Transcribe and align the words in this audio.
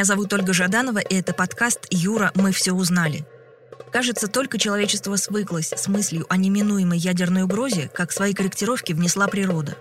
Меня 0.00 0.06
зовут 0.06 0.32
Ольга 0.32 0.54
Жаданова, 0.54 1.00
и 1.00 1.14
это 1.14 1.34
подкаст 1.34 1.86
«Юра, 1.90 2.32
мы 2.34 2.52
все 2.52 2.72
узнали». 2.72 3.26
Кажется, 3.92 4.28
только 4.28 4.56
человечество 4.56 5.14
свыклось 5.16 5.74
с 5.76 5.88
мыслью 5.88 6.24
о 6.30 6.38
неминуемой 6.38 6.96
ядерной 6.96 7.42
угрозе, 7.42 7.90
как 7.92 8.10
свои 8.10 8.32
корректировки 8.32 8.94
внесла 8.94 9.28
природа. 9.28 9.76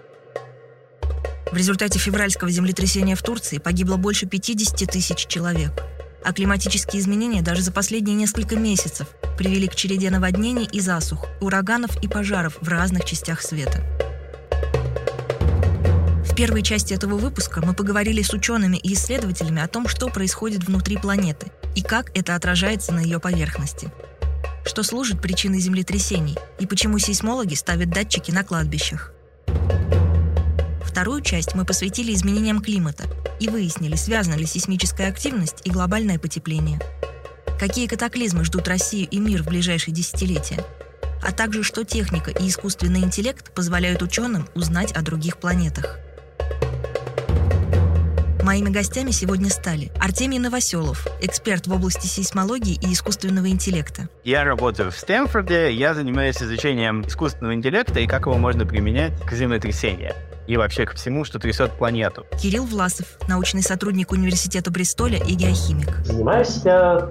В 1.49 1.55
результате 1.55 1.99
февральского 1.99 2.51
землетрясения 2.51 3.15
в 3.15 3.23
Турции 3.23 3.59
погибло 3.59 3.95
больше 3.95 4.25
50 4.25 4.91
тысяч 4.91 5.25
человек. 5.25 5.71
А 6.25 6.33
климатические 6.33 7.01
изменения 7.01 7.41
даже 7.41 7.61
за 7.61 7.71
последние 7.71 8.17
несколько 8.17 8.57
месяцев 8.57 9.07
привели 9.37 9.70
к 9.70 9.75
череде 9.75 10.09
наводнений 10.09 10.67
и 10.70 10.81
засух, 10.81 11.27
ураганов 11.39 11.95
и 12.03 12.09
пожаров 12.09 12.57
в 12.59 12.67
разных 12.67 13.05
частях 13.05 13.41
света 13.41 13.81
первой 16.40 16.63
части 16.63 16.93
этого 16.93 17.18
выпуска 17.18 17.59
мы 17.62 17.73
поговорили 17.73 18.21
с 18.21 18.32
учеными 18.32 18.77
и 18.77 18.93
исследователями 18.93 19.62
о 19.62 19.68
том, 19.68 19.90
что 19.90 20.07
происходит 20.07 20.63
внутри 20.63 20.95
планеты 20.95 21.51
и 21.76 21.82
как 21.82 22.18
это 22.18 22.34
отражается 22.34 22.93
на 22.93 23.01
ее 23.01 23.20
поверхности. 23.20 23.91
Что 24.65 24.82
служит 24.84 25.21
причиной 25.21 25.60
землетрясений 25.60 26.37
и 26.57 26.65
почему 26.65 26.98
сейсмологи 26.98 27.55
ставят 27.55 27.90
датчики 27.90 28.32
на 28.32 28.45
кладбищах. 28.45 29.12
Вторую 30.82 31.20
часть 31.23 31.55
мы 31.55 31.65
посвятили 31.65 32.13
изменениям 32.13 32.62
климата 32.62 33.04
и 33.41 33.49
выяснили, 33.49 33.98
связана 33.98 34.35
ли 34.35 34.45
сейсмическая 34.45 35.10
активность 35.10 35.57
и 35.65 35.71
глобальное 35.71 36.20
потепление. 36.20 36.79
Какие 37.60 37.87
катаклизмы 37.87 38.45
ждут 38.45 38.65
Россию 38.70 39.10
и 39.12 39.20
мир 39.20 39.43
в 39.43 39.48
ближайшие 39.48 39.93
десятилетия 39.93 40.65
а 41.21 41.34
также 41.34 41.63
что 41.63 41.84
техника 41.84 42.32
и 42.32 42.48
искусственный 42.48 43.01
интеллект 43.01 43.51
позволяют 43.54 44.01
ученым 44.01 44.48
узнать 44.55 44.93
о 44.93 45.01
других 45.01 45.37
планетах. 45.37 45.99
Моими 48.49 48.69
гостями 48.69 49.11
сегодня 49.11 49.47
стали 49.51 49.91
Артемий 49.99 50.39
Новоселов, 50.39 51.05
эксперт 51.21 51.67
в 51.67 51.71
области 51.71 52.07
сейсмологии 52.07 52.79
и 52.81 52.93
искусственного 52.93 53.47
интеллекта. 53.49 54.09
Я 54.23 54.43
работаю 54.43 54.89
в 54.89 54.97
Стэнфорде, 54.97 55.71
я 55.71 55.93
занимаюсь 55.93 56.41
изучением 56.41 57.03
искусственного 57.03 57.53
интеллекта 57.53 57.99
и 57.99 58.07
как 58.07 58.25
его 58.25 58.39
можно 58.39 58.65
применять 58.65 59.13
к 59.23 59.33
землетрясениям 59.33 60.15
и 60.49 60.57
вообще 60.57 60.85
ко 60.85 60.95
всему, 60.95 61.23
что 61.25 61.37
трясет 61.37 61.71
планету. 61.71 62.25
Кирилл 62.41 62.65
Власов, 62.65 63.05
научный 63.27 63.61
сотрудник 63.61 64.11
Университета 64.11 64.72
Бристоля 64.72 65.19
и 65.19 65.35
геохимик. 65.35 65.95
Занимаюсь 66.03 66.63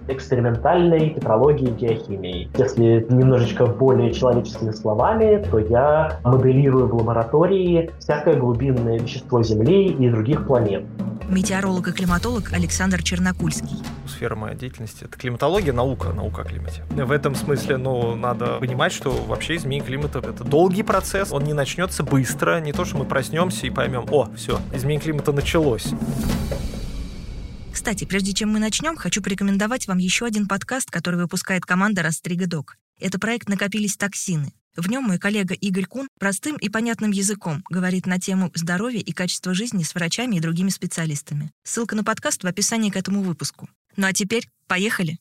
экспериментальной 0.08 1.10
петрологией 1.10 1.70
и 1.70 1.74
геохимией. 1.74 2.50
Если 2.58 3.06
немножечко 3.08 3.66
более 3.66 4.12
человеческими 4.12 4.72
словами, 4.72 5.44
то 5.50 5.60
я 5.60 6.18
моделирую 6.24 6.88
в 6.88 6.94
лаборатории 6.96 7.92
всякое 8.00 8.34
глубинное 8.34 8.98
вещество 8.98 9.40
Земли 9.44 9.86
и 9.86 10.10
других 10.10 10.44
планет 10.44 10.84
метеоролог 11.28 11.88
и 11.88 11.92
климатолог 11.92 12.52
Александр 12.52 13.02
Чернокульский. 13.02 13.76
Сфера 14.06 14.34
моей 14.34 14.56
деятельности— 14.56 15.04
это 15.04 15.18
климатология, 15.18 15.72
наука, 15.72 16.12
наука 16.12 16.42
о 16.42 16.44
климате. 16.44 16.82
В 16.90 17.12
этом 17.12 17.34
смысле, 17.34 17.76
ну, 17.76 18.14
надо 18.14 18.58
понимать, 18.58 18.92
что 18.92 19.10
вообще 19.10 19.56
изменение 19.56 19.86
климата— 19.86 20.18
это 20.20 20.44
долгий 20.44 20.82
процесс, 20.82 21.30
он 21.30 21.44
не 21.44 21.52
начнется 21.52 22.02
быстро, 22.02 22.60
не 22.60 22.72
то, 22.72 22.84
что 22.84 22.96
мы 22.96 23.04
проснемся 23.04 23.27
и 23.30 23.70
поймем, 23.70 24.06
о, 24.10 24.32
все, 24.34 24.60
изменение 24.72 25.00
климата 25.00 25.32
началось. 25.32 25.88
Кстати, 27.72 28.04
прежде 28.04 28.32
чем 28.32 28.50
мы 28.50 28.58
начнем, 28.58 28.96
хочу 28.96 29.22
порекомендовать 29.22 29.86
вам 29.86 29.98
еще 29.98 30.26
один 30.26 30.48
подкаст, 30.48 30.90
который 30.90 31.16
выпускает 31.16 31.64
команда 31.64 32.02
Растрига 32.02 32.46
Док. 32.46 32.76
Это 33.00 33.18
проект 33.18 33.48
«Накопились 33.48 33.96
токсины». 33.96 34.52
В 34.76 34.88
нем 34.88 35.04
мой 35.04 35.18
коллега 35.18 35.54
Игорь 35.54 35.86
Кун 35.86 36.08
простым 36.20 36.56
и 36.56 36.68
понятным 36.68 37.10
языком 37.10 37.64
говорит 37.68 38.06
на 38.06 38.20
тему 38.20 38.50
здоровья 38.54 39.00
и 39.00 39.12
качества 39.12 39.54
жизни 39.54 39.82
с 39.82 39.94
врачами 39.94 40.36
и 40.36 40.40
другими 40.40 40.70
специалистами. 40.70 41.50
Ссылка 41.64 41.96
на 41.96 42.04
подкаст 42.04 42.44
в 42.44 42.46
описании 42.46 42.90
к 42.90 42.96
этому 42.96 43.22
выпуску. 43.22 43.68
Ну 43.96 44.06
а 44.06 44.12
теперь 44.12 44.48
поехали! 44.68 45.18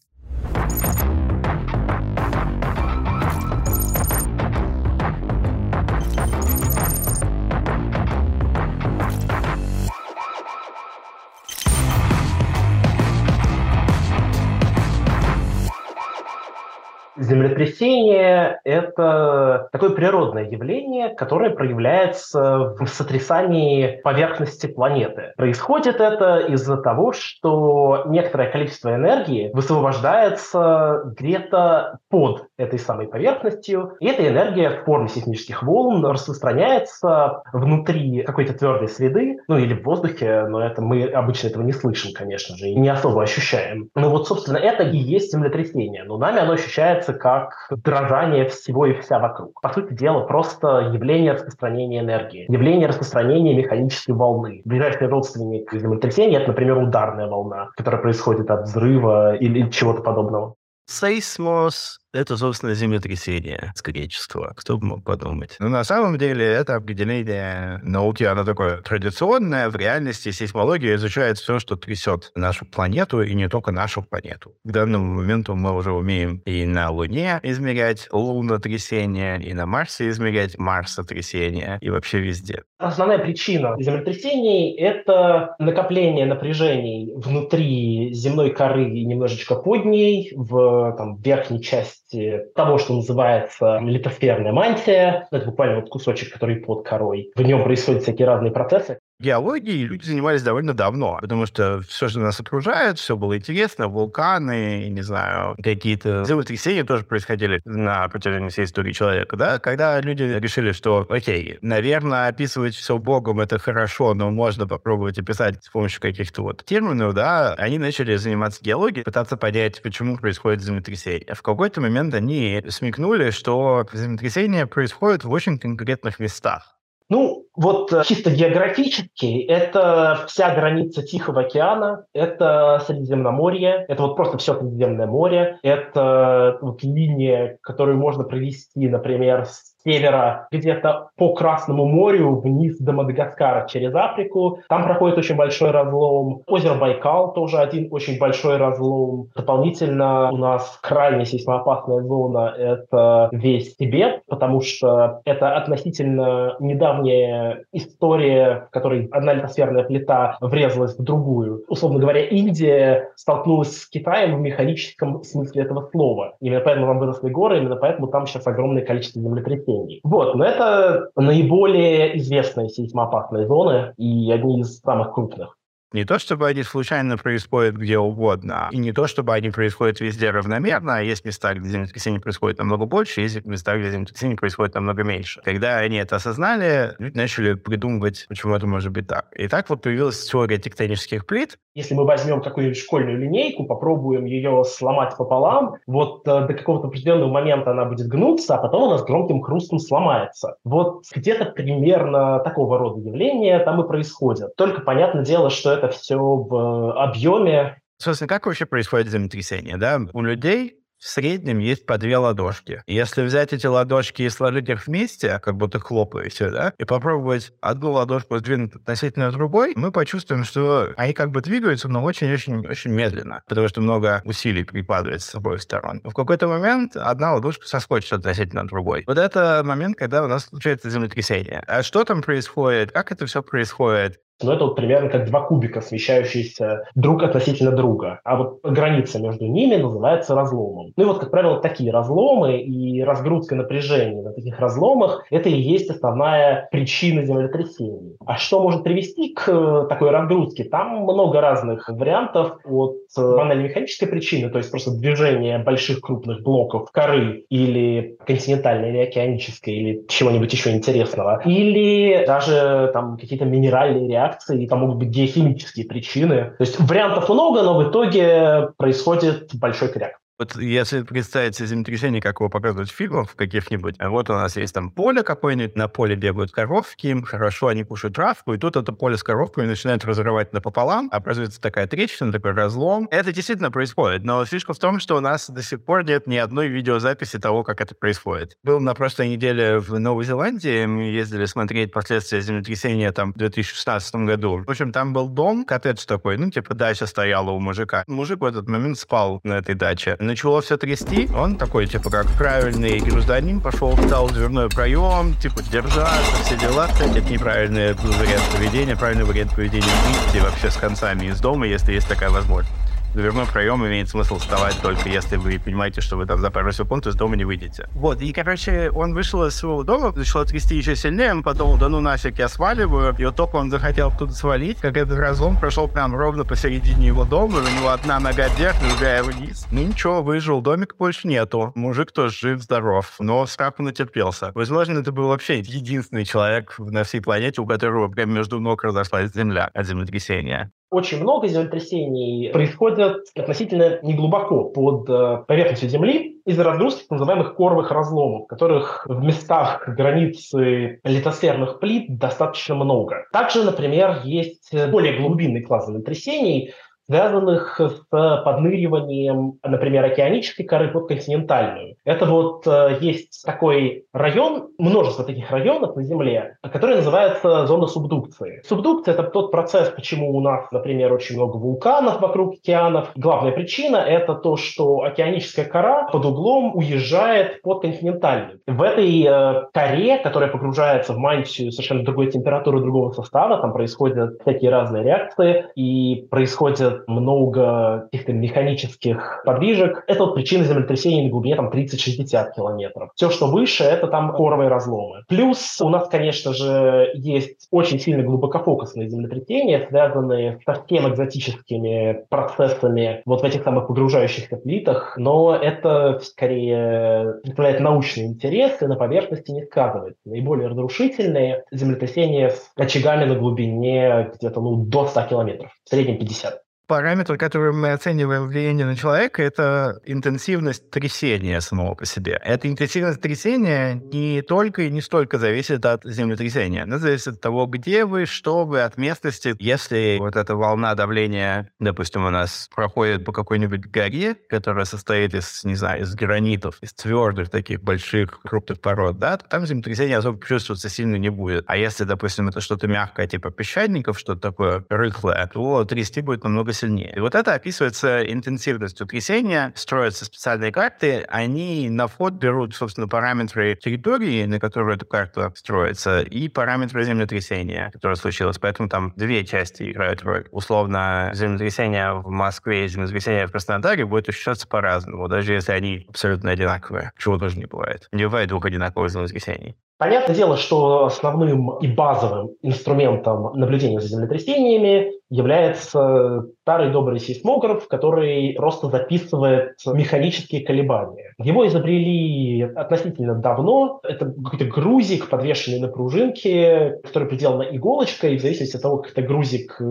Землетрясение– 17.18 18.60
это 18.64 19.70
такое 19.72 19.90
природное 19.90 20.50
явление, 20.50 21.10
которое 21.10 21.50
проявляется 21.50 22.76
в 22.80 22.86
сотрясании 22.88 24.00
поверхности 24.04 24.68
планеты. 24.68 25.34
Происходит 25.36 26.00
это 26.00 26.40
из-за 26.40 26.78
того, 26.78 27.14
что 27.14 28.04
некоторое 28.06 28.52
количество 28.52 28.94
энергии 28.94 29.50
высвобождается 29.54 31.02
где-то 31.18 32.00
под 32.10 32.46
этой 32.58 32.80
самой 32.80 33.08
поверхностью, 33.08 33.96
и 34.00 34.08
эта 34.08 34.28
энергия 34.28 34.70
в 34.70 34.86
форме 34.86 35.08
сейсмических 35.08 35.64
волн 35.64 36.06
распространяется 36.06 37.42
внутри 37.52 38.22
какой-то 38.24 38.54
твердой 38.54 38.90
среды, 38.90 39.38
ну 39.48 39.58
или 39.58 39.74
в 39.74 39.84
воздухе, 39.84 40.46
но 40.48 40.66
это 40.66 40.82
мы 40.82 41.06
обычно 41.06 41.48
этого 41.48 41.64
не 41.64 41.74
слышим, 41.74 42.12
конечно 42.14 42.56
же, 42.58 42.68
и 42.68 42.76
не 42.76 42.90
особо 42.90 43.24
ощущаем. 43.24 43.90
Ну 43.96 44.10
вот, 44.10 44.28
собственно, 44.28 44.58
это 44.58 44.84
и 44.84 44.98
есть 44.98 45.32
землетрясение, 45.32 46.04
но 46.04 46.18
нами 46.18 46.40
оно 46.40 46.54
ощущается 46.54 47.07
воспринимается 47.08 47.14
как 47.14 47.68
дрожание 47.70 48.48
всего 48.48 48.86
и 48.86 49.00
вся 49.00 49.20
вокруг. 49.20 49.60
По 49.62 49.70
сути 49.70 49.94
дела, 49.94 50.26
просто 50.26 50.92
явление 50.94 51.34
распространения 51.34 52.00
энергии, 52.00 52.52
явление 52.52 52.88
распространения 52.88 53.56
механической 53.56 54.12
волны. 54.12 54.62
Ближайший 54.66 55.08
родственник 55.08 55.72
землетрясения— 55.74 56.38
это, 56.40 56.50
например, 56.50 56.78
ударная 56.78 57.28
волна, 57.28 57.70
которая 57.76 58.02
происходит 58.02 58.50
от 58.52 58.64
взрыва 58.64 59.36
или 59.36 59.70
чего-то 59.70 60.02
подобного. 60.02 60.56
Сейсмос 60.90 62.00
это, 62.14 62.38
собственно, 62.38 62.74
землетрясение 62.74 63.72
с 63.76 63.82
греческого. 63.82 64.54
Кто 64.56 64.78
бы 64.78 64.86
мог 64.88 65.04
подумать. 65.04 65.56
Но 65.60 65.70
на 65.70 65.84
самом 65.84 66.18
деле 66.18 66.46
это 66.46 66.76
определение 66.76 67.80
науки, 67.84 68.24
оно 68.24 68.44
такое 68.44 68.82
традиционное. 68.82 69.70
В 69.70 69.76
реальности 69.76 70.32
сейсмология 70.32 70.96
изучает 70.96 71.38
все, 71.38 71.60
что 71.60 71.76
трясет 71.76 72.32
нашу 72.36 72.66
планету, 72.66 73.22
и 73.22 73.34
не 73.34 73.50
только 73.50 73.72
нашу 73.72 74.04
планету. 74.04 74.56
К 74.64 74.72
данному 74.72 75.16
моменту 75.16 75.56
мы 75.56 75.76
уже 75.76 75.92
умеем 75.92 76.42
и 76.46 76.66
на 76.66 76.90
Луне 76.90 77.40
измерять 77.44 78.08
лунотрясение, 78.12 79.42
и 79.42 79.54
на 79.54 79.66
Марсе 79.66 80.10
измерять 80.10 80.58
марсотрясение, 80.58 81.78
и 81.82 81.90
вообще 81.90 82.20
везде. 82.20 82.64
Основная 82.78 83.20
причина 83.20 83.76
землетрясений— 83.80 84.76
это 84.78 85.56
накопление 85.60 86.26
напряжений 86.26 87.14
внутри 87.16 88.14
земной 88.14 88.52
коры 88.52 88.90
и 88.90 89.06
немножечко 89.06 89.56
под 89.56 89.86
ней, 89.86 90.32
в 90.36 90.96
там, 90.98 91.18
верхней 91.18 91.62
части 91.62 92.07
части 92.08 92.46
того, 92.56 92.78
что 92.78 92.94
называется 92.94 93.80
литосферная 93.82 94.52
мантия. 94.52 95.28
Это 95.32 95.46
буквально 95.46 95.82
вот 95.82 95.90
кусочек, 95.90 96.34
который 96.34 96.58
под 96.58 96.86
корой. 96.86 97.32
В 97.36 97.42
нем 97.42 97.64
происходят 97.64 98.04
всякие 98.04 98.28
разные 98.28 98.52
процессы 98.52 99.00
геологией 99.20 99.86
люди 99.86 100.06
занимались 100.06 100.44
довольно 100.44 100.74
давно, 100.74 101.18
потому 101.22 101.46
что 101.46 101.82
все, 101.82 102.08
что 102.08 102.20
нас 102.20 102.40
окружает, 102.40 103.00
все 103.00 103.18
было 103.18 103.38
интересно, 103.38 103.88
вулканы, 103.88 104.90
не 104.90 105.02
знаю, 105.02 105.56
какие-то 105.62 106.24
землетрясения 106.24 106.84
тоже 106.84 107.04
происходили 107.04 107.62
на 107.66 108.08
протяжении 108.10 108.50
всей 108.50 108.66
истории 108.66 108.92
человека, 108.94 109.36
да, 109.36 109.60
когда 109.60 110.00
люди 110.02 110.24
решили, 110.24 110.72
что, 110.72 111.06
окей, 111.10 111.58
наверное, 111.62 112.28
описывать 112.28 112.76
все 112.76 112.98
Богом 112.98 113.40
это 113.40 113.58
хорошо, 113.58 114.14
но 114.14 114.30
можно 114.30 114.68
попробовать 114.68 115.18
описать 115.18 115.64
с 115.64 115.70
помощью 115.70 116.00
каких-то 116.02 116.44
вот 116.44 116.64
терминов, 116.64 117.14
да, 117.14 117.54
они 117.56 117.80
начали 117.80 118.16
заниматься 118.18 118.64
геологией, 118.64 119.04
пытаться 119.04 119.36
понять, 119.36 119.82
почему 119.82 120.18
происходит 120.18 120.62
землетрясение. 120.62 121.34
В 121.34 121.42
какой-то 121.42 121.82
момент 121.82 122.14
они 122.14 122.64
смекнули, 122.70 123.32
что 123.32 123.88
землетрясения 123.92 124.68
происходят 124.68 125.24
в 125.24 125.32
очень 125.32 125.58
конкретных 125.58 126.20
местах. 126.20 126.77
Ну, 127.10 127.46
вот 127.56 127.94
э, 127.94 128.04
чисто 128.04 128.32
географически 128.32 129.42
это 129.44 130.26
вся 130.28 130.54
граница 130.54 131.04
Тихого 131.04 131.42
океана, 131.42 132.06
это 132.14 132.84
Средиземноморье, 132.86 133.86
это 133.88 134.04
вот 134.04 134.16
просто 134.18 134.38
все 134.38 134.60
Средиземное 134.60 135.08
море, 135.08 135.58
это 135.64 136.58
вот 136.62 136.84
линия, 136.84 137.58
которую 137.62 137.98
можно 137.98 138.26
провести, 138.26 138.90
например, 138.90 139.46
с 139.46 139.76
севера 139.88 140.48
где-то 140.52 141.10
по 141.18 141.34
Красному 141.34 141.86
морю 141.86 142.42
вниз 142.42 142.78
до 142.80 142.92
Мадагаскара 142.92 143.68
через 143.68 143.96
Африку. 143.96 144.60
Там 144.68 144.84
проходит 144.84 145.18
очень 145.18 145.36
большой 145.36 145.72
разлом. 145.72 146.42
Озеро 146.48 146.76
Байкал 146.76 147.34
тоже 147.34 147.58
один 147.58 147.88
очень 147.92 148.20
большой 148.20 148.58
разлом. 148.58 149.30
Дополнительно 149.36 150.30
у 150.32 150.38
нас 150.38 150.78
крайне 150.82 151.26
сейсмоопасная 151.26 152.02
зона— 152.02 152.54
это 152.58 153.30
весь 153.32 153.76
Тибет, 153.78 154.22
потому 154.28 154.62
что 154.62 155.22
это 155.26 155.56
относительно 155.56 156.56
недавняя 156.60 157.64
история, 157.72 158.68
в 158.68 158.72
которой 158.72 159.08
одна 159.12 159.34
литосферная 159.34 159.84
плита 159.84 160.38
врезалась 160.42 160.98
в 160.98 161.04
другую. 161.04 161.64
Условно 161.70 162.00
говоря, 162.00 162.26
Индия 162.26 163.10
столкнулась 163.16 163.78
с 163.78 163.90
Китаем 163.90 164.36
в 164.36 164.40
механическом 164.42 165.24
смысле 165.24 165.64
этого 165.64 165.90
слова. 165.92 166.36
Именно 166.42 166.62
поэтому 166.62 166.88
там 166.88 167.00
выросли 167.00 167.30
горы, 167.30 167.60
именно 167.60 167.76
поэтому 167.78 168.08
там 168.08 168.28
сейчас 168.28 168.46
огромное 168.48 168.84
количество 168.84 169.22
землетрясений 169.22 169.77
изменений. 169.78 170.02
Вот, 170.04 170.36
но 170.36 170.46
это 170.46 171.10
наиболее 171.16 172.18
известные 172.18 172.70
сейсмоопасные 172.70 173.48
зоны 173.48 173.94
и 173.98 174.32
одни 174.32 174.62
из 174.62 174.80
самых 174.80 175.14
крупных. 175.14 175.57
Не 175.94 176.04
то, 176.04 176.20
чтобы 176.20 176.48
они 176.48 176.64
случайно 176.64 177.18
происходят 177.18 177.76
где 177.76 177.98
угодно, 177.98 178.68
и 178.72 178.78
не 178.78 178.92
то, 178.92 179.08
чтобы 179.08 179.34
они 179.34 179.52
происходят 179.52 180.02
везде 180.02 180.32
равномерно, 180.32 180.98
а 180.98 181.02
есть 181.02 181.24
места, 181.24 181.54
где 181.54 181.70
землетрясение 181.70 182.20
происходит 182.20 182.60
намного 182.60 182.86
больше, 182.86 183.22
есть 183.22 183.46
места, 183.46 183.78
где 183.78 183.92
землетрясение 183.92 184.36
происходит 184.36 184.76
намного 184.76 185.04
меньше. 185.04 185.42
Когда 185.46 185.78
они 185.78 185.96
это 185.96 186.18
осознали, 186.18 186.94
люди 187.00 187.16
начали 187.16 187.54
придумывать, 187.54 188.26
почему 188.28 188.56
это 188.56 188.68
может 188.68 188.92
быть 188.92 189.08
так. 189.08 189.28
И 189.34 189.48
так 189.48 189.70
вот 189.70 189.82
появилась 189.82 190.26
теория 190.26 190.58
тектонических 190.58 191.26
плит. 191.26 191.58
Если 191.74 191.94
мы 191.94 192.06
возьмем 192.06 192.42
какую-нибудь 192.42 192.78
школьную 192.78 193.18
линейку, 193.20 193.66
попробуем 193.66 194.26
ее 194.26 194.64
сломать 194.66 195.16
пополам, 195.16 195.76
вот 195.86 196.28
э, 196.28 196.48
до 196.48 196.54
какого-то 196.54 196.88
определенного 196.88 197.32
момента 197.32 197.72
она 197.72 197.86
будет 197.86 198.08
гнуться, 198.08 198.56
а 198.56 198.58
потом 198.58 198.86
она 198.86 198.98
с 198.98 199.04
громким 199.06 199.42
хрустом 199.42 199.80
сломается. 199.80 200.58
Вот 200.66 201.04
где-то 201.16 201.46
примерно 201.46 202.40
такого 202.40 202.78
рода 202.78 203.00
явления 203.00 203.60
там 203.60 203.82
и 203.82 203.88
происходят. 203.88 204.56
Только 204.56 204.82
понятное 204.82 205.24
дело, 205.24 205.50
что 205.50 205.77
это 205.78 205.90
все 205.90 206.18
в 206.18 207.02
объеме. 207.02 207.80
Собственно, 208.00 208.28
как 208.28 208.46
вообще 208.46 208.66
происходит 208.66 209.08
землетрясение? 209.08 209.78
Да? 209.78 210.00
У 210.14 210.22
людей 210.22 210.78
в 211.00 211.08
среднем 211.08 211.60
есть 211.60 211.86
по 211.86 211.98
две 211.98 212.18
ладошки. 212.18 212.82
Если 212.88 213.22
взять 213.22 213.54
эти 213.54 213.68
ладошки 213.68 214.24
и 214.24 214.30
сложить 214.30 214.70
их 214.70 214.88
вместе, 214.88 215.40
как 215.40 215.56
будто 215.56 215.80
хлопаете, 215.80 216.50
да, 216.50 216.74
и 216.78 216.86
попробовать 216.86 217.54
одну 217.62 217.92
ладошку 217.92 218.38
сдвинуть 218.38 218.76
относительно 218.76 219.32
другой, 219.32 219.74
мы 219.76 219.92
почувствуем, 219.92 220.44
что 220.44 220.90
они 220.98 221.14
как 221.14 221.32
бы 221.32 221.42
двигаются, 221.42 221.88
но 221.88 222.04
очень-очень-очень 222.04 222.92
медленно, 222.92 223.44
потому 223.48 223.68
что 223.68 223.82
много 223.82 224.22
усилий 224.26 224.64
прикладывается 224.64 225.30
с 225.30 225.36
обоих 225.36 225.62
сторон. 225.62 226.02
В 226.04 226.14
какой-то 226.14 226.48
момент 226.48 226.96
одна 226.96 227.36
ладошка 227.36 227.68
соскочит 227.68 228.14
относительно 228.14 228.66
другой. 228.68 229.04
Вот 229.06 229.18
это 229.18 229.62
момент, 229.64 229.98
когда 229.98 230.24
у 230.24 230.28
нас 230.28 230.46
случается 230.46 230.90
землетрясение. 230.90 231.64
А 231.68 231.84
что 231.84 232.04
там 232.06 232.22
происходит? 232.22 232.92
Как 232.92 233.12
это 233.12 233.28
все 233.28 233.44
происходит? 233.44 234.20
Но 234.42 234.54
это 234.54 234.66
вот 234.66 234.76
примерно 234.76 235.10
как 235.10 235.28
два 235.28 235.42
кубика, 235.42 235.82
смещающиеся 235.82 236.84
друг 236.96 237.24
относительно 237.24 237.72
друга. 237.72 238.20
А 238.24 238.36
вот 238.38 238.60
граница 238.64 239.20
между 239.20 239.46
ними 239.46 239.76
называется 239.76 240.36
разломом. 240.36 240.94
Ну 240.96 241.04
и 241.04 241.08
вот, 241.08 241.20
как 241.20 241.32
правило, 241.32 241.60
такие 241.60 241.92
разломы 241.92 242.60
и 242.60 243.02
разгрузка 243.04 243.56
напряжения 243.56 244.22
на 244.22 244.34
таких 244.34 244.60
разломах– 244.60 245.26
это 245.32 245.50
и 245.50 245.60
есть 245.60 245.90
основная 245.90 246.68
причина 246.72 247.24
землетрясений. 247.24 248.18
А 248.26 248.38
что 248.38 248.62
может 248.62 248.84
привести 248.84 249.34
к 249.34 249.48
э, 249.48 249.88
такой 249.90 250.12
разгрузке? 250.12 250.64
Там 250.64 251.04
много 251.04 251.42
разных 251.42 251.90
вариантов 251.90 252.58
от 252.66 252.98
э, 253.18 253.22
банальной 253.22 253.66
механической 253.66 254.08
причины, 254.08 254.50
то 254.50 254.58
есть 254.58 254.70
просто 254.72 254.92
движение 254.92 255.58
больших 255.60 256.02
крупных 256.02 256.44
блоков 256.44 256.92
коры 256.92 257.46
или 257.50 258.18
континентальной 258.26 258.90
или 258.90 258.98
океанической 259.00 259.74
или 259.74 260.06
чего-нибудь 260.08 260.52
еще 260.52 260.72
интересного, 260.72 261.42
или 261.46 262.26
даже 262.26 262.92
там 262.94 263.18
какие-то 263.18 263.46
минеральные 263.46 264.08
реакции, 264.08 264.27
реакции, 264.28 264.64
и 264.64 264.68
там 264.68 264.80
могут 264.80 264.98
быть 264.98 265.10
геохимические 265.10 265.86
причины. 265.86 266.54
То 266.58 266.64
есть 266.64 266.80
вариантов 266.80 267.30
много, 267.30 267.64
но 267.64 267.78
в 267.78 267.90
итоге 267.90 268.70
происходит 268.78 269.56
большой 269.56 269.90
кряк. 269.90 270.20
Вот 270.40 270.56
если 270.56 271.02
представить 271.02 271.58
землетрясение, 271.58 272.22
как 272.22 272.40
его 272.40 272.48
показывают 272.48 272.92
в 272.92 272.94
фильмах 272.94 273.36
каких-нибудь, 273.36 273.96
а 273.98 274.12
вот 274.12 274.30
у 274.30 274.34
нас 274.34 274.56
есть 274.56 274.72
там 274.72 274.92
поле 274.92 275.24
какое-нибудь, 275.24 275.76
на 275.76 275.88
поле 275.88 276.16
бегают 276.16 276.52
коровки, 276.52 277.08
им 277.08 277.24
хорошо, 277.24 277.70
они 277.70 277.84
кушают 277.84 278.16
травку, 278.16 278.54
и 278.54 278.60
тут 278.60 278.76
это 278.76 278.92
поле 278.92 279.18
с 279.18 279.24
коровками 279.24 279.66
начинает 279.66 280.06
разрывать 280.06 280.54
напополам, 280.54 281.10
образуется 281.12 281.60
такая 281.60 281.88
трещина, 281.88 282.32
такой 282.32 282.52
разлом. 282.52 283.08
Это 283.10 283.34
действительно 283.34 283.72
происходит, 283.72 284.26
но 284.26 284.46
фишка 284.46 284.74
в 284.74 284.80
том, 284.80 285.00
что 285.00 285.18
у 285.18 285.22
нас 285.22 285.50
до 285.50 285.64
сих 285.64 285.84
пор 285.84 286.04
нет 286.04 286.28
ни 286.28 286.38
одной 286.38 286.68
видеозаписи 286.68 287.40
того, 287.40 287.64
как 287.64 287.82
это 287.82 287.96
происходит. 287.96 288.58
Был 288.64 288.80
на 288.80 288.94
прошлой 288.94 289.30
неделе 289.30 289.80
в 289.80 289.98
Новой 289.98 290.24
Зеландии, 290.24 290.86
мы 290.86 291.06
ездили 291.06 291.46
смотреть 291.46 291.92
последствия 291.92 292.42
землетрясения 292.42 293.12
там 293.12 293.34
в 293.34 293.38
2016 293.38 294.14
году. 294.18 294.64
В 294.68 294.70
общем, 294.70 294.92
там 294.92 295.14
был 295.14 295.30
дом, 295.30 295.66
коттедж 295.66 296.06
такой, 296.06 296.38
ну, 296.38 296.52
типа 296.52 296.76
дача 296.76 297.08
стояла 297.08 297.50
у 297.50 297.60
мужика. 297.60 298.04
Мужик 298.06 298.42
в 298.42 298.46
этот 298.46 298.70
момент 298.70 299.00
спал 299.00 299.40
на 299.44 299.54
этой 299.58 299.74
даче 299.74 300.16
начало 300.28 300.62
все 300.62 300.78
трясти, 300.78 301.30
он 301.36 301.56
такой, 301.56 301.88
типа, 301.88 302.10
как 302.10 302.28
правильный 302.34 303.00
гражданин, 303.00 303.60
пошел, 303.60 303.96
встал 303.96 304.28
в 304.28 304.34
дверной 304.34 304.70
проем, 304.70 305.34
типа, 305.42 305.64
держаться, 305.64 306.44
все 306.46 306.58
дела. 306.58 306.88
Кстати, 306.92 307.18
это 307.18 307.30
неправильный 307.32 307.94
вариант 307.94 308.44
поведения, 308.56 308.96
правильный 308.96 309.26
вариант 309.26 309.56
поведения 309.56 309.88
выйти 310.06 310.44
вообще 310.44 310.70
с 310.70 310.78
концами 310.78 311.28
из 311.28 311.40
дома, 311.40 311.66
если 311.66 311.94
есть 311.94 312.08
такая 312.08 312.30
возможность 312.30 312.72
дверной 313.18 313.46
проем 313.48 313.86
имеет 313.86 314.10
смысл 314.10 314.38
вставать 314.38 314.80
только 314.82 315.10
если 315.10 315.38
вы 315.38 315.60
понимаете, 315.60 316.02
что 316.02 316.18
вы 316.18 316.26
там 316.26 316.40
за 316.40 316.52
пару 316.52 316.72
секунд 316.72 317.08
из 317.08 317.16
дома 317.16 317.36
не 317.36 317.46
выйдете. 317.46 317.90
Вот, 317.94 318.22
и, 318.22 318.32
короче, 318.32 318.92
он 318.92 319.14
вышел 319.14 319.46
из 319.46 319.56
своего 319.56 319.84
дома, 319.84 320.14
начал 320.16 320.46
трясти 320.46 320.76
еще 320.76 320.96
сильнее, 320.96 321.32
он 321.32 321.44
подумал, 321.44 321.78
да 321.78 321.90
ну 321.90 322.00
нафиг, 322.00 322.38
я 322.38 322.48
сваливаю. 322.48 323.16
И 323.18 323.26
вот 323.26 323.36
только 323.36 323.56
он 323.56 323.72
захотел 323.72 324.10
оттуда 324.10 324.34
свалить, 324.34 324.80
как 324.80 324.96
этот 324.96 325.18
разлом 325.18 325.60
прошел 325.60 325.88
прям 325.88 326.16
ровно 326.16 326.46
посередине 326.46 327.08
его 327.08 327.26
дома, 327.26 327.58
у 327.58 327.80
него 327.80 327.90
одна 327.90 328.20
нога 328.20 328.48
вверх, 328.50 328.76
другая 328.88 329.24
вниз. 329.24 329.66
Ну 329.72 329.82
ничего, 329.82 330.22
выжил, 330.22 330.62
домик 330.62 330.96
больше 330.98 331.28
нету. 331.28 331.72
Мужик 331.76 332.12
тоже 332.12 332.38
жив-здоров, 332.38 333.16
но 333.20 333.46
страху 333.48 333.82
натерпелся. 333.82 334.52
Возможно, 334.54 335.00
это 335.00 335.12
был 335.12 335.28
вообще 335.28 335.60
единственный 335.60 336.26
человек 336.26 336.76
на 336.78 337.04
всей 337.04 337.22
планете, 337.22 337.62
у 337.62 337.66
которого 337.66 338.08
прям 338.10 338.32
между 338.32 338.60
ног 338.60 338.84
разошлась 338.84 339.34
земля 339.34 339.72
от 339.74 339.88
землетрясения 339.88 340.72
очень 340.90 341.22
много 341.22 341.48
землетрясений 341.48 342.50
происходят 342.52 343.26
относительно 343.36 344.00
неглубоко 344.04 344.66
под 344.66 345.10
э, 345.10 345.44
поверхностью 345.48 345.90
Земли 345.90 346.38
из-за 346.46 346.64
разгрузки 346.64 347.02
так 347.02 347.12
называемых 347.12 347.56
коровых 347.56 347.92
разломов, 347.92 348.48
которых 348.48 349.06
в 349.06 349.22
местах 349.22 349.88
границы 349.88 351.02
литосферных 351.04 351.80
плит 351.82 352.18
достаточно 352.18 352.76
много. 352.76 353.26
Также, 353.34 353.64
например, 353.64 354.22
есть 354.24 354.74
более 354.90 355.20
глубинный 355.20 355.62
класс 355.62 355.88
землетрясений, 355.88 356.74
связанных 357.10 357.80
с 357.80 358.06
подныриванием, 358.10 359.60
например, 359.64 360.06
океанической 360.06 360.66
коры 360.66 360.90
под 360.90 361.08
континентальную. 361.08 361.96
Это 362.04 362.26
вот 362.26 362.68
э, 362.68 362.98
есть 363.00 363.44
такой 363.46 364.06
район, 364.14 364.70
множество 364.78 365.24
таких 365.24 365.50
районов 365.52 365.96
на 365.96 366.04
Земле, 366.04 366.58
который 366.62 366.98
называется 366.98 367.66
зона 367.66 367.88
субдукции. 367.88 368.62
Субдукция– 368.68 369.14
это 369.16 369.24
тот 369.24 369.52
процесс, 369.52 369.90
почему 369.90 370.36
у 370.36 370.42
нас, 370.42 370.70
например, 370.72 371.14
очень 371.14 371.36
много 371.36 371.58
вулканов 371.58 372.22
вокруг 372.22 372.56
океанов. 372.56 373.12
Главная 373.16 373.52
причина– 373.52 373.98
это 374.08 374.34
то, 374.36 374.58
что 374.58 375.02
океаническая 375.04 375.66
кора 375.66 376.10
под 376.10 376.26
углом 376.26 376.76
уезжает 376.76 377.62
под 377.62 377.82
континентальную. 377.82 378.60
В 378.68 378.82
этой 378.82 379.24
э, 379.24 379.64
коре, 379.74 380.18
которая 380.18 380.50
погружается 380.50 381.14
в 381.14 381.18
мантию 381.18 381.72
совершенно 381.72 382.04
другой 382.04 382.32
температуры, 382.32 382.82
другого 382.82 383.12
состава, 383.12 383.58
там 383.58 383.72
происходят 383.72 384.42
всякие 384.42 384.72
разные 384.72 385.04
реакции, 385.04 385.66
и 385.76 386.28
происходят 386.30 386.97
много 387.08 388.08
каких-то 388.12 388.34
механических 388.34 389.42
подвижек. 389.46 390.04
Это 390.08 390.26
вот 390.26 390.36
причина 390.36 390.64
землетрясений 390.64 391.26
на 391.26 391.30
глубине 391.30 391.56
там 391.56 391.70
30-60 391.70 392.54
километров. 392.56 393.12
Все, 393.16 393.30
что 393.30 393.48
выше, 393.48 393.84
это 393.84 394.08
там 394.08 394.34
коровые 394.34 394.70
разломы. 394.70 395.24
Плюс 395.28 395.80
у 395.82 395.90
нас, 395.90 396.08
конечно 396.10 396.54
же, 396.54 397.12
есть 397.16 397.68
очень 397.72 398.00
сильно 398.00 398.24
глубокофокусные 398.24 399.10
землетрясения, 399.10 399.86
связанные 399.90 400.60
с 400.66 400.78
совсем 400.78 401.10
экзотическими 401.10 402.26
процессами 402.30 403.22
вот 403.26 403.42
в 403.42 403.44
этих 403.44 403.64
самых 403.64 403.88
погружающихся 403.88 404.58
плитах, 404.58 405.18
но 405.18 405.56
это 405.56 406.20
скорее 406.20 407.36
представляет 407.44 407.80
научный 407.80 408.26
интерес 408.26 408.82
и 408.82 408.86
на 408.88 408.96
поверхности 408.96 409.52
не 409.52 409.64
сказывается. 409.64 410.22
Наиболее 410.26 410.68
разрушительные 410.68 411.64
землетрясения 411.72 412.50
с 412.50 412.72
очагами 412.76 413.26
на 413.26 413.36
глубине 413.36 414.32
где-то 414.36 414.62
ну, 414.62 414.78
до 414.86 415.06
100 415.06 415.24
километров, 415.24 415.72
в 415.84 415.90
среднем 415.90 416.18
50 416.18 416.62
параметр, 416.88 417.38
который 417.38 417.74
мы 417.74 417.92
оцениваем 417.92 418.48
влияние 418.48 418.86
на 418.86 418.96
человека, 418.96 419.44
это 419.44 420.00
интенсивность 420.06 420.90
трясения 420.90 421.60
самого 421.60 421.96
по 421.96 422.06
себе. 422.06 422.40
Эта 422.44 422.70
интенсивность 422.70 423.22
трясения 423.22 423.96
не 423.96 424.42
только 424.42 424.84
и 424.84 424.90
не 424.90 425.02
столько 425.02 425.38
зависит 425.38 425.86
от 425.86 426.04
землетрясения. 426.06 426.84
Она 426.84 426.98
зависит 426.98 427.28
от 427.28 427.42
того, 427.42 427.66
где 427.66 428.06
вы, 428.06 428.26
что 428.26 428.66
вы, 428.66 428.82
от 428.82 428.98
местности. 428.98 429.54
Если 429.60 430.18
вот 430.20 430.36
эта 430.36 430.56
волна 430.56 430.96
давления, 430.96 431.70
допустим, 431.80 432.26
у 432.26 432.30
нас 432.30 432.70
проходит 432.74 433.26
по 433.26 433.34
какой-нибудь 433.34 433.86
горе, 433.88 434.36
которая 434.50 434.86
состоит 434.86 435.34
из, 435.34 435.64
не 435.66 435.76
знаю, 435.76 436.04
из 436.04 436.16
гранитов, 436.16 436.78
из 436.82 436.94
твердых 436.94 437.50
таких 437.50 437.84
больших 437.84 438.40
крупных 438.42 438.80
пород, 438.80 439.20
да, 439.20 439.38
то 439.38 439.48
там 439.48 439.66
землетрясение 439.66 440.18
особо 440.18 440.44
чувствоваться 440.46 440.90
сильно 440.90 441.18
не 441.18 441.30
будет. 441.30 441.66
А 441.68 441.76
если, 441.76 442.06
допустим, 442.06 442.48
это 442.48 442.62
что-то 442.62 442.88
мягкое, 442.88 443.28
типа 443.28 443.52
песчаников, 443.52 444.18
что-то 444.18 444.40
такое 444.40 444.86
рыхлое, 444.90 445.50
то 445.54 445.84
трясти 445.84 446.22
будет 446.22 446.44
намного 446.44 446.72
сильнее. 446.78 447.14
И 447.16 447.20
вот 447.20 447.36
это 447.36 447.54
описывается 447.54 448.22
интенсивностью 448.22 449.08
трясения, 449.08 449.74
строятся 449.76 450.26
специальные 450.26 450.72
карты, 450.72 451.26
они 451.28 451.90
на 451.90 452.08
вход 452.08 452.34
берут, 452.34 452.76
собственно, 452.76 453.08
параметры 453.08 453.76
территории, 453.76 454.46
на 454.46 454.60
которую 454.60 454.96
эта 454.96 455.06
карта 455.06 455.52
строится, 455.56 456.22
и 456.22 456.48
параметры 456.50 457.04
землетрясения, 457.04 457.90
которое 457.92 458.16
случилось. 458.16 458.60
Поэтому 458.60 458.90
там 458.90 459.14
две 459.16 459.46
части 459.46 459.92
играют 459.92 460.22
роль. 460.24 460.48
Условно, 460.52 461.32
землетрясение 461.34 462.14
в 462.14 462.30
Москве 462.30 462.86
и 462.86 462.88
землетрясение 462.88 463.48
в 463.48 463.52
Краснодаре 463.52 464.06
будет 464.06 464.30
ощущаться 464.30 464.68
по-разному, 464.68 465.28
даже 465.28 465.54
если 465.54 465.72
они 465.72 466.06
абсолютно 466.10 466.52
одинаковые, 466.52 467.12
чего 467.18 467.38
тоже 467.38 467.58
не 467.58 467.66
бывает. 467.66 468.08
Не 468.12 468.26
бывает 468.26 468.50
двух 468.50 468.66
одинаковых 468.66 469.10
землетрясений. 469.10 469.76
Понятное 469.98 470.36
дело, 470.36 470.58
что 470.58 471.06
основным 471.06 471.80
и 471.80 471.88
базовым 471.88 472.52
инструментом 472.62 473.54
наблюдения 473.58 474.00
за 474.00 474.08
землетрясениями 474.08 475.12
является 475.32 476.44
старый 476.62 476.92
добрый 476.92 477.20
сейсмограф, 477.20 477.88
который 477.88 478.54
просто 478.56 478.90
записывает 478.90 479.72
механические 479.88 480.64
колебания. 480.64 481.34
Его 481.40 481.66
изобрели 481.66 482.62
относительно 482.62 483.34
давно. 483.36 484.00
Это 484.04 484.32
какой-то 484.32 484.66
грузик, 484.66 485.30
подвешенный 485.30 485.80
на 485.80 485.88
пружинке, 485.88 486.98
который 487.04 487.28
приделан 487.28 487.66
иголочкой. 487.76 488.36
И 488.36 488.38
в 488.38 488.42
зависимости 488.42 488.76
от 488.76 488.84
того, 488.84 488.98
как 488.98 489.14
этот 489.14 489.26
грузик 489.26 489.82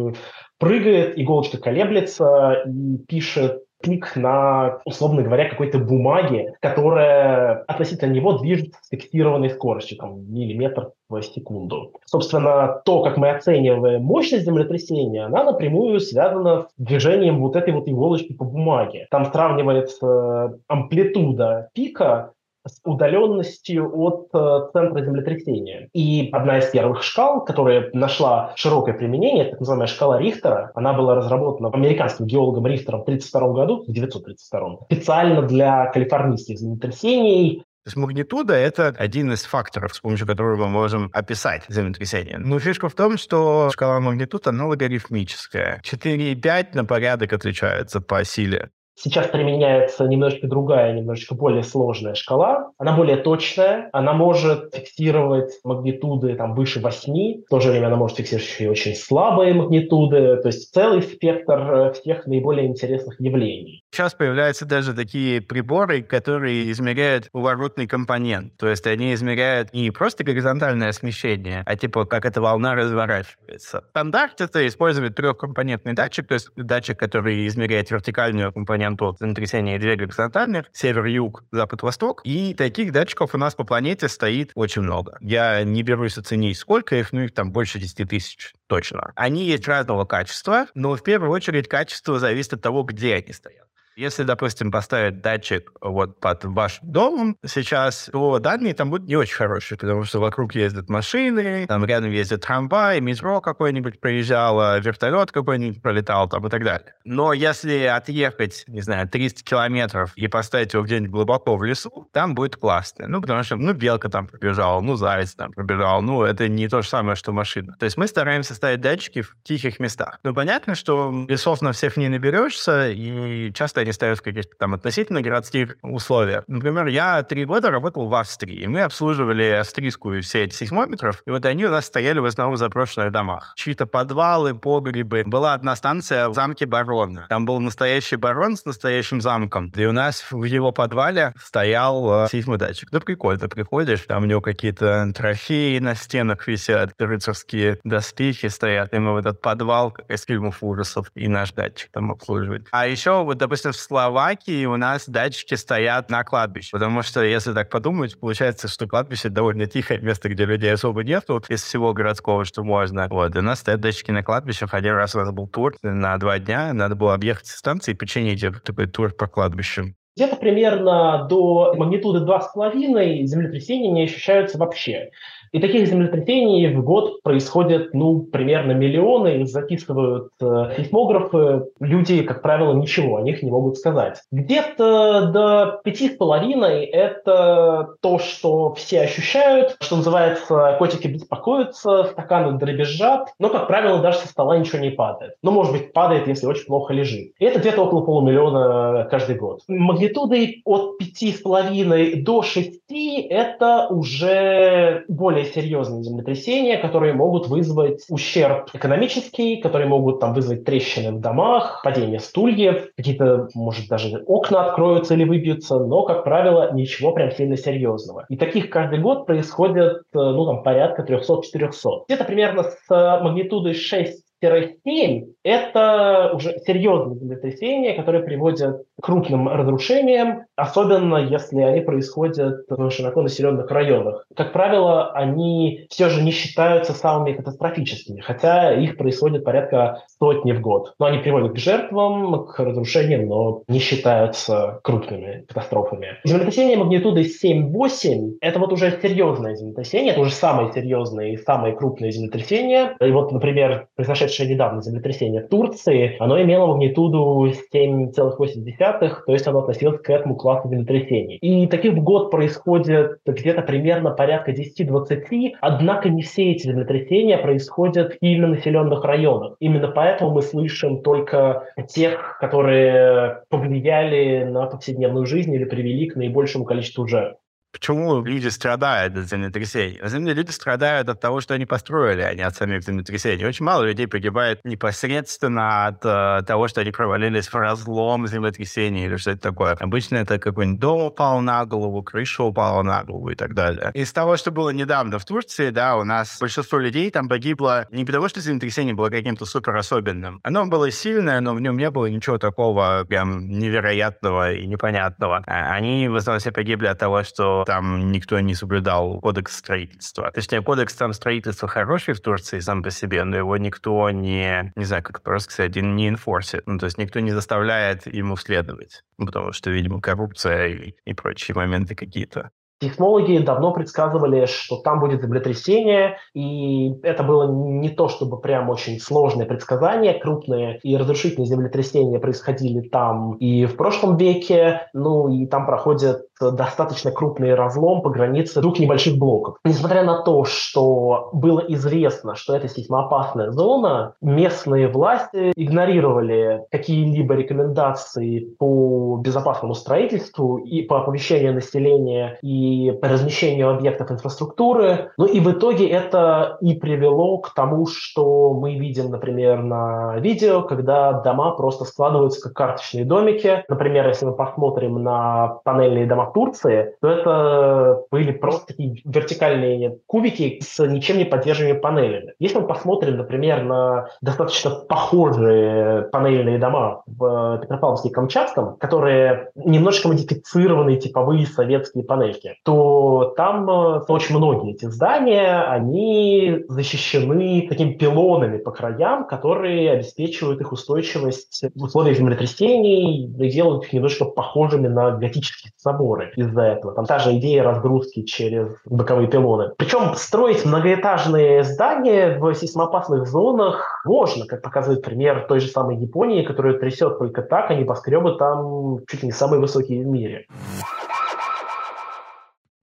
прыгает, 0.58 1.18
иголочка 1.18 1.58
колеблется 1.58 2.62
и 2.64 2.98
пишет 3.08 3.65
клик 3.82 4.16
на, 4.16 4.78
условно 4.84 5.22
говоря, 5.22 5.48
какой-то 5.48 5.78
бумаге, 5.78 6.54
которая 6.60 7.64
относительно 7.68 8.12
него 8.12 8.32
движется 8.38 8.78
с 8.82 8.88
фиксированной 8.88 9.50
скоростью, 9.50 9.98
там, 9.98 10.32
миллиметр 10.32 10.92
в 11.08 11.22
секунду. 11.22 11.92
Собственно, 12.04 12.80
то, 12.84 13.02
как 13.02 13.16
мы 13.16 13.30
оцениваем 13.30 14.02
мощность 14.02 14.44
землетрясения, 14.44 15.26
она 15.26 15.44
напрямую 15.44 16.00
связана 16.00 16.62
с 16.62 16.66
движением 16.78 17.40
вот 17.40 17.54
этой 17.54 17.72
вот 17.72 17.88
иголочки 17.88 18.32
по 18.32 18.44
бумаге. 18.44 19.06
Там 19.10 19.26
сравнивается 19.26 20.58
амплитуда 20.66 21.68
пика 21.74 22.32
с 22.66 22.80
удаленностью 22.84 23.90
от 23.94 24.28
э, 24.32 24.70
центра 24.72 25.04
землетрясения. 25.04 25.88
И 25.92 26.28
одна 26.32 26.58
из 26.58 26.66
первых 26.66 27.02
шкал, 27.02 27.44
которая 27.44 27.90
нашла 27.92 28.52
широкое 28.56 28.94
применение, 28.94 29.50
так 29.50 29.60
называемая 29.60 29.86
шкала 29.86 30.18
Рихтера, 30.18 30.70
она 30.74 30.92
была 30.92 31.14
разработана 31.14 31.70
американским 31.70 32.26
геологом 32.26 32.66
Рихтером 32.66 33.00
в 33.00 33.02
1932 33.02 33.52
году, 33.52 33.78
в 33.78 33.90
1932, 33.90 34.86
специально 34.86 35.42
для 35.42 35.86
калифорнийских 35.92 36.58
землетрясений, 36.58 37.62
то 37.86 37.90
есть 37.90 37.96
магнитуда— 37.98 38.52
это 38.54 38.88
один 38.88 39.32
из 39.32 39.44
факторов, 39.44 39.94
с 39.94 40.00
помощью 40.00 40.26
которого 40.26 40.64
мы 40.64 40.68
можем 40.68 41.08
описать 41.12 41.62
землетрясение. 41.68 42.36
Но 42.36 42.58
фишка 42.58 42.88
в 42.88 42.96
том, 42.96 43.16
что 43.16 43.70
шкала 43.70 44.00
магнитуд, 44.00 44.48
она 44.48 44.66
логарифмическая. 44.66 45.80
4,5 45.84 46.70
на 46.72 46.84
порядок 46.84 47.32
отличается 47.32 48.00
по 48.00 48.24
силе. 48.24 48.70
Сейчас 48.98 49.28
применяется 49.28 50.04
немножечко 50.04 50.46
другая, 50.46 50.94
немножечко 50.94 51.34
более 51.34 51.62
сложная 51.62 52.14
шкала. 52.14 52.70
Она 52.78 52.96
более 52.96 53.18
точная, 53.18 53.90
она 53.92 54.14
может 54.14 54.74
фиксировать 54.74 55.52
магнитуды 55.64 56.34
там, 56.34 56.54
выше 56.54 56.80
8, 56.80 57.42
в 57.44 57.48
то 57.50 57.60
же 57.60 57.70
время 57.70 57.88
она 57.88 57.96
может 57.96 58.16
фиксировать 58.16 58.48
еще 58.48 58.64
и 58.64 58.68
очень 58.68 58.94
слабые 58.94 59.52
магнитуды, 59.52 60.38
то 60.38 60.48
есть 60.48 60.72
целый 60.72 61.02
спектр 61.02 61.58
э, 61.58 61.92
всех 61.92 62.26
наиболее 62.26 62.66
интересных 62.66 63.20
явлений. 63.20 63.84
Сейчас 63.92 64.14
появляются 64.14 64.64
даже 64.64 64.94
такие 64.94 65.42
приборы, 65.42 66.02
которые 66.02 66.70
измеряют 66.70 67.28
уворотный 67.34 67.86
компонент, 67.86 68.56
то 68.56 68.66
есть 68.66 68.86
они 68.86 69.12
измеряют 69.12 69.74
не 69.74 69.90
просто 69.90 70.24
горизонтальное 70.24 70.92
смещение, 70.92 71.62
а 71.66 71.76
типа 71.76 72.06
как 72.06 72.24
эта 72.24 72.40
волна 72.40 72.74
разворачивается. 72.74 73.84
Стандарт— 73.90 74.40
это 74.40 74.66
использовать 74.66 75.14
трехкомпонентный 75.14 75.92
датчик, 75.92 76.26
то 76.26 76.34
есть 76.34 76.48
датчик, 76.56 76.98
который 76.98 77.46
измеряет 77.46 77.90
вертикальную 77.90 78.52
компоненту 78.52 78.85
компоненту 78.86 79.16
землетрясения 79.20 79.78
две 79.78 79.96
горизонтальных, 79.96 80.66
север-юг, 80.72 81.44
запад-восток. 81.50 82.20
И 82.24 82.54
таких 82.54 82.92
датчиков 82.92 83.34
у 83.34 83.38
нас 83.38 83.54
по 83.54 83.64
планете 83.64 84.08
стоит 84.08 84.52
очень 84.54 84.82
много. 84.82 85.18
Я 85.20 85.64
не 85.64 85.82
берусь 85.82 86.18
оценить, 86.18 86.58
сколько 86.58 86.96
их, 86.96 87.12
ну 87.12 87.22
их 87.22 87.34
там 87.34 87.52
больше 87.52 87.78
10 87.78 88.08
тысяч 88.08 88.54
точно. 88.66 89.12
Они 89.16 89.44
есть 89.44 89.66
разного 89.66 90.04
качества, 90.04 90.66
но 90.74 90.94
в 90.94 91.02
первую 91.02 91.30
очередь 91.30 91.68
качество 91.68 92.18
зависит 92.18 92.54
от 92.54 92.62
того, 92.62 92.82
где 92.82 93.14
они 93.14 93.32
стоят. 93.32 93.65
Если, 93.96 94.24
допустим, 94.24 94.70
поставить 94.70 95.22
датчик 95.22 95.72
вот 95.80 96.20
под 96.20 96.44
вашим 96.44 96.92
домом 96.92 97.38
сейчас, 97.46 98.10
то 98.12 98.38
данные 98.38 98.74
там 98.74 98.90
будут 98.90 99.08
не 99.08 99.16
очень 99.16 99.34
хорошие, 99.34 99.78
потому 99.78 100.04
что 100.04 100.20
вокруг 100.20 100.54
ездят 100.54 100.90
машины, 100.90 101.66
там 101.66 101.82
рядом 101.86 102.10
ездит 102.10 102.42
трамвай, 102.42 103.00
метро 103.00 103.40
какой-нибудь 103.40 103.98
проезжало, 103.98 104.78
вертолет 104.80 105.32
какой-нибудь 105.32 105.80
пролетал 105.80 106.28
там 106.28 106.46
и 106.46 106.50
так 106.50 106.62
далее. 106.62 106.92
Но 107.04 107.32
если 107.32 107.84
отъехать, 107.84 108.64
не 108.66 108.82
знаю, 108.82 109.08
300 109.08 109.42
километров 109.42 110.12
и 110.14 110.28
поставить 110.28 110.74
его 110.74 110.82
где-нибудь 110.82 111.10
глубоко 111.10 111.56
в 111.56 111.64
лесу, 111.64 112.06
там 112.12 112.34
будет 112.34 112.56
классно. 112.56 113.08
Ну, 113.08 113.22
потому 113.22 113.44
что, 113.44 113.56
ну, 113.56 113.72
белка 113.72 114.10
там 114.10 114.26
пробежала, 114.26 114.82
ну, 114.82 114.96
заяц 114.96 115.34
там 115.34 115.52
пробежал, 115.52 116.02
ну, 116.02 116.22
это 116.22 116.48
не 116.48 116.68
то 116.68 116.82
же 116.82 116.88
самое, 116.88 117.16
что 117.16 117.32
машина. 117.32 117.74
То 117.78 117.84
есть 117.86 117.96
мы 117.96 118.06
стараемся 118.08 118.52
ставить 118.52 118.82
датчики 118.82 119.22
в 119.22 119.34
тихих 119.42 119.80
местах. 119.80 120.20
Ну, 120.22 120.34
понятно, 120.34 120.74
что 120.74 121.24
лесов 121.26 121.62
на 121.62 121.72
всех 121.72 121.96
не 121.96 122.08
наберешься, 122.08 122.90
и 122.90 123.50
часто 123.54 123.85
они 123.86 123.92
ставят 123.92 124.18
в 124.18 124.22
каких-то 124.22 124.56
там 124.58 124.74
относительно 124.74 125.22
городских 125.22 125.76
условиях. 125.82 126.44
Например, 126.48 126.86
я 126.86 127.22
три 127.22 127.44
года 127.44 127.70
работал 127.70 128.08
в 128.08 128.14
Австрии, 128.14 128.62
и 128.62 128.66
мы 128.66 128.82
обслуживали 128.82 129.44
австрийскую 129.44 130.22
сеть 130.22 130.54
сейсмометров, 130.54 131.22
и 131.24 131.30
вот 131.30 131.44
они 131.46 131.64
у 131.64 131.70
нас 131.70 131.86
стояли 131.86 132.18
в 132.18 132.24
основном 132.24 132.56
в 132.56 132.58
заброшенных 132.58 133.12
домах. 133.12 133.52
Чьи-то 133.56 133.86
подвалы, 133.86 134.54
погребы. 134.54 135.22
Была 135.24 135.54
одна 135.54 135.76
станция 135.76 136.28
в 136.28 136.34
замке 136.34 136.66
Барона. 136.66 137.26
Там 137.28 137.44
был 137.46 137.60
настоящий 137.60 138.16
барон 138.16 138.56
с 138.56 138.64
настоящим 138.64 139.20
замком, 139.20 139.72
и 139.76 139.84
у 139.84 139.92
нас 139.92 140.26
в 140.30 140.42
его 140.42 140.72
подвале 140.72 141.32
стоял 141.40 142.24
э, 142.24 142.28
сейсмодатчик. 142.28 142.90
Да 142.90 142.98
прикольно, 142.98 143.48
приходишь, 143.48 144.00
там 144.00 144.24
у 144.24 144.26
него 144.26 144.40
какие-то 144.40 145.12
трофеи 145.14 145.78
на 145.78 145.94
стенах 145.94 146.48
висят, 146.48 146.92
рыцарские 146.98 147.78
доспехи 147.84 148.48
стоят, 148.48 148.92
и 148.92 148.98
мы 148.98 149.12
в 149.12 149.16
этот 149.18 149.40
подвал, 149.40 149.92
как 149.92 150.10
из 150.10 150.24
фильмов 150.24 150.62
ужасов, 150.62 151.10
и 151.14 151.28
наш 151.28 151.52
датчик 151.52 151.90
там 151.92 152.10
обслуживает. 152.10 152.66
А 152.72 152.88
еще, 152.88 153.22
вот, 153.22 153.38
допустим, 153.38 153.72
Словакии 153.78 154.64
у 154.66 154.76
нас 154.76 155.08
датчики 155.08 155.54
стоят 155.54 156.10
на 156.10 156.24
кладбище, 156.24 156.70
потому 156.72 157.02
что, 157.02 157.22
если 157.22 157.52
так 157.52 157.70
подумать, 157.70 158.18
получается, 158.18 158.68
что 158.68 158.86
кладбище 158.86 159.28
довольно 159.28 159.66
тихое 159.66 160.00
место, 160.00 160.28
где 160.28 160.44
людей 160.44 160.72
особо 160.72 161.04
нету 161.04 161.42
из 161.48 161.62
всего 161.62 161.92
городского, 161.92 162.44
что 162.44 162.64
можно. 162.64 163.06
Вот, 163.10 163.36
у 163.36 163.42
нас 163.42 163.60
стоят 163.60 163.80
датчики 163.80 164.10
на 164.10 164.22
кладбищах. 164.22 164.74
Один 164.74 164.94
раз 164.94 165.14
у 165.14 165.18
нас 165.18 165.30
был 165.30 165.46
тур 165.46 165.74
на 165.82 166.16
два 166.18 166.38
дня, 166.38 166.72
надо 166.72 166.94
было 166.94 167.14
объехать 167.14 167.46
станции 167.46 167.92
и 167.92 167.94
починить 167.94 168.44
такой 168.64 168.86
тур 168.86 169.12
по 169.12 169.26
кладбищу. 169.26 169.94
Где-то 170.16 170.36
примерно 170.36 171.26
до 171.28 171.74
магнитуды 171.74 172.20
2,5 172.24 173.24
землетрясения 173.24 173.92
не 173.92 174.04
ощущаются 174.04 174.56
вообще. 174.56 175.10
И 175.52 175.60
таких 175.60 175.86
землетрясений 175.86 176.74
в 176.74 176.82
год 176.82 177.22
происходит, 177.22 177.94
ну, 177.94 178.20
примерно 178.20 178.72
миллионы, 178.72 179.40
их 179.40 179.48
записывают 179.48 180.30
э, 180.40 180.72
сейсмографы. 180.76 181.66
Люди, 181.80 182.22
как 182.22 182.42
правило, 182.42 182.74
ничего 182.74 183.16
о 183.16 183.22
них 183.22 183.42
не 183.42 183.50
могут 183.50 183.76
сказать. 183.76 184.20
Где-то 184.30 185.30
до 185.32 185.80
пяти 185.84 186.10
с 186.10 186.16
половиной 186.16 186.84
это 186.84 187.94
то, 188.00 188.18
что 188.18 188.74
все 188.74 189.02
ощущают, 189.02 189.76
что 189.80 189.96
называется, 189.96 190.76
котики 190.78 191.06
беспокоятся, 191.06 192.04
стаканы 192.04 192.58
дребезжат, 192.58 193.28
но, 193.38 193.48
как 193.48 193.66
правило, 193.66 194.00
даже 194.00 194.18
со 194.18 194.28
стола 194.28 194.58
ничего 194.58 194.78
не 194.78 194.90
падает. 194.90 195.34
Ну, 195.42 195.50
может 195.50 195.72
быть, 195.72 195.92
падает, 195.92 196.28
если 196.28 196.46
очень 196.46 196.66
плохо 196.66 196.92
лежит. 196.92 197.32
И 197.38 197.44
это 197.44 197.60
где-то 197.60 197.82
около 197.82 198.02
полумиллиона 198.02 199.06
каждый 199.10 199.36
год. 199.36 199.60
Магнитудой 199.68 200.62
от 200.64 200.98
пяти 200.98 201.32
с 201.32 201.40
половиной 201.40 202.22
до 202.22 202.42
шести 202.42 203.20
это 203.22 203.86
уже 203.88 205.04
более 205.08 205.35
серьезные 205.44 206.02
землетрясения, 206.02 206.78
которые 206.78 207.14
могут 207.14 207.48
вызвать 207.48 208.04
ущерб 208.08 208.70
экономический, 208.72 209.56
которые 209.56 209.88
могут 209.88 210.20
там 210.20 210.34
вызвать 210.34 210.64
трещины 210.64 211.16
в 211.16 211.20
домах, 211.20 211.80
падение 211.84 212.20
стульев, 212.20 212.90
какие-то, 212.96 213.48
может, 213.54 213.88
даже 213.88 214.22
окна 214.26 214.66
откроются 214.66 215.14
или 215.14 215.24
выбьются, 215.24 215.78
но, 215.78 216.02
как 216.02 216.24
правило, 216.24 216.72
ничего 216.72 217.12
прям 217.12 217.30
сильно 217.30 217.56
серьезного. 217.56 218.26
И 218.28 218.36
таких 218.36 218.70
каждый 218.70 219.00
год 219.00 219.26
происходит, 219.26 219.98
э, 219.98 220.00
ну, 220.12 220.46
там, 220.46 220.62
порядка 220.62 221.02
300-400. 221.02 222.04
Где-то 222.08 222.24
примерно 222.24 222.64
с 222.64 223.20
магнитудой 223.22 223.74
6 223.74 224.25
7– 224.42 225.26
это 225.42 226.32
уже 226.34 226.58
серьезные 226.66 227.18
землетрясения, 227.18 227.94
которые 227.94 228.22
приводят 228.22 228.82
к 229.00 229.04
крупным 229.04 229.48
разрушениям, 229.48 230.44
особенно 230.56 231.16
если 231.16 231.60
они 231.60 231.80
происходят 231.80 232.64
в 232.68 232.90
широко 232.90 233.22
населенных 233.22 233.70
районах. 233.70 234.26
Как 234.36 234.52
правило, 234.52 235.12
они 235.12 235.86
все 235.90 236.08
же 236.08 236.22
не 236.22 236.32
считаются 236.32 236.92
самыми 236.92 237.32
катастрофическими, 237.34 238.20
хотя 238.20 238.74
их 238.74 238.96
происходит 238.96 239.44
порядка 239.44 240.02
сотни 240.18 240.52
в 240.52 240.60
год. 240.60 240.94
Но 240.98 241.06
они 241.06 241.18
приводят 241.18 241.52
к 241.52 241.58
жертвам, 241.58 242.46
к 242.46 242.58
разрушениям, 242.58 243.26
но 243.26 243.62
не 243.68 243.78
считаются 243.78 244.80
крупными 244.82 245.44
катастрофами. 245.48 246.18
Землетрясение 246.24 246.76
магнитудой 246.76 247.24
7-8– 247.24 248.36
это 248.40 248.58
вот 248.58 248.72
уже 248.72 248.98
серьезное 249.00 249.54
землетрясение, 249.54 250.12
это 250.12 250.20
уже 250.20 250.32
самые 250.32 250.72
серьезные 250.72 251.34
и 251.34 251.36
самые 251.36 251.74
крупные 251.74 252.12
землетрясения. 252.12 252.96
И 253.00 253.10
вот, 253.10 253.32
например, 253.32 253.88
произошедшее 253.94 254.25
произошедшее 254.26 254.54
недавно 254.54 254.82
землетрясение 254.82 255.42
в 255.42 255.48
Турции, 255.48 256.16
оно 256.18 256.40
имело 256.40 256.66
магнитуду 256.66 257.46
7,8, 257.72 259.16
то 259.26 259.32
есть 259.32 259.46
оно 259.46 259.58
относилось 259.60 260.00
к 260.00 260.10
этому 260.10 260.36
классу 260.36 260.68
землетрясений. 260.68 261.36
И 261.36 261.66
таких 261.66 261.94
в 261.94 262.02
год 262.02 262.30
происходит 262.30 263.18
где-то 263.24 263.62
примерно 263.62 264.10
порядка 264.10 264.52
10-20, 264.52 265.52
однако 265.60 266.08
не 266.08 266.22
все 266.22 266.52
эти 266.52 266.66
землетрясения 266.66 267.38
происходят 267.38 268.16
в 268.20 268.24
населенных 268.24 269.04
районах. 269.04 269.56
Именно 269.60 269.88
поэтому 269.88 270.32
мы 270.32 270.42
слышим 270.42 271.02
только 271.02 271.64
тех, 271.88 272.36
которые 272.40 273.42
повлияли 273.48 274.44
на 274.44 274.66
повседневную 274.66 275.26
жизнь 275.26 275.52
или 275.54 275.64
привели 275.64 276.08
к 276.08 276.16
наибольшему 276.16 276.64
количеству 276.64 277.06
жертв. 277.06 277.38
Почему 277.78 278.24
люди 278.24 278.48
страдают 278.48 279.16
от 279.16 279.28
землетрясений? 279.28 279.98
На 280.00 280.08
самом 280.08 280.24
деле 280.24 280.38
люди 280.38 280.50
страдают 280.50 281.10
от 281.10 281.20
того, 281.20 281.42
что 281.42 281.52
они 281.52 281.66
построили, 281.66 282.22
а 282.22 282.32
не 282.32 282.40
от 282.40 282.56
самих 282.56 282.82
землетрясений. 282.82 283.44
Очень 283.44 283.66
мало 283.66 283.82
людей 283.82 284.06
погибает 284.08 284.60
непосредственно 284.64 285.86
от 285.86 286.02
э, 286.02 286.42
того, 286.46 286.68
что 286.68 286.80
они 286.80 286.90
провалились 286.90 287.48
в 287.48 287.54
разлом 287.54 288.26
землетрясений 288.26 289.04
или 289.04 289.16
что-то 289.16 289.40
такое. 289.40 289.74
Обычно 289.74 290.16
это 290.16 290.38
какой-нибудь 290.38 290.80
дом 290.80 291.02
упал 291.02 291.42
на 291.42 291.66
голову, 291.66 292.02
крыша 292.02 292.44
упала 292.44 292.82
на 292.82 293.04
голову 293.04 293.28
и 293.28 293.34
так 293.34 293.54
далее. 293.54 293.90
Из 293.92 294.10
того, 294.10 294.38
что 294.38 294.50
было 294.50 294.70
недавно 294.70 295.18
в 295.18 295.24
Турции, 295.26 295.68
да, 295.68 295.96
у 295.96 296.04
нас 296.04 296.38
большинство 296.40 296.78
людей 296.78 297.10
там 297.10 297.28
погибло 297.28 297.86
не 297.90 298.06
потому, 298.06 298.28
что 298.28 298.40
землетрясение 298.40 298.94
было 298.94 299.10
каким-то 299.10 299.44
супер 299.44 299.76
особенным. 299.76 300.40
Оно 300.44 300.64
было 300.66 300.90
сильное, 300.90 301.40
но 301.40 301.54
в 301.54 301.60
нем 301.60 301.76
не 301.76 301.90
было 301.90 302.06
ничего 302.06 302.38
такого 302.38 303.04
прям 303.06 303.48
невероятного 303.48 304.54
и 304.54 304.66
непонятного. 304.66 305.44
А 305.46 305.74
они 305.74 306.08
в 306.08 306.16
основном 306.16 306.40
все 306.40 306.52
погибли 306.52 306.86
от 306.86 306.98
того, 306.98 307.22
что 307.22 307.55
там 307.64 308.12
никто 308.12 308.38
не 308.40 308.54
соблюдал 308.54 309.20
кодекс 309.20 309.56
строительства. 309.56 310.30
Точнее, 310.32 310.62
кодекс 310.62 310.94
там 310.94 311.12
строительства 311.12 311.68
хороший 311.68 312.14
в 312.14 312.20
Турции 312.20 312.60
сам 312.60 312.82
по 312.82 312.90
себе, 312.90 313.24
но 313.24 313.36
его 313.36 313.56
никто 313.56 314.10
не, 314.10 314.72
не 314.76 314.84
знаю, 314.84 315.02
как 315.02 315.22
просто 315.22 315.52
сказать, 315.52 315.76
не 315.76 316.10
enforce 316.10 316.62
Ну, 316.66 316.78
то 316.78 316.86
есть 316.86 316.98
никто 316.98 317.20
не 317.20 317.32
заставляет 317.32 318.06
ему 318.06 318.36
следовать. 318.36 319.02
Потому 319.16 319.52
что, 319.52 319.70
видимо, 319.70 320.00
коррупция 320.00 320.68
и, 320.68 320.94
и 321.04 321.14
прочие 321.14 321.54
моменты 321.54 321.94
какие-то. 321.94 322.50
Технологи 322.78 323.38
давно 323.38 323.72
предсказывали, 323.72 324.44
что 324.44 324.76
там 324.76 325.00
будет 325.00 325.22
землетрясение, 325.22 326.18
и 326.34 326.92
это 327.02 327.22
было 327.22 327.50
не 327.50 327.88
то, 327.88 328.08
чтобы 328.08 328.38
прям 328.38 328.68
очень 328.68 329.00
сложное 329.00 329.46
предсказание. 329.46 330.12
Крупные 330.12 330.78
и 330.82 330.94
разрушительные 330.94 331.46
землетрясения 331.46 332.18
происходили 332.18 332.86
там 332.86 333.36
и 333.36 333.64
в 333.64 333.76
прошлом 333.76 334.18
веке, 334.18 334.88
ну 334.92 335.28
и 335.28 335.46
там 335.46 335.64
проходят 335.64 336.26
достаточно 336.40 337.10
крупный 337.10 337.54
разлом 337.54 338.02
по 338.02 338.10
границе 338.10 338.60
двух 338.60 338.78
небольших 338.78 339.18
блоков. 339.18 339.56
Несмотря 339.64 340.04
на 340.04 340.22
то, 340.22 340.44
что 340.44 341.30
было 341.32 341.60
известно, 341.68 342.34
что 342.34 342.54
это 342.54 342.68
сейсмоопасная 342.68 343.50
зона, 343.50 344.14
местные 344.20 344.88
власти 344.88 345.52
игнорировали 345.56 346.64
какие-либо 346.70 347.34
рекомендации 347.34 348.40
по 348.58 349.16
безопасному 349.22 349.74
строительству 349.74 350.58
и 350.58 350.82
по 350.82 351.00
оповещению 351.00 351.54
населения 351.54 352.38
и 352.42 352.92
по 353.00 353.08
размещению 353.08 353.70
объектов 353.70 354.10
инфраструктуры. 354.10 355.10
Ну 355.16 355.26
и 355.26 355.40
в 355.40 355.50
итоге 355.50 355.88
это 355.88 356.58
и 356.60 356.74
привело 356.74 357.38
к 357.38 357.54
тому, 357.54 357.86
что 357.86 358.52
мы 358.52 358.74
видим, 358.74 359.10
например, 359.10 359.62
на 359.62 360.16
видео, 360.18 360.62
когда 360.62 361.12
дома 361.12 361.52
просто 361.52 361.84
складываются 361.84 362.42
как 362.42 362.54
карточные 362.54 363.04
домики. 363.04 363.64
Например, 363.68 364.06
если 364.08 364.26
мы 364.26 364.32
посмотрим 364.32 365.02
на 365.02 365.58
панельные 365.64 366.06
дома 366.06 366.25
Турции, 366.32 366.94
то 367.00 367.08
это 367.08 368.02
были 368.10 368.32
просто 368.32 368.68
такие 368.68 369.00
вертикальные 369.04 369.98
кубики 370.06 370.60
с 370.62 370.84
ничем 370.86 371.18
не 371.18 371.24
поддерживаемыми 371.24 371.80
панелями. 371.80 372.34
Если 372.38 372.58
мы 372.58 372.66
посмотрим, 372.66 373.16
например, 373.16 373.62
на 373.64 374.08
достаточно 374.20 374.70
похожие 374.70 376.02
панельные 376.12 376.58
дома 376.58 377.02
в 377.06 377.58
Петропавловске 377.62 378.08
и 378.08 378.12
Камчатском, 378.12 378.76
которые 378.76 379.50
немножко 379.54 380.08
модифицированные 380.08 380.98
типовые 380.98 381.46
советские 381.46 382.04
панельки, 382.04 382.56
то 382.64 383.34
там 383.36 383.68
э, 383.68 384.00
очень 384.08 384.36
многие 384.36 384.72
эти 384.72 384.86
здания, 384.86 385.62
они 385.62 386.64
защищены 386.68 387.66
такими 387.68 387.92
пилонами 387.92 388.58
по 388.58 388.70
краям, 388.70 389.26
которые 389.26 389.90
обеспечивают 389.92 390.60
их 390.60 390.72
устойчивость 390.72 391.64
в 391.74 391.84
условиях 391.84 392.16
землетрясений 392.16 393.26
и 393.26 393.50
делают 393.50 393.84
их 393.84 393.92
немножко 393.92 394.24
похожими 394.24 394.88
на 394.88 395.12
готические 395.12 395.72
соборы 395.76 396.15
соборы 396.16 396.32
из-за 396.36 396.62
этого. 396.62 396.94
Там 396.94 397.06
та 397.06 397.18
же 397.18 397.36
идея 397.36 397.62
разгрузки 397.62 398.22
через 398.22 398.68
боковые 398.84 399.28
пилоны. 399.28 399.72
Причем 399.76 400.14
строить 400.14 400.64
многоэтажные 400.64 401.62
здания 401.64 402.38
в 402.38 402.54
сейсмоопасных 402.54 403.26
зонах 403.26 404.02
можно, 404.04 404.46
как 404.46 404.62
показывает 404.62 405.02
пример 405.02 405.46
той 405.48 405.60
же 405.60 405.68
самой 405.68 405.96
Японии, 405.96 406.44
которая 406.44 406.78
трясет 406.78 407.18
только 407.18 407.42
так, 407.42 407.70
а 407.70 407.74
небоскребы 407.74 408.36
там 408.38 408.98
чуть 409.08 409.22
ли 409.22 409.26
не 409.26 409.32
самые 409.32 409.60
высокие 409.60 410.02
в 410.02 410.06
мире. 410.06 410.46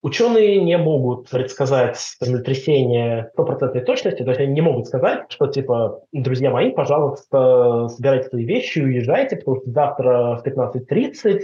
Ученые 0.04 0.60
не 0.60 0.78
могут 0.78 1.30
предсказать 1.30 1.98
землетрясение 2.20 3.30
стопроцентной 3.32 3.84
точности, 3.84 4.22
то 4.22 4.32
есть 4.32 4.42
они 4.42 4.52
не 4.52 4.60
могут 4.60 4.86
сказать, 4.88 5.22
что 5.30 5.48
типа, 5.48 6.02
друзья 6.12 6.52
мои, 6.52 6.72
пожалуйста, 6.72 7.88
собирайте 7.88 8.28
свои 8.28 8.44
вещи 8.44 8.80
и 8.80 8.84
уезжайте, 8.84 9.38
потому 9.38 9.62
что 9.62 9.72
завтра 9.72 10.42
в 10.44 10.46
15.30 10.46 11.39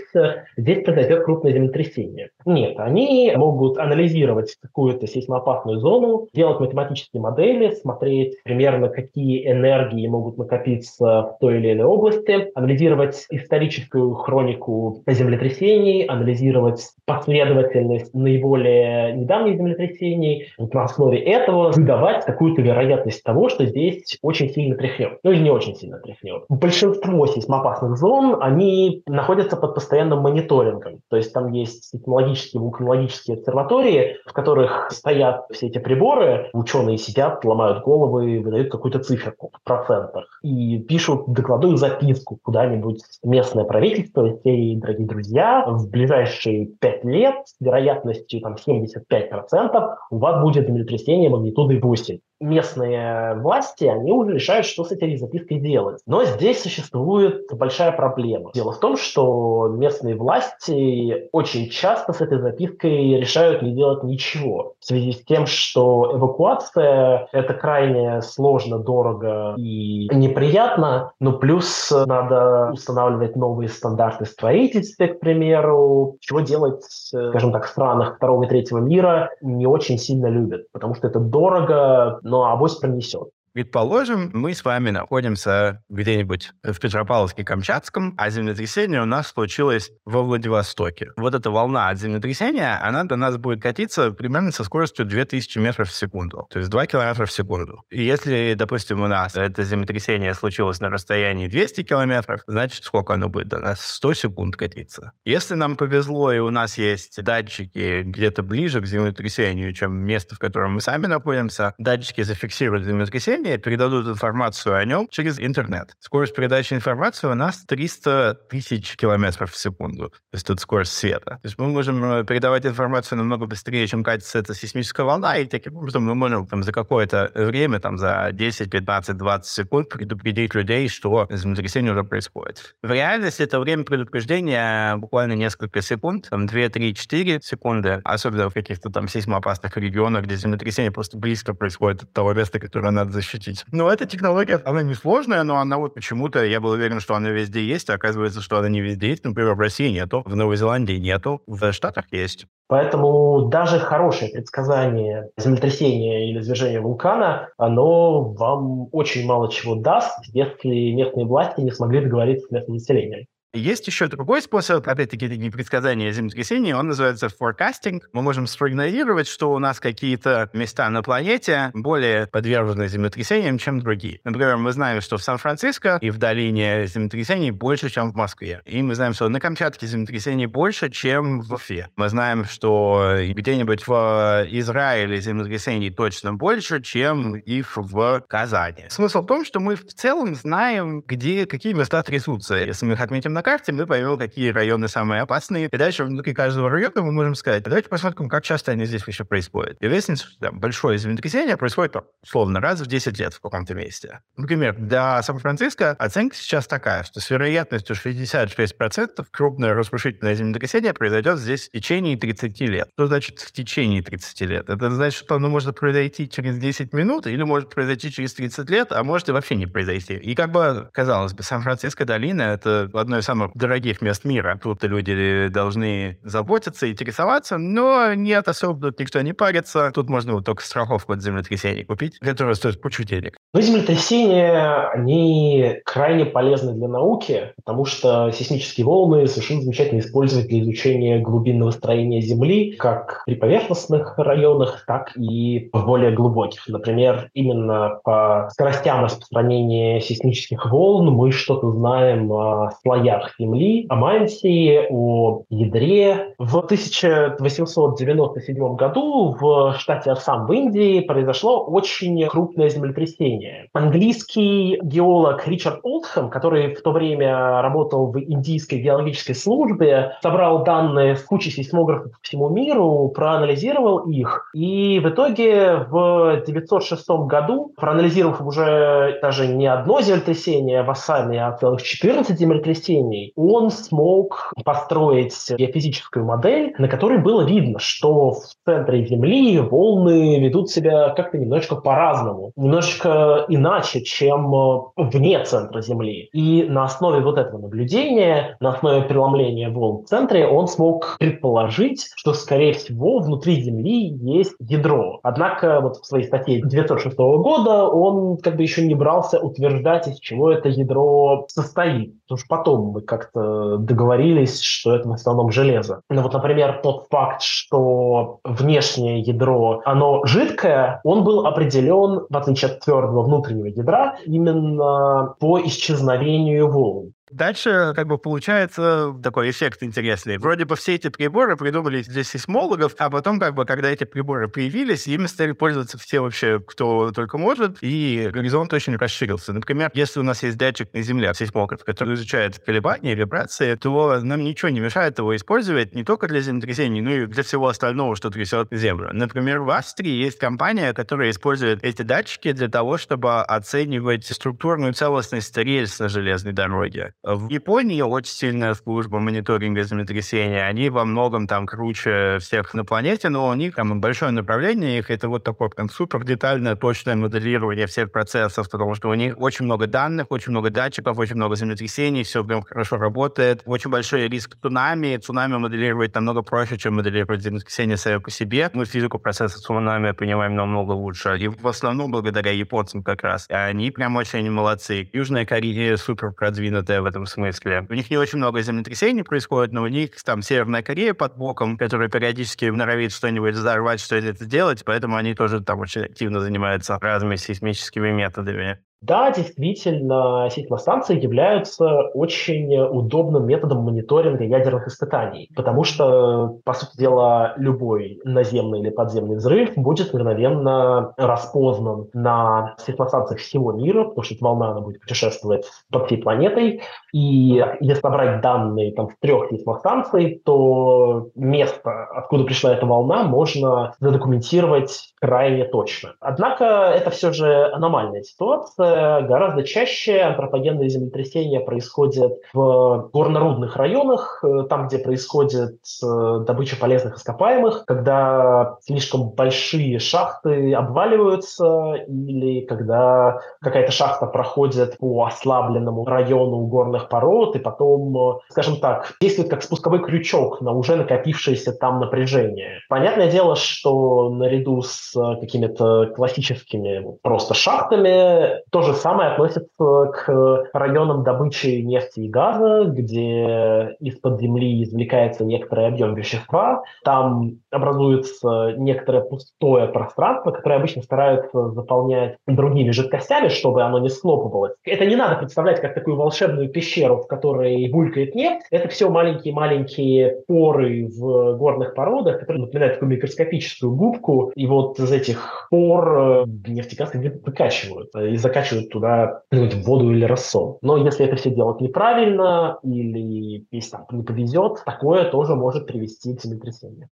здесь 0.58 0.84
произойдет 0.84 1.24
крупное 1.24 1.54
землетрясение. 1.54 2.32
Нет, 2.46 2.78
они 2.80 3.32
могут 3.34 3.78
анализировать 3.78 4.58
какую-то 4.62 5.08
сейсмоопасную 5.08 5.80
зону, 5.80 6.28
делать 6.34 6.60
математические 6.60 7.22
модели, 7.22 7.72
смотреть 7.76 8.44
примерно, 8.44 8.90
какие 8.90 9.50
энергии 9.50 10.06
могут 10.08 10.38
накопиться 10.38 11.06
в 11.06 11.38
той 11.40 11.60
или 11.60 11.72
иной 11.72 11.86
области, 11.86 12.52
анализировать 12.56 13.26
историческую 13.30 14.16
хронику 14.16 15.02
землетрясений, 15.08 16.04
анализировать 16.04 16.90
последовательность 17.06 18.14
наиболее 18.14 18.49
более 18.50 19.14
недавних 19.14 19.58
землетрясений, 19.58 20.48
вот 20.58 20.74
на 20.74 20.86
основе 20.86 21.20
этого 21.20 21.72
выдавать 21.72 22.26
какую-то 22.26 22.64
вероятность 22.64 23.24
того, 23.24 23.48
что 23.50 23.66
здесь 23.66 24.18
очень 24.24 24.50
сильно 24.50 24.76
тряхнет. 24.76 25.20
Ну 25.24 25.32
или 25.32 25.44
не 25.44 25.52
очень 25.52 25.76
сильно 25.76 26.00
тряхнет. 26.00 26.46
Большинство 26.50 27.28
сейсмоопасных 27.28 27.96
зон, 27.98 28.38
они 28.42 29.04
находятся 29.06 29.56
под 29.56 29.76
постоянным 29.76 30.22
мониторингом. 30.22 31.02
То 31.10 31.18
есть 31.18 31.32
там 31.32 31.52
есть 31.52 31.84
сейсмологические, 31.92 32.62
вулканологические 32.62 33.38
обсерватории, 33.38 34.18
в 34.26 34.34
которых 34.34 34.90
стоят 34.90 35.46
все 35.52 35.68
эти 35.68 35.78
приборы, 35.78 36.50
ученые 36.54 36.98
сидят, 36.98 37.46
ломают 37.46 37.84
головы, 37.84 38.40
выдают 38.40 38.72
какую-то 38.72 38.98
циферку 39.00 39.52
в 39.54 39.64
процентах 39.64 40.26
и 40.42 40.80
пишут, 40.80 41.26
докладывают 41.28 41.80
записку 41.80 42.40
куда-нибудь 42.42 43.02
местное 43.24 43.66
правительство, 43.66 44.26
и, 44.44 44.76
дорогие 44.76 45.08
друзья, 45.08 45.66
в 45.68 45.88
ближайшие 45.90 46.66
пять 46.80 47.04
лет 47.04 47.36
вероятностью 47.60 48.39
там 48.40 48.56
75%, 48.56 49.96
у 50.12 50.18
вас 50.18 50.42
будет 50.42 50.68
землетрясение 50.68 51.30
магнитудой 51.30 51.80
8 51.80 52.20
местные 52.40 53.36
власти, 53.36 53.86
они 53.86 54.12
уже 54.12 54.34
решают, 54.34 54.66
что 54.66 54.84
с 54.84 54.92
этой 54.92 55.18
запиской 55.18 55.60
делать. 55.60 56.02
Но 56.06 56.24
здесь 56.24 56.62
существует 56.62 57.48
большая 57.52 57.92
проблема. 57.92 58.52
Дело 58.54 58.72
в 58.72 58.80
том, 58.80 58.98
что 58.98 59.68
местные 59.68 60.16
власти 60.16 61.28
очень 61.32 61.70
часто 61.70 62.14
с 62.14 62.22
этой 62.22 62.40
запиской 62.40 63.20
решают 63.20 63.62
не 63.62 63.74
делать 63.74 64.04
ничего. 64.04 64.74
В 64.80 64.86
связи 64.86 65.12
с 65.12 65.24
тем, 65.26 65.46
что 65.46 66.12
эвакуация— 66.16 67.28
это 67.32 67.54
крайне 67.54 68.22
сложно, 68.22 68.80
дорого 68.80 69.56
и 69.58 70.08
неприятно, 70.14 71.12
но 71.20 71.34
плюс 71.34 71.92
надо 71.92 72.72
устанавливать 72.72 73.36
новые 73.36 73.68
стандарты 73.68 74.26
строительства, 74.26 75.08
к 75.08 75.20
примеру, 75.20 76.18
чего 76.22 76.40
делать, 76.40 76.84
скажем 76.84 77.52
так, 77.52 77.66
в 77.66 77.70
странах 77.70 78.18
второго 78.30 78.44
и 78.44 78.48
третьего 78.48 78.78
мира 78.78 79.32
не 79.42 79.66
очень 79.66 79.98
сильно 79.98 80.28
любят, 80.28 80.68
потому 80.72 80.94
что 80.94 81.08
это 81.08 81.20
дорого, 81.20 82.20
но 82.22 82.46
авось 82.46 82.76
пронесет. 82.76 83.30
Предположим, 83.60 84.32
мы 84.34 84.54
с 84.54 84.64
вами 84.64 84.90
находимся 84.90 85.84
где-нибудь 85.90 86.54
в 86.64 86.80
Петропавловске-Камчатском, 86.80 88.14
а 88.16 88.30
землетрясение 88.30 89.02
у 89.02 89.06
нас 89.06 89.28
случилось 89.28 89.92
во 90.06 90.24
Владивостоке. 90.24 91.12
Вот 91.18 91.36
эта 91.36 91.52
волна 91.52 91.90
от 91.90 92.00
землетрясения, 92.00 92.82
она 92.82 93.04
до 93.04 93.18
нас 93.18 93.36
будет 93.36 93.62
катиться 93.62 94.12
примерно 94.12 94.54
со 94.54 94.64
скоростью 94.64 95.04
2000 95.06 95.60
метров 95.60 95.90
в 95.90 95.94
секунду, 95.94 96.48
то 96.50 96.60
есть 96.60 96.72
2 96.72 96.86
километра 96.86 97.26
в 97.26 97.34
секунду. 97.34 97.84
И 97.90 98.02
если, 98.02 98.54
допустим, 98.54 99.02
у 99.02 99.08
нас 99.08 99.36
это 99.36 99.66
землетрясение 99.66 100.34
случилось 100.36 100.80
на 100.80 100.90
расстоянии 100.90 101.50
200 101.50 101.84
километров, 101.84 102.44
значит, 102.48 102.86
сколько 102.86 103.16
оно 103.16 103.28
будет 103.28 103.50
до 103.50 103.60
нас? 103.60 103.82
100 103.82 104.14
секунд 104.14 104.56
катиться. 104.56 105.12
Если 105.26 105.56
нам 105.56 105.76
повезло, 105.76 106.32
и 106.32 106.40
у 106.40 106.50
нас 106.50 106.78
есть 106.78 107.22
датчики 107.22 108.04
где-то 108.04 108.42
ближе 108.42 108.80
к 108.80 108.86
землетрясению, 108.86 109.74
чем 109.74 109.98
место, 109.98 110.36
в 110.36 110.40
котором 110.40 110.76
мы 110.76 110.80
сами 110.80 111.08
находимся, 111.08 111.74
датчики 111.78 112.22
зафиксируют 112.22 112.86
землетрясение, 112.86 113.49
приложения 113.50 113.58
передадут 113.58 114.08
информацию 114.08 114.76
о 114.76 114.86
нем 114.86 115.08
через 115.10 115.40
интернет. 115.40 115.96
Скорость 116.00 116.36
передачи 116.36 116.74
информации 116.74 117.28
у 117.28 117.34
нас 117.34 117.64
300 117.66 118.36
тысяч 118.50 118.96
километров 118.96 119.52
в 119.52 119.58
секунду. 119.58 120.10
То 120.10 120.36
есть 120.36 120.50
это 120.50 120.62
скорость 120.62 120.94
света. 120.94 121.40
То 121.42 121.46
есть 121.46 121.58
мы 121.58 121.68
можем 121.68 122.04
э, 122.04 122.24
передавать 122.24 122.66
информацию 122.66 123.18
намного 123.18 123.46
быстрее, 123.46 123.88
чем 123.88 124.04
катится 124.04 124.40
эта 124.40 124.54
сейсмическая 124.54 125.06
волна, 125.06 125.38
и 125.38 125.46
таким 125.46 125.78
образом 125.78 126.04
мы 126.04 126.16
можем 126.16 126.48
там, 126.48 126.64
за 126.64 126.72
какое-то 126.72 127.32
время, 127.34 127.80
там, 127.80 127.98
за 127.98 128.30
10, 128.32 128.70
15, 128.70 129.18
20 129.18 129.46
секунд 129.46 129.90
предупредить 129.90 130.56
людей, 130.56 130.90
что 130.90 131.28
землетрясение 131.30 131.92
уже 131.92 132.04
происходит. 132.04 132.76
В 132.84 132.92
реальности 132.92 133.44
это 133.44 133.60
время 133.60 133.84
предупреждения 133.84 134.96
буквально 134.98 135.34
несколько 135.34 135.82
секунд, 135.82 136.28
там 136.30 136.46
2, 136.46 136.70
3, 136.70 136.94
4 136.94 137.40
секунды, 137.42 138.02
особенно 138.04 138.50
в 138.50 138.54
каких-то 138.54 138.90
там 138.90 139.08
сейсмоопасных 139.08 139.76
регионах, 139.78 140.26
где 140.26 140.36
землетрясение 140.36 140.92
просто 140.92 141.18
близко 141.18 141.54
происходит 141.54 142.04
от 142.04 142.14
того 142.14 142.34
места, 142.34 142.60
которое 142.60 142.92
надо 142.92 143.12
защитить 143.12 143.29
пошутить. 143.30 143.66
Но 143.72 143.92
эта 143.92 144.06
технология, 144.06 144.60
она 144.66 144.82
не 144.82 144.94
сложная, 144.96 145.44
но 145.44 145.58
она 145.58 145.78
вот 145.78 145.94
почему-то, 145.94 146.44
я 146.44 146.60
был 146.60 146.72
уверен, 146.72 147.00
что 147.00 147.16
она 147.16 147.30
везде 147.30 147.64
есть, 147.64 147.90
а 147.90 147.94
оказывается, 147.94 148.42
что 148.42 148.58
она 148.58 148.70
не 148.70 148.82
везде 148.82 149.10
есть. 149.10 149.24
Например, 149.24 149.54
в 149.54 149.60
России 149.60 149.90
нету, 149.90 150.24
в 150.26 150.36
Новой 150.36 150.58
Зеландии 150.58 150.94
нету, 150.94 151.42
в 151.48 151.72
Штатах 151.72 152.06
есть. 152.12 152.48
Поэтому 152.68 153.50
даже 153.50 153.80
хорошее 153.80 154.32
предсказание 154.32 155.30
землетрясения 155.38 156.30
или 156.30 156.40
извержения 156.40 156.82
вулкана, 156.82 157.50
оно 157.58 158.32
вам 158.34 158.88
очень 158.92 159.26
мало 159.26 159.52
чего 159.52 159.76
даст, 159.76 160.20
если 160.34 160.92
местные 160.92 161.26
власти 161.26 161.62
не 161.62 161.72
смогли 161.72 162.02
договориться 162.02 162.48
с 162.48 162.52
местным 162.52 162.76
населением. 162.76 163.26
Есть 163.54 163.88
еще 163.88 164.06
другой 164.06 164.44
способ, 164.44 164.88
опять-таки, 164.88 165.26
это 165.26 165.36
не 165.36 165.50
предсказание 165.50 166.14
землетрясений, 166.14 166.72
он 166.72 166.90
называется 166.90 167.30
forecasting. 167.30 168.00
Мы 168.14 168.22
можем 168.22 168.46
спрогнозировать, 168.46 169.28
что 169.28 169.52
у 169.52 169.58
нас 169.58 169.80
какие-то 169.80 170.52
места 170.54 170.88
на 170.92 171.02
планете 171.02 171.72
более 171.74 172.28
подвержены 172.28 172.88
землетрясениям, 172.88 173.58
чем 173.58 173.80
другие. 173.80 174.20
Например, 174.24 174.58
мы 174.58 174.72
знаем, 174.72 175.02
что 175.02 175.18
в 175.18 175.24
Сан-Франциско 175.24 175.98
и 176.00 176.12
в 176.12 176.20
долине 176.20 176.86
землетрясений 176.86 177.50
больше, 177.50 177.90
чем 177.90 178.12
в 178.12 178.16
Москве. 178.16 178.62
И 178.66 178.84
мы 178.84 178.94
знаем, 178.94 179.14
что 179.14 179.28
на 179.30 179.40
Камчатке 179.40 179.88
землетрясений 179.88 180.46
больше, 180.46 180.92
чем 180.92 181.42
в 181.42 181.52
Уфе. 181.52 181.88
Мы 181.96 182.08
знаем, 182.10 182.46
что 182.46 183.16
где-нибудь 183.20 183.88
в 183.88 184.46
Израиле 184.52 185.20
землетрясений 185.20 185.90
точно 185.90 186.36
больше, 186.36 186.84
чем 186.84 187.36
их 187.36 187.78
в 187.78 188.24
Казани. 188.28 188.86
Смысл 188.90 189.24
в 189.24 189.26
том, 189.26 189.44
что 189.44 189.60
мы 189.60 189.76
в 189.76 189.86
целом 189.86 190.36
знаем, 190.36 191.02
где 191.02 191.48
какие 191.48 191.74
места 191.74 192.04
трясутся. 192.04 192.56
Если 192.56 192.86
мы 192.86 192.94
их 192.94 193.02
отметим 193.02 193.39
на 193.40 193.44
карте, 193.44 193.72
мы 193.72 193.88
поймем, 193.88 194.18
какие 194.18 194.50
районы 194.50 194.90
самые 194.90 195.22
опасные. 195.22 195.70
И 195.72 195.78
дальше 195.78 196.04
внутри 196.04 196.34
каждого 196.34 196.70
района 196.70 197.02
мы 197.02 197.14
можем 197.14 197.36
сказать, 197.36 197.64
давайте 197.64 197.88
посмотрим, 197.88 198.28
как 198.28 198.44
часто 198.44 198.74
они 198.74 198.84
здесь 198.84 199.08
еще 199.08 199.24
происходят. 199.24 199.78
И 199.80 199.88
выяснится, 199.88 200.28
что 200.28 200.40
там, 200.40 200.60
большое 200.60 200.98
землетрясение 200.98 201.56
происходит, 201.56 201.96
условно, 202.22 202.60
раз 202.60 202.82
в 202.82 202.88
10 202.88 203.18
лет 203.18 203.34
в 203.34 203.40
каком-то 203.40 203.76
месте. 203.76 204.20
Например, 204.36 204.76
для 204.76 205.22
Сан-Франциско 205.22 205.92
оценка 205.92 206.36
сейчас 206.36 206.68
такая, 206.68 207.04
что 207.04 207.22
с 207.22 207.30
вероятностью 207.30 207.96
66% 207.96 209.26
крупное 209.32 209.74
разрушительное 209.74 210.36
землетрясение 210.36 210.94
произойдет 210.94 211.40
здесь 211.40 211.70
в 211.70 211.72
течение 211.72 212.18
30 212.18 212.60
лет. 212.62 212.90
Что 212.92 213.08
значит 213.08 213.40
в 213.40 213.54
течение 213.54 214.04
30 214.04 214.42
лет? 214.42 214.70
Это 214.70 214.92
значит, 214.92 215.18
что 215.18 215.36
оно 215.36 215.48
может 215.48 215.80
произойти 215.80 216.28
через 216.28 216.58
10 216.58 216.92
минут 216.92 217.26
или 217.26 217.44
может 217.44 217.74
произойти 217.74 218.12
через 218.12 218.34
30 218.34 218.70
лет, 218.70 218.92
а 218.92 219.02
может 219.06 219.30
и 219.30 219.32
вообще 219.32 219.56
не 219.56 219.66
произойти. 219.66 220.16
И 220.16 220.36
как 220.36 220.52
бы, 220.52 220.90
казалось 220.92 221.32
бы, 221.32 221.42
Сан-Франциско 221.42 222.04
долина— 222.04 222.42
это 222.42 222.90
одно 222.94 223.20
из 223.20 223.29
самых 223.30 223.52
дорогих 223.54 224.02
мест 224.02 224.26
мира. 224.26 224.60
Тут 224.62 224.84
люди 224.84 225.50
должны 225.50 226.18
заботиться, 226.24 226.90
интересоваться, 226.90 227.60
но 227.60 228.16
нет, 228.16 228.48
особо 228.48 228.88
тут 228.88 229.00
никто 229.00 229.22
не 229.22 229.34
парится. 229.34 229.92
Тут 229.94 230.10
можно 230.10 230.34
вот 230.34 230.46
только 230.46 230.64
страховку 230.64 231.14
от 231.14 231.22
землетрясений 231.22 231.84
купить, 231.84 232.18
которая 232.18 232.56
стоит 232.56 232.82
кучу 232.82 233.04
денег. 233.04 233.38
Но 233.54 233.62
землетрясения, 233.62 234.90
они 234.90 235.76
крайне 235.86 236.26
полезны 236.26 236.74
для 236.74 236.88
науки, 236.88 237.54
потому 237.56 237.86
что 237.86 238.32
сейсмические 238.32 238.88
волны 238.88 239.28
совершенно 239.28 239.62
замечательно 239.62 240.00
использовать 240.00 240.48
для 240.48 240.62
изучения 240.62 241.20
глубинного 241.20 241.70
строения 241.70 242.22
Земли, 242.22 242.78
как 242.78 243.22
при 243.28 243.36
поверхностных 243.36 244.18
районах, 244.18 244.86
так 244.88 245.16
и 245.16 245.70
в 245.72 245.86
более 245.86 246.16
глубоких. 246.16 246.68
Например, 246.68 247.30
именно 247.36 248.00
по 248.04 248.50
скоростям 248.54 249.04
распространения 249.04 250.02
сейсмических 250.02 250.66
волн 250.72 251.14
мы 251.14 251.32
что-то 251.32 251.70
знаем 251.72 252.32
о 252.32 252.72
слоях 252.82 253.19
слоях 253.20 253.36
Земли, 253.40 253.86
о 253.90 253.96
мантии, 253.96 254.86
о 254.90 255.44
ядре. 255.50 256.36
В 256.38 256.58
1897 256.58 258.76
году 258.76 259.36
в 259.40 259.76
штате 259.78 260.12
Ассам 260.12 260.46
в 260.46 260.52
Индии 260.52 261.00
произошло 261.02 261.66
очень 261.66 262.28
крупное 262.28 262.70
землетрясение. 262.70 263.70
Английский 263.74 264.80
геолог 264.82 265.48
Ричард 265.48 265.80
Олдхэм, 265.84 266.30
который 266.30 266.76
в 266.76 266.82
то 266.82 266.92
время 266.92 267.62
работал 267.62 268.12
в 268.12 268.20
индийской 268.20 268.80
геологической 268.80 269.36
службе, 269.36 270.18
собрал 270.22 270.64
данные 270.64 271.16
с 271.16 271.24
кучи 271.24 271.50
сейсмографов 271.50 272.12
по 272.12 272.18
всему 272.22 272.50
миру, 272.50 273.12
проанализировал 273.16 274.10
их, 274.10 274.50
и 274.54 275.00
в 275.00 275.10
итоге 275.10 275.86
в 275.90 276.42
1906 276.42 277.10
году, 277.28 277.74
проанализировав 277.76 278.42
уже 278.42 279.20
даже 279.22 279.48
не 279.48 279.68
одно 279.68 280.02
землетрясение 280.02 280.84
в 280.84 280.90
Ассаме, 280.90 281.46
а 281.46 281.58
целых 281.58 281.82
14 281.82 282.38
землетрясений, 282.38 283.09
исследований 283.10 283.34
он 283.36 283.72
смог 283.72 284.54
построить 284.64 285.36
геофизическую 285.58 286.26
модель, 286.26 286.74
на 286.78 286.88
которой 286.88 287.20
было 287.20 287.42
видно, 287.42 287.80
что 287.80 288.32
в 288.32 288.44
центре 288.66 289.06
Земли 289.06 289.60
волны 289.60 290.40
ведут 290.40 290.70
себя 290.70 291.10
как-то 291.10 291.38
немножечко 291.38 291.76
по-разному, 291.76 292.52
немножечко 292.56 293.46
иначе, 293.50 294.02
чем 294.02 294.54
э, 294.54 294.80
вне 294.98 295.44
центра 295.44 295.82
Земли. 295.82 296.30
И 296.34 296.64
на 296.64 296.86
основе 296.86 297.22
вот 297.22 297.38
этого 297.38 297.60
наблюдения, 297.60 298.58
на 298.60 298.74
основе 298.74 299.02
преломления 299.02 299.70
волн 299.70 300.04
в 300.04 300.08
центре, 300.08 300.48
он 300.48 300.68
смог 300.68 301.18
предположить, 301.20 302.10
что, 302.16 302.34
скорее 302.34 302.74
всего, 302.74 303.20
внутри 303.20 303.62
Земли 303.62 304.10
есть 304.10 304.56
ядро. 304.60 305.20
Однако 305.24 305.82
вот 305.82 305.98
в 305.98 306.06
своей 306.06 306.26
статье 306.26 306.58
1906 306.58 307.18
года 307.18 307.88
он 307.88 308.38
как 308.38 308.56
бы 308.56 308.64
еще 308.64 308.86
не 308.86 308.96
брался 308.96 309.40
утверждать, 309.40 310.08
из 310.08 310.20
чего 310.20 310.52
это 310.52 310.70
ядро 310.70 311.46
состоит. 311.48 312.19
Потому 312.30 312.46
что 312.46 312.48
потом 312.48 312.86
мы 312.92 313.02
как-то 313.02 313.78
договорились, 313.78 314.62
что 314.62 314.96
это 314.96 315.10
в 315.10 315.14
основном 315.14 315.52
железо. 315.52 316.02
Ну 316.12 316.22
вот, 316.22 316.32
например, 316.32 316.80
тот 316.84 317.08
факт, 317.10 317.42
что 317.42 318.40
внешнее 318.44 319.22
ядро, 319.22 319.82
оно 319.84 320.24
жидкое, 320.26 321.02
он 321.04 321.24
был 321.24 321.48
определен, 321.48 322.28
в 322.30 322.38
отличие 322.38 322.70
от 322.70 322.82
твердого 322.82 323.24
внутреннего 323.24 323.66
ядра, 323.66 324.18
именно 324.26 325.34
по 325.40 325.60
исчезновению 325.60 326.70
волн. 326.70 327.14
Дальше 327.32 327.94
как 327.96 328.08
бы 328.08 328.18
получается 328.18 329.14
такой 329.24 329.50
эффект 329.52 329.84
интересный. 329.84 330.38
Вроде 330.38 330.66
бы 330.66 330.76
все 330.76 330.96
эти 330.96 331.10
приборы 331.10 331.56
придумали 331.56 332.02
для 332.02 332.24
сейсмологов, 332.24 332.96
а 332.98 333.10
потом 333.10 333.40
как 333.40 333.54
бы, 333.54 333.66
когда 333.66 333.90
эти 333.90 334.04
приборы 334.04 334.48
появились, 334.48 335.08
ими 335.08 335.28
стали 335.28 335.52
пользоваться 335.52 335.98
все 335.98 336.22
вообще, 336.22 336.60
кто 336.60 337.12
только 337.12 337.38
может, 337.38 337.78
и 337.82 338.30
горизонт 338.32 338.74
очень 338.74 338.96
расширился. 338.96 339.54
Например, 339.54 339.92
если 339.94 340.20
у 340.20 340.24
нас 340.24 340.44
есть 340.44 340.58
датчик 340.58 340.94
на 340.94 341.02
Земле, 341.02 341.34
сейсмограф, 341.34 341.84
который 341.84 342.16
изучает 342.16 342.60
колебания, 342.60 343.16
вибрации, 343.16 343.76
то 343.76 344.20
нам 344.22 344.44
ничего 344.44 344.70
не 344.70 344.80
мешает 344.80 345.20
его 345.20 345.36
использовать 345.36 345.94
не 345.94 346.04
только 346.04 346.28
для 346.28 346.42
землетрясений, 346.42 347.02
но 347.02 347.12
и 347.12 347.26
для 347.26 347.44
всего 347.44 347.68
остального, 347.68 348.16
что 348.16 348.30
трясет 348.30 348.68
Землю. 348.72 349.10
Например, 349.14 349.60
в 349.60 349.70
Австрии 349.70 350.12
есть 350.12 350.40
компания, 350.40 350.94
которая 350.94 351.30
использует 351.30 351.84
эти 351.84 352.02
датчики 352.02 352.52
для 352.52 352.70
того, 352.70 352.98
чтобы 352.98 353.42
оценивать 353.42 354.26
структурную 354.26 354.94
целостность 354.94 355.56
рельс 355.58 356.00
на 356.00 356.10
железной 356.10 356.54
дороге. 356.54 357.14
В 357.22 357.50
Японии 357.50 358.02
очень 358.02 358.32
сильная 358.32 358.74
служба 358.76 359.20
мониторинга 359.20 359.84
землетрясения. 359.84 360.66
Они 360.66 360.90
во 360.90 361.04
многом 361.04 361.48
там 361.48 361.66
круче 361.68 362.38
всех 362.40 362.74
на 362.74 362.86
планете, 362.86 363.28
но 363.28 363.50
у 363.50 363.54
них 363.56 363.76
там 363.76 364.00
большое 364.00 364.32
направление 364.32 365.00
их. 365.00 365.12
Это 365.12 365.28
вот 365.28 365.44
такое 365.44 365.68
прям 365.68 365.90
супер 365.90 366.24
детальное, 366.24 366.78
точное 366.78 367.18
моделирование 367.18 367.88
всех 367.88 368.14
процессов, 368.14 368.70
потому 368.72 368.96
что 368.96 369.10
у 369.10 369.14
них 369.16 369.38
очень 369.38 369.66
много 369.66 369.86
данных, 369.86 370.28
очень 370.30 370.52
много 370.52 370.70
датчиков, 370.70 371.20
очень 371.20 371.36
много 371.36 371.58
землетрясений, 371.58 372.24
все 372.24 372.42
прям 372.42 372.62
хорошо 372.64 372.96
работает. 372.96 373.64
Очень 373.66 373.92
большой 373.92 374.30
риск 374.30 374.56
цунами. 374.62 375.18
Цунами 375.18 375.58
моделировать 375.58 376.16
намного 376.16 376.42
проще, 376.42 376.78
чем 376.78 376.96
моделировать 376.96 377.42
землетрясение 377.42 377.98
само 377.98 378.22
по 378.22 378.32
себе. 378.32 378.70
Мы 378.74 378.86
физику 378.86 379.20
процесса 379.20 379.60
цунами 379.60 380.12
понимаем 380.12 380.56
намного 380.56 380.94
лучше. 380.94 381.38
И 381.38 381.50
в 381.50 381.68
основном 381.68 382.12
благодаря 382.12 382.52
японцам 382.52 383.04
как 383.04 383.24
раз. 383.24 383.46
Они 383.50 383.92
прям 383.92 384.16
очень 384.16 384.50
молодцы. 384.50 385.10
Южная 385.12 385.46
Корея 385.46 385.98
супер 385.98 386.32
продвинутая 386.32 387.02
в 387.02 387.09
этом 387.10 387.26
смысле. 387.26 387.86
У 387.90 387.94
них 387.94 388.10
не 388.10 388.18
очень 388.18 388.38
много 388.38 388.62
землетрясений 388.62 389.24
происходит, 389.24 389.74
но 389.74 389.84
у 389.84 389.88
них 389.88 390.12
там 390.24 390.42
Северная 390.42 390.82
Корея 390.82 391.14
под 391.14 391.36
боком, 391.36 391.78
которая 391.78 392.08
периодически 392.10 392.66
норовит 392.66 393.12
что-нибудь 393.12 393.56
взорвать, 393.56 394.00
что 394.00 394.16
это 394.16 394.46
делать, 394.46 394.86
поэтому 394.86 395.18
они 395.18 395.34
тоже 395.34 395.60
там 395.62 395.80
очень 395.80 396.04
активно 396.06 396.40
занимаются 396.40 396.98
разными 397.00 397.36
сейсмическими 397.36 398.12
методами. 398.12 398.80
Да, 399.02 399.32
действительно, 399.32 400.50
сейсмостанции 400.52 401.22
являются 401.22 401.88
очень 402.14 402.78
удобным 402.78 403.46
методом 403.46 403.84
мониторинга 403.84 404.44
ядерных 404.44 404.88
испытаний, 404.88 405.50
потому 405.56 405.86
что, 405.86 406.60
по 406.66 406.74
сути 406.74 406.98
дела, 406.98 407.54
любой 407.56 408.20
наземный 408.26 408.82
или 408.82 408.90
подземный 408.90 409.38
взрыв 409.38 409.74
будет 409.76 410.14
мгновенно 410.14 411.14
распознан 411.16 412.08
на 412.14 412.76
сейсмостанциях 412.78 413.40
всего 413.40 413.72
мира, 413.72 414.04
потому 414.04 414.24
что 414.24 414.36
эта 414.36 414.44
волна 414.44 414.72
она 414.72 414.82
будет 414.82 415.00
путешествовать 415.00 415.66
под 415.92 416.08
всей 416.08 416.18
планетой, 416.18 416.82
и 417.14 417.64
если 417.80 418.02
собрать 418.02 418.42
данные 418.42 418.94
там, 418.94 419.10
с 419.10 419.18
трех 419.20 419.50
сейсмостанций, 419.50 420.42
то 420.44 421.30
место, 421.36 422.06
откуда 422.14 422.44
пришла 422.44 422.74
эта 422.74 422.86
волна, 422.86 423.24
можно 423.24 423.94
задокументировать 424.00 425.14
крайне 425.22 425.64
точно. 425.66 426.16
Однако 426.20 426.66
это 426.66 427.10
все 427.12 427.32
же 427.32 427.72
аномальная 427.72 428.24
ситуация, 428.24 428.89
гораздо, 428.90 429.28
гораздо 429.28 429.64
чаще 429.64 430.20
антропогенные 430.22 430.90
землетрясения 430.90 431.60
происходят 431.60 432.34
в 432.54 433.10
горнорудных 433.14 433.76
районах, 433.76 434.44
э, 434.44 434.64
там, 434.70 434.88
где 434.88 435.00
происходит 435.00 435.80
э, 436.04 436.40
добыча 436.46 436.78
полезных 436.78 437.18
ископаемых, 437.18 437.86
когда 437.86 438.78
слишком 438.82 439.30
большие 439.30 440.00
шахты 440.00 440.74
обваливаются 440.74 441.94
или 442.08 442.62
когда 442.62 443.40
какая-то 443.62 443.92
шахта 443.92 444.26
проходит 444.26 444.98
по 444.98 445.26
ослабленному 445.26 446.06
району 446.06 446.68
горных 446.68 447.10
пород 447.10 447.56
и 447.56 447.60
потом, 447.60 448.40
скажем 448.50 448.78
так, 448.78 449.14
действует 449.22 449.50
как 449.50 449.64
спусковой 449.64 450.04
крючок 450.04 450.62
на 450.62 450.72
уже 450.72 450.96
накопившееся 450.96 451.74
там 451.74 452.00
напряжение. 452.00 452.80
Понятное 452.90 453.30
дело, 453.30 453.56
что 453.56 454.30
наряду 454.30 454.82
с 454.82 455.14
какими-то 455.40 456.08
классическими 456.16 457.18
просто 457.22 457.54
шахтами 457.54 458.60
то 458.72 458.79
же 458.82 458.94
самое 458.94 459.32
относится 459.32 460.12
к 460.14 460.70
районам 460.74 461.24
добычи 461.24 461.82
нефти 461.82 462.22
и 462.22 462.30
газа, 462.30 462.86
где 462.86 463.96
из-под 464.00 464.40
земли 464.40 464.84
извлекается 464.84 465.46
некоторый 465.46 465.88
объем 465.88 466.16
вещества, 466.16 466.84
там 467.04 467.60
образуется 467.72 468.74
некоторое 468.78 469.22
пустое 469.22 469.88
пространство, 469.88 470.52
которое 470.52 470.76
обычно 470.80 471.02
стараются 471.02 471.70
заполнять 471.70 472.38
другими 472.48 472.92
жидкостями, 472.92 473.50
чтобы 473.50 473.84
оно 473.84 474.00
не 474.00 474.10
слопывалось. 474.10 474.74
Это 474.84 475.06
не 475.06 475.16
надо 475.16 475.36
представлять 475.36 475.82
как 475.82 475.94
такую 475.94 476.18
волшебную 476.18 476.70
пещеру, 476.70 477.18
в 477.18 477.28
которой 477.28 477.90
булькает 477.92 478.36
нефть. 478.36 478.66
Это 478.72 478.88
все 478.90 479.10
маленькие-маленькие 479.10 480.42
поры 480.48 481.08
в 481.08 481.58
горных 481.58 481.96
породах, 481.96 482.40
которые 482.40 482.64
напоминают 482.64 482.96
такую 482.96 483.12
микроскопическую 483.12 483.92
губку, 483.94 484.52
и 484.56 484.66
вот 484.68 485.00
из 485.00 485.12
этих 485.12 485.68
пор 485.70 486.18
э, 486.18 486.46
нефтегаз 486.68 487.14
выкачивают 487.14 488.16
и 488.16 488.36
закачивают 488.36 488.69
туда 488.92 489.42
воду 489.52 490.12
или 490.12 490.26
рассол. 490.26 490.80
Но 490.82 490.98
если 490.98 491.26
это 491.26 491.36
все 491.36 491.50
делать 491.50 491.82
неправильно 491.82 492.80
или 492.84 493.66
если 493.72 493.92
там 493.92 494.06
не 494.12 494.24
повезет, 494.24 494.84
такое 494.86 495.30
тоже 495.30 495.56
может 495.56 495.88
привести 495.88 496.36
к 496.36 496.42
землетрясению. 496.42 497.10